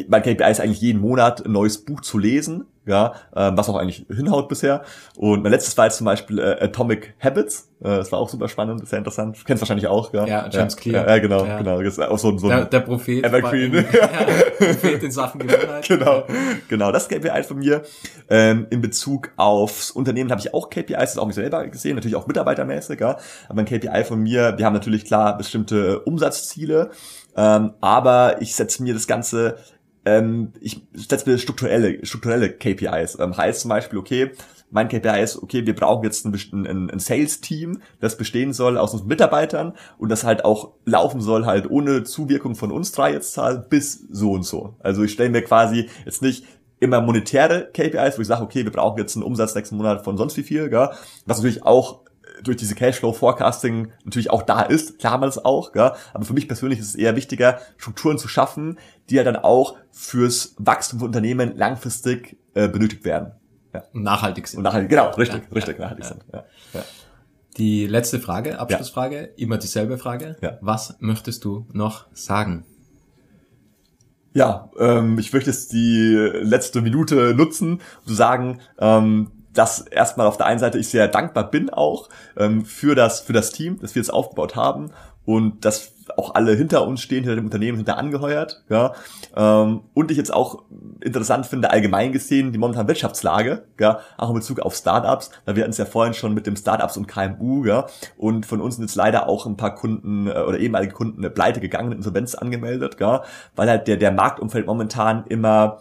mein 0.08 0.22
KPI 0.22 0.50
ist 0.50 0.60
eigentlich 0.60 0.80
jeden 0.80 1.00
Monat 1.00 1.44
ein 1.44 1.52
neues 1.52 1.78
Buch 1.84 2.00
zu 2.00 2.18
lesen, 2.18 2.66
ja, 2.86 3.12
äh, 3.34 3.50
was 3.54 3.68
auch 3.68 3.76
eigentlich 3.76 4.06
hinhaut 4.08 4.48
bisher. 4.48 4.82
Und 5.16 5.42
mein 5.42 5.52
letztes 5.52 5.76
war 5.76 5.86
jetzt 5.86 5.98
zum 5.98 6.04
Beispiel 6.06 6.38
äh, 6.38 6.56
Atomic 6.64 7.14
Habits. 7.20 7.68
Äh, 7.80 7.84
das 7.98 8.10
war 8.10 8.18
auch 8.20 8.28
super 8.28 8.48
spannend, 8.48 8.86
sehr 8.88 8.98
interessant. 8.98 9.38
Du 9.38 9.44
kennst 9.44 9.60
wahrscheinlich 9.62 9.86
auch, 9.86 10.12
ja. 10.12 10.26
Ja, 10.26 10.48
James 10.50 10.74
ja, 10.74 10.80
Clear. 10.80 11.08
Ja, 11.08 11.18
genau, 11.18 11.44
Ja. 11.44 11.58
genau. 11.58 11.82
Das 11.82 11.94
ist 11.98 12.00
auch 12.00 12.18
so, 12.18 12.36
so 12.38 12.48
Der, 12.48 12.64
der 12.64 12.80
Prophet. 12.80 13.24
Evergreen. 13.24 13.72
war- 13.74 13.80
Ja, 13.92 14.08
Prophet 14.58 15.02
in 15.02 15.10
Sachen 15.10 15.40
Gewohnheit. 15.46 15.88
genau, 15.88 16.24
genau. 16.68 16.92
Das 16.92 17.08
KPI 17.08 17.42
von 17.42 17.58
mir. 17.58 17.82
Ähm, 18.28 18.66
in 18.70 18.80
Bezug 18.80 19.30
aufs 19.36 19.90
Unternehmen 19.90 20.30
habe 20.30 20.40
ich 20.40 20.54
auch 20.54 20.70
KPIs, 20.70 20.96
das 20.96 21.18
auch 21.18 21.26
mich 21.26 21.34
selber 21.36 21.66
gesehen, 21.68 21.96
natürlich 21.96 22.16
auch 22.16 22.26
mitarbeitermäßig, 22.26 23.00
ja. 23.00 23.16
Aber 23.48 23.60
ein 23.60 23.66
KPI 23.66 24.04
von 24.04 24.20
mir, 24.22 24.54
wir 24.56 24.64
haben 24.66 24.74
natürlich 24.74 25.04
klar 25.04 25.36
bestimmte 25.36 26.00
Umsatzziele, 26.00 26.90
ähm, 27.36 27.72
aber 27.80 28.40
ich 28.40 28.54
setze 28.54 28.82
mir 28.82 28.92
das 28.94 29.06
Ganze, 29.06 29.56
ähm, 30.04 30.52
ich 30.60 30.82
setze 30.94 31.30
mir 31.30 31.38
strukturelle, 31.38 32.04
strukturelle 32.04 32.50
KPIs. 32.50 33.18
Ähm, 33.18 33.36
heißt 33.36 33.60
zum 33.60 33.68
Beispiel, 33.68 33.98
okay, 33.98 34.30
mein 34.70 34.88
KPI 34.88 35.22
ist, 35.22 35.42
okay, 35.42 35.66
wir 35.66 35.74
brauchen 35.74 36.04
jetzt 36.04 36.24
ein, 36.24 36.32
ein, 36.52 36.90
ein 36.90 36.98
Sales-Team, 36.98 37.82
das 37.98 38.16
bestehen 38.16 38.52
soll 38.52 38.78
aus 38.78 38.94
uns 38.94 39.04
Mitarbeitern 39.04 39.74
und 39.98 40.08
das 40.10 40.24
halt 40.24 40.44
auch 40.44 40.72
laufen 40.84 41.20
soll, 41.20 41.44
halt 41.44 41.68
ohne 41.68 42.04
Zuwirkung 42.04 42.54
von 42.54 42.70
uns 42.70 42.92
drei 42.92 43.12
jetzt 43.12 43.36
halt 43.36 43.68
bis 43.68 44.06
so 44.10 44.32
und 44.32 44.44
so. 44.44 44.76
Also 44.78 45.02
ich 45.02 45.12
stelle 45.12 45.30
mir 45.30 45.42
quasi 45.42 45.88
jetzt 46.04 46.22
nicht 46.22 46.44
immer 46.78 47.00
monetäre 47.00 47.68
KPIs, 47.72 48.16
wo 48.16 48.22
ich 48.22 48.28
sage, 48.28 48.42
okay, 48.42 48.64
wir 48.64 48.72
brauchen 48.72 48.98
jetzt 48.98 49.16
einen 49.16 49.24
Umsatz 49.24 49.54
nächsten 49.54 49.76
Monat 49.76 50.04
von 50.04 50.16
sonst 50.16 50.36
wie 50.36 50.42
viel, 50.42 50.70
gell? 50.70 50.90
was 51.26 51.38
natürlich 51.38 51.64
auch 51.64 52.00
durch 52.44 52.56
diese 52.56 52.74
Cashflow-Forecasting 52.74 53.92
natürlich 54.04 54.30
auch 54.30 54.42
da 54.42 54.62
ist, 54.62 54.98
klar 54.98 55.14
haben 55.14 55.22
wir 55.22 55.26
das 55.26 55.44
auch, 55.44 55.72
gell? 55.72 55.92
aber 56.12 56.24
für 56.24 56.32
mich 56.32 56.48
persönlich 56.48 56.78
ist 56.78 56.88
es 56.88 56.94
eher 56.94 57.16
wichtiger, 57.16 57.60
Strukturen 57.76 58.18
zu 58.18 58.28
schaffen, 58.28 58.78
die 59.08 59.16
ja 59.16 59.24
dann 59.24 59.36
auch 59.36 59.76
fürs 59.90 60.54
Wachstum 60.58 61.00
von 61.00 61.08
Unternehmen 61.08 61.56
langfristig 61.56 62.36
äh, 62.54 62.68
benötigt 62.68 63.04
werden. 63.04 63.32
Ja. 63.72 63.84
Nachhaltig 63.92 64.48
sind. 64.48 64.58
Und 64.58 64.64
nachhaltig, 64.64 64.90
genau, 64.90 65.10
richtig, 65.10 65.42
Ja, 65.42 65.54
richtig 65.54 65.78
ja, 65.78 65.84
nachhaltig 65.84 66.04
ja. 66.04 66.08
sind. 66.08 66.24
Ja. 66.32 66.44
Ja. 66.74 66.84
Die 67.56 67.86
letzte 67.86 68.20
Frage, 68.20 68.58
Abschlussfrage, 68.58 69.30
immer 69.36 69.58
dieselbe 69.58 69.98
Frage. 69.98 70.36
Ja. 70.40 70.58
Was 70.60 70.96
möchtest 71.00 71.44
du 71.44 71.66
noch 71.72 72.06
sagen? 72.12 72.64
Ja, 74.32 74.70
ähm, 74.78 75.18
ich 75.18 75.32
möchte 75.32 75.50
jetzt 75.50 75.72
die 75.72 76.14
letzte 76.42 76.82
Minute 76.82 77.34
nutzen, 77.34 77.74
um 77.74 78.06
zu 78.06 78.14
sagen, 78.14 78.60
ähm, 78.78 79.32
dass 79.52 79.80
erstmal 79.80 80.26
auf 80.26 80.36
der 80.36 80.46
einen 80.46 80.60
Seite 80.60 80.78
ich 80.78 80.88
sehr 80.88 81.08
dankbar 81.08 81.50
bin 81.50 81.70
auch 81.70 82.08
ähm, 82.36 82.64
für 82.64 82.94
das 82.94 83.20
für 83.20 83.32
das 83.32 83.50
Team, 83.50 83.78
das 83.80 83.94
wir 83.94 84.02
jetzt 84.02 84.12
aufgebaut 84.12 84.56
haben 84.56 84.90
und 85.24 85.64
dass 85.64 85.92
auch 86.16 86.34
alle 86.34 86.54
hinter 86.54 86.86
uns 86.86 87.00
stehen, 87.02 87.24
hinter 87.24 87.36
dem 87.36 87.44
Unternehmen, 87.44 87.76
hinter 87.76 87.98
angeheuert. 87.98 88.62
Ja, 88.68 88.94
ähm, 89.36 89.82
und 89.94 90.10
ich 90.10 90.16
jetzt 90.16 90.32
auch 90.32 90.62
interessant 91.00 91.46
finde, 91.46 91.70
allgemein 91.70 92.12
gesehen, 92.12 92.52
die 92.52 92.58
momentane 92.58 92.88
Wirtschaftslage, 92.88 93.64
ja, 93.78 94.00
auch 94.16 94.30
in 94.30 94.34
Bezug 94.34 94.60
auf 94.60 94.74
Startups, 94.74 95.30
weil 95.44 95.56
wir 95.56 95.62
hatten 95.62 95.70
es 95.70 95.78
ja 95.78 95.84
vorhin 95.84 96.14
schon 96.14 96.34
mit 96.34 96.46
dem 96.46 96.56
Startups 96.56 96.96
und 96.96 97.06
KMU, 97.06 97.64
ja, 97.64 97.86
und 98.16 98.46
von 98.46 98.60
uns 98.60 98.76
sind 98.76 98.84
jetzt 98.84 98.96
leider 98.96 99.28
auch 99.28 99.46
ein 99.46 99.56
paar 99.56 99.74
Kunden 99.74 100.26
äh, 100.26 100.30
oder 100.30 100.58
ehemalige 100.58 100.92
Kunden 100.92 101.18
eine 101.18 101.30
pleite 101.30 101.60
gegangen, 101.60 101.92
Insolvenz 101.92 102.34
angemeldet, 102.34 102.96
ja, 103.00 103.22
weil 103.56 103.68
halt 103.68 103.88
der, 103.88 103.96
der 103.96 104.12
Marktumfeld 104.12 104.66
momentan 104.66 105.24
immer 105.28 105.78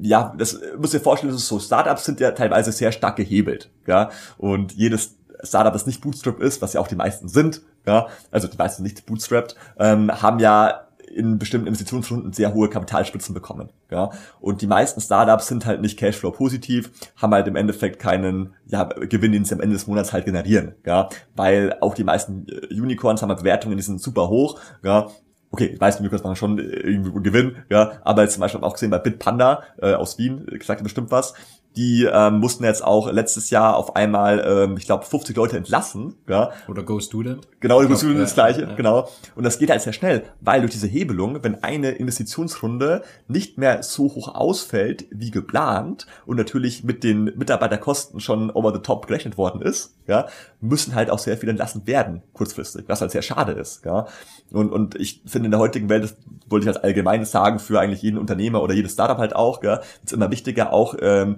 ja, 0.00 0.34
das 0.36 0.60
muss 0.78 0.90
dir 0.90 1.00
vorstellen, 1.00 1.32
das 1.32 1.42
ist 1.42 1.48
so, 1.48 1.58
Startups 1.58 2.04
sind 2.04 2.20
ja 2.20 2.30
teilweise 2.32 2.72
sehr 2.72 2.92
stark 2.92 3.16
gehebelt, 3.16 3.70
ja, 3.86 4.10
und 4.36 4.72
jedes 4.72 5.16
Startup, 5.42 5.72
das 5.72 5.86
nicht 5.86 6.00
Bootstrap 6.00 6.40
ist, 6.40 6.62
was 6.62 6.72
ja 6.72 6.80
auch 6.80 6.88
die 6.88 6.96
meisten 6.96 7.28
sind, 7.28 7.62
ja, 7.86 8.08
also 8.30 8.48
die 8.48 8.56
meisten 8.56 8.82
nicht 8.82 9.06
bootstrapped, 9.06 9.54
ähm, 9.78 10.10
haben 10.10 10.38
ja 10.38 10.84
in 11.14 11.38
bestimmten 11.38 11.68
Investitionsrunden 11.68 12.34
sehr 12.34 12.52
hohe 12.52 12.68
Kapitalspitzen 12.68 13.34
bekommen, 13.34 13.70
ja, 13.90 14.10
und 14.40 14.62
die 14.62 14.66
meisten 14.66 15.00
Startups 15.00 15.46
sind 15.46 15.64
halt 15.64 15.80
nicht 15.80 15.98
Cashflow 15.98 16.32
positiv, 16.32 16.90
haben 17.16 17.32
halt 17.32 17.46
im 17.46 17.56
Endeffekt 17.56 17.98
keinen, 17.98 18.54
ja, 18.66 18.84
Gewinn, 18.84 19.32
den 19.32 19.44
sie 19.44 19.54
am 19.54 19.60
Ende 19.60 19.74
des 19.74 19.86
Monats 19.86 20.12
halt 20.12 20.24
generieren, 20.24 20.74
ja, 20.84 21.08
weil 21.34 21.76
auch 21.80 21.94
die 21.94 22.04
meisten 22.04 22.46
äh, 22.48 22.74
Unicorns 22.74 23.22
haben 23.22 23.30
halt 23.30 23.40
Bewertungen, 23.40 23.76
die 23.76 23.82
sind 23.82 24.00
super 24.00 24.28
hoch, 24.28 24.60
ja, 24.82 25.08
okay, 25.50 25.70
die 25.70 25.78
meisten 25.78 26.02
Unicorns 26.02 26.24
machen 26.24 26.36
schon 26.36 26.58
äh, 26.58 26.62
irgendwie 26.62 27.12
Gewinn, 27.22 27.56
ja, 27.68 27.92
aber 28.02 28.22
jetzt 28.22 28.34
zum 28.34 28.40
Beispiel 28.40 28.62
auch 28.62 28.74
gesehen 28.74 28.90
bei 28.90 28.98
Bitpanda 28.98 29.62
äh, 29.80 29.94
aus 29.94 30.18
Wien, 30.18 30.46
äh, 30.48 30.62
sagt 30.62 30.80
ihr 30.80 30.84
bestimmt 30.84 31.10
was, 31.10 31.34
die 31.78 32.08
ähm, 32.12 32.40
mussten 32.40 32.64
jetzt 32.64 32.82
auch 32.82 33.10
letztes 33.12 33.50
Jahr 33.50 33.76
auf 33.76 33.94
einmal, 33.94 34.44
ähm, 34.44 34.76
ich 34.76 34.84
glaube, 34.84 35.04
50 35.04 35.36
Leute 35.36 35.56
entlassen, 35.56 36.16
ja, 36.28 36.50
Oder 36.66 36.82
Go 36.82 36.98
Student? 36.98 37.46
Genau, 37.60 37.78
glaub, 37.78 37.90
Position 37.90 38.16
ist 38.16 38.22
das 38.22 38.34
gleiche, 38.34 38.62
ja. 38.62 38.74
genau. 38.74 39.08
Und 39.36 39.44
das 39.44 39.60
geht 39.60 39.70
halt 39.70 39.80
sehr 39.80 39.92
schnell, 39.92 40.24
weil 40.40 40.60
durch 40.60 40.72
diese 40.72 40.88
Hebelung, 40.88 41.38
wenn 41.44 41.62
eine 41.62 41.92
Investitionsrunde 41.92 43.02
nicht 43.28 43.58
mehr 43.58 43.84
so 43.84 44.04
hoch 44.06 44.34
ausfällt 44.34 45.06
wie 45.12 45.30
geplant 45.30 46.08
und 46.26 46.36
natürlich 46.36 46.82
mit 46.82 47.04
den 47.04 47.26
Mitarbeiterkosten 47.36 48.18
schon 48.18 48.50
over 48.50 48.74
the 48.74 48.80
top 48.80 49.06
gerechnet 49.06 49.38
worden 49.38 49.62
ist, 49.62 49.94
ja, 50.08 50.26
müssen 50.60 50.96
halt 50.96 51.10
auch 51.10 51.20
sehr 51.20 51.38
viele 51.38 51.50
entlassen 51.50 51.86
werden, 51.86 52.22
kurzfristig, 52.32 52.86
was 52.88 53.00
halt 53.00 53.12
sehr 53.12 53.22
schade 53.22 53.52
ist, 53.52 53.84
ja. 53.84 54.08
Und, 54.50 54.72
und 54.72 54.96
ich 54.96 55.22
finde 55.26 55.46
in 55.46 55.52
der 55.52 55.60
heutigen 55.60 55.88
Welt, 55.88 56.02
das 56.02 56.16
wollte 56.48 56.64
ich 56.64 56.74
als 56.74 56.82
allgemeines 56.82 57.30
sagen, 57.30 57.60
für 57.60 57.78
eigentlich 57.78 58.02
jeden 58.02 58.18
Unternehmer 58.18 58.64
oder 58.64 58.74
jedes 58.74 58.94
Startup 58.94 59.18
halt 59.18 59.36
auch, 59.36 59.62
ja, 59.62 59.80
ist 60.02 60.12
immer 60.12 60.32
wichtiger 60.32 60.72
auch, 60.72 60.96
ähm, 61.00 61.36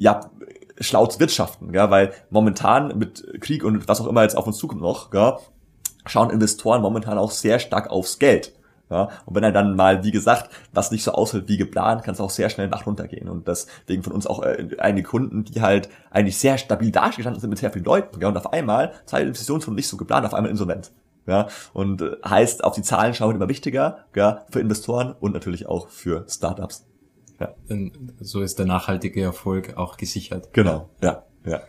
ja, 0.00 0.20
schlau 0.80 1.06
zu 1.06 1.20
wirtschaften, 1.20 1.74
ja, 1.74 1.90
weil 1.90 2.12
momentan 2.30 2.96
mit 2.98 3.22
Krieg 3.40 3.62
und 3.64 3.86
was 3.86 4.00
auch 4.00 4.06
immer 4.06 4.22
jetzt 4.22 4.36
auf 4.36 4.46
uns 4.46 4.56
zukommt 4.56 4.80
noch, 4.80 5.12
ja, 5.12 5.38
schauen 6.06 6.30
Investoren 6.30 6.80
momentan 6.80 7.18
auch 7.18 7.30
sehr 7.30 7.58
stark 7.58 7.90
aufs 7.90 8.18
Geld. 8.18 8.54
Ja, 8.88 9.08
und 9.24 9.36
wenn 9.36 9.44
er 9.44 9.52
dann 9.52 9.76
mal, 9.76 10.02
wie 10.02 10.10
gesagt, 10.10 10.50
was 10.72 10.90
nicht 10.90 11.04
so 11.04 11.12
ausfällt 11.12 11.48
wie 11.48 11.58
geplant, 11.58 12.02
kann 12.02 12.14
es 12.14 12.20
auch 12.20 12.30
sehr 12.30 12.50
schnell 12.50 12.66
nach 12.66 12.86
runtergehen. 12.86 13.28
Und 13.28 13.46
deswegen 13.46 14.02
von 14.02 14.12
uns 14.12 14.26
auch 14.26 14.42
äh, 14.42 14.66
einige 14.78 15.06
Kunden, 15.06 15.44
die 15.44 15.60
halt 15.60 15.88
eigentlich 16.10 16.38
sehr 16.38 16.58
stabil 16.58 16.90
dagestanden 16.90 17.40
sind 17.40 17.50
mit 17.50 17.60
sehr 17.60 17.70
vielen 17.70 17.84
Leuten. 17.84 18.20
Ja, 18.20 18.26
und 18.26 18.36
auf 18.36 18.52
einmal, 18.52 18.92
Zeit 19.04 19.26
Investitionsrunde 19.26 19.76
nicht 19.76 19.86
so 19.86 19.96
geplant, 19.96 20.26
auf 20.26 20.34
einmal 20.34 20.50
insolvent. 20.50 20.90
Ja, 21.26 21.46
und 21.72 22.02
äh, 22.02 22.16
heißt, 22.24 22.64
auf 22.64 22.74
die 22.74 22.82
Zahlen 22.82 23.14
schauen 23.14 23.36
immer 23.36 23.48
wichtiger, 23.48 24.06
ja, 24.16 24.44
für 24.50 24.58
Investoren 24.58 25.14
und 25.20 25.34
natürlich 25.34 25.68
auch 25.68 25.88
für 25.88 26.24
Startups. 26.28 26.89
Denn 27.68 28.12
so 28.20 28.40
ist 28.40 28.58
der 28.58 28.66
nachhaltige 28.66 29.22
Erfolg 29.22 29.76
auch 29.76 29.96
gesichert. 29.96 30.52
Genau, 30.52 30.90
ja, 31.02 31.24
ja. 31.44 31.60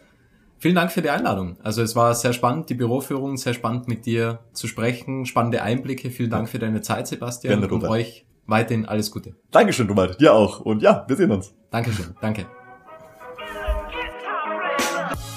Vielen 0.57 0.75
Dank 0.75 0.91
für 0.91 1.01
die 1.01 1.09
Einladung. 1.09 1.57
Also 1.63 1.81
es 1.81 1.95
war 1.95 2.13
sehr 2.13 2.33
spannend, 2.33 2.69
die 2.69 2.75
Büroführung, 2.75 3.35
sehr 3.37 3.55
spannend 3.55 3.87
mit 3.87 4.05
dir 4.05 4.41
zu 4.53 4.67
sprechen, 4.67 5.25
spannende 5.25 5.63
Einblicke. 5.63 6.11
Vielen 6.11 6.29
Dank 6.29 6.49
für 6.49 6.59
deine 6.59 6.81
Zeit, 6.81 7.07
Sebastian. 7.07 7.61
Gerne, 7.61 7.73
und 7.73 7.83
euch 7.85 8.27
weiterhin 8.45 8.85
alles 8.85 9.09
Gute. 9.09 9.35
Dankeschön, 9.49 9.87
Robert. 9.87 10.21
Dir 10.21 10.33
auch. 10.33 10.59
Und 10.59 10.83
ja, 10.83 11.03
wir 11.07 11.15
sehen 11.15 11.31
uns. 11.31 11.55
Dankeschön. 11.71 12.15
Danke. 12.21 12.45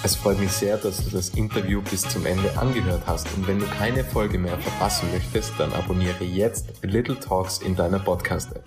Es 0.03 0.17
freut 0.17 0.39
mich 0.39 0.53
sehr, 0.53 0.77
dass 0.77 1.03
du 1.03 1.11
das 1.17 1.31
Interview 1.31 1.81
bis 1.81 2.03
zum 2.03 2.27
Ende 2.27 2.59
angehört 2.59 3.05
hast 3.07 3.27
und 3.35 3.49
wenn 3.49 3.59
du 3.59 3.65
keine 3.65 4.05
Folge 4.05 4.39
mehr 4.39 4.59
verpassen 4.59 5.09
möchtest, 5.11 5.55
dann 5.57 5.73
abonniere 5.73 6.25
jetzt 6.25 6.75
Little 6.83 7.19
Talks 7.19 7.61
in 7.61 7.75
deiner 7.75 8.01
Podcast-App. 8.01 8.67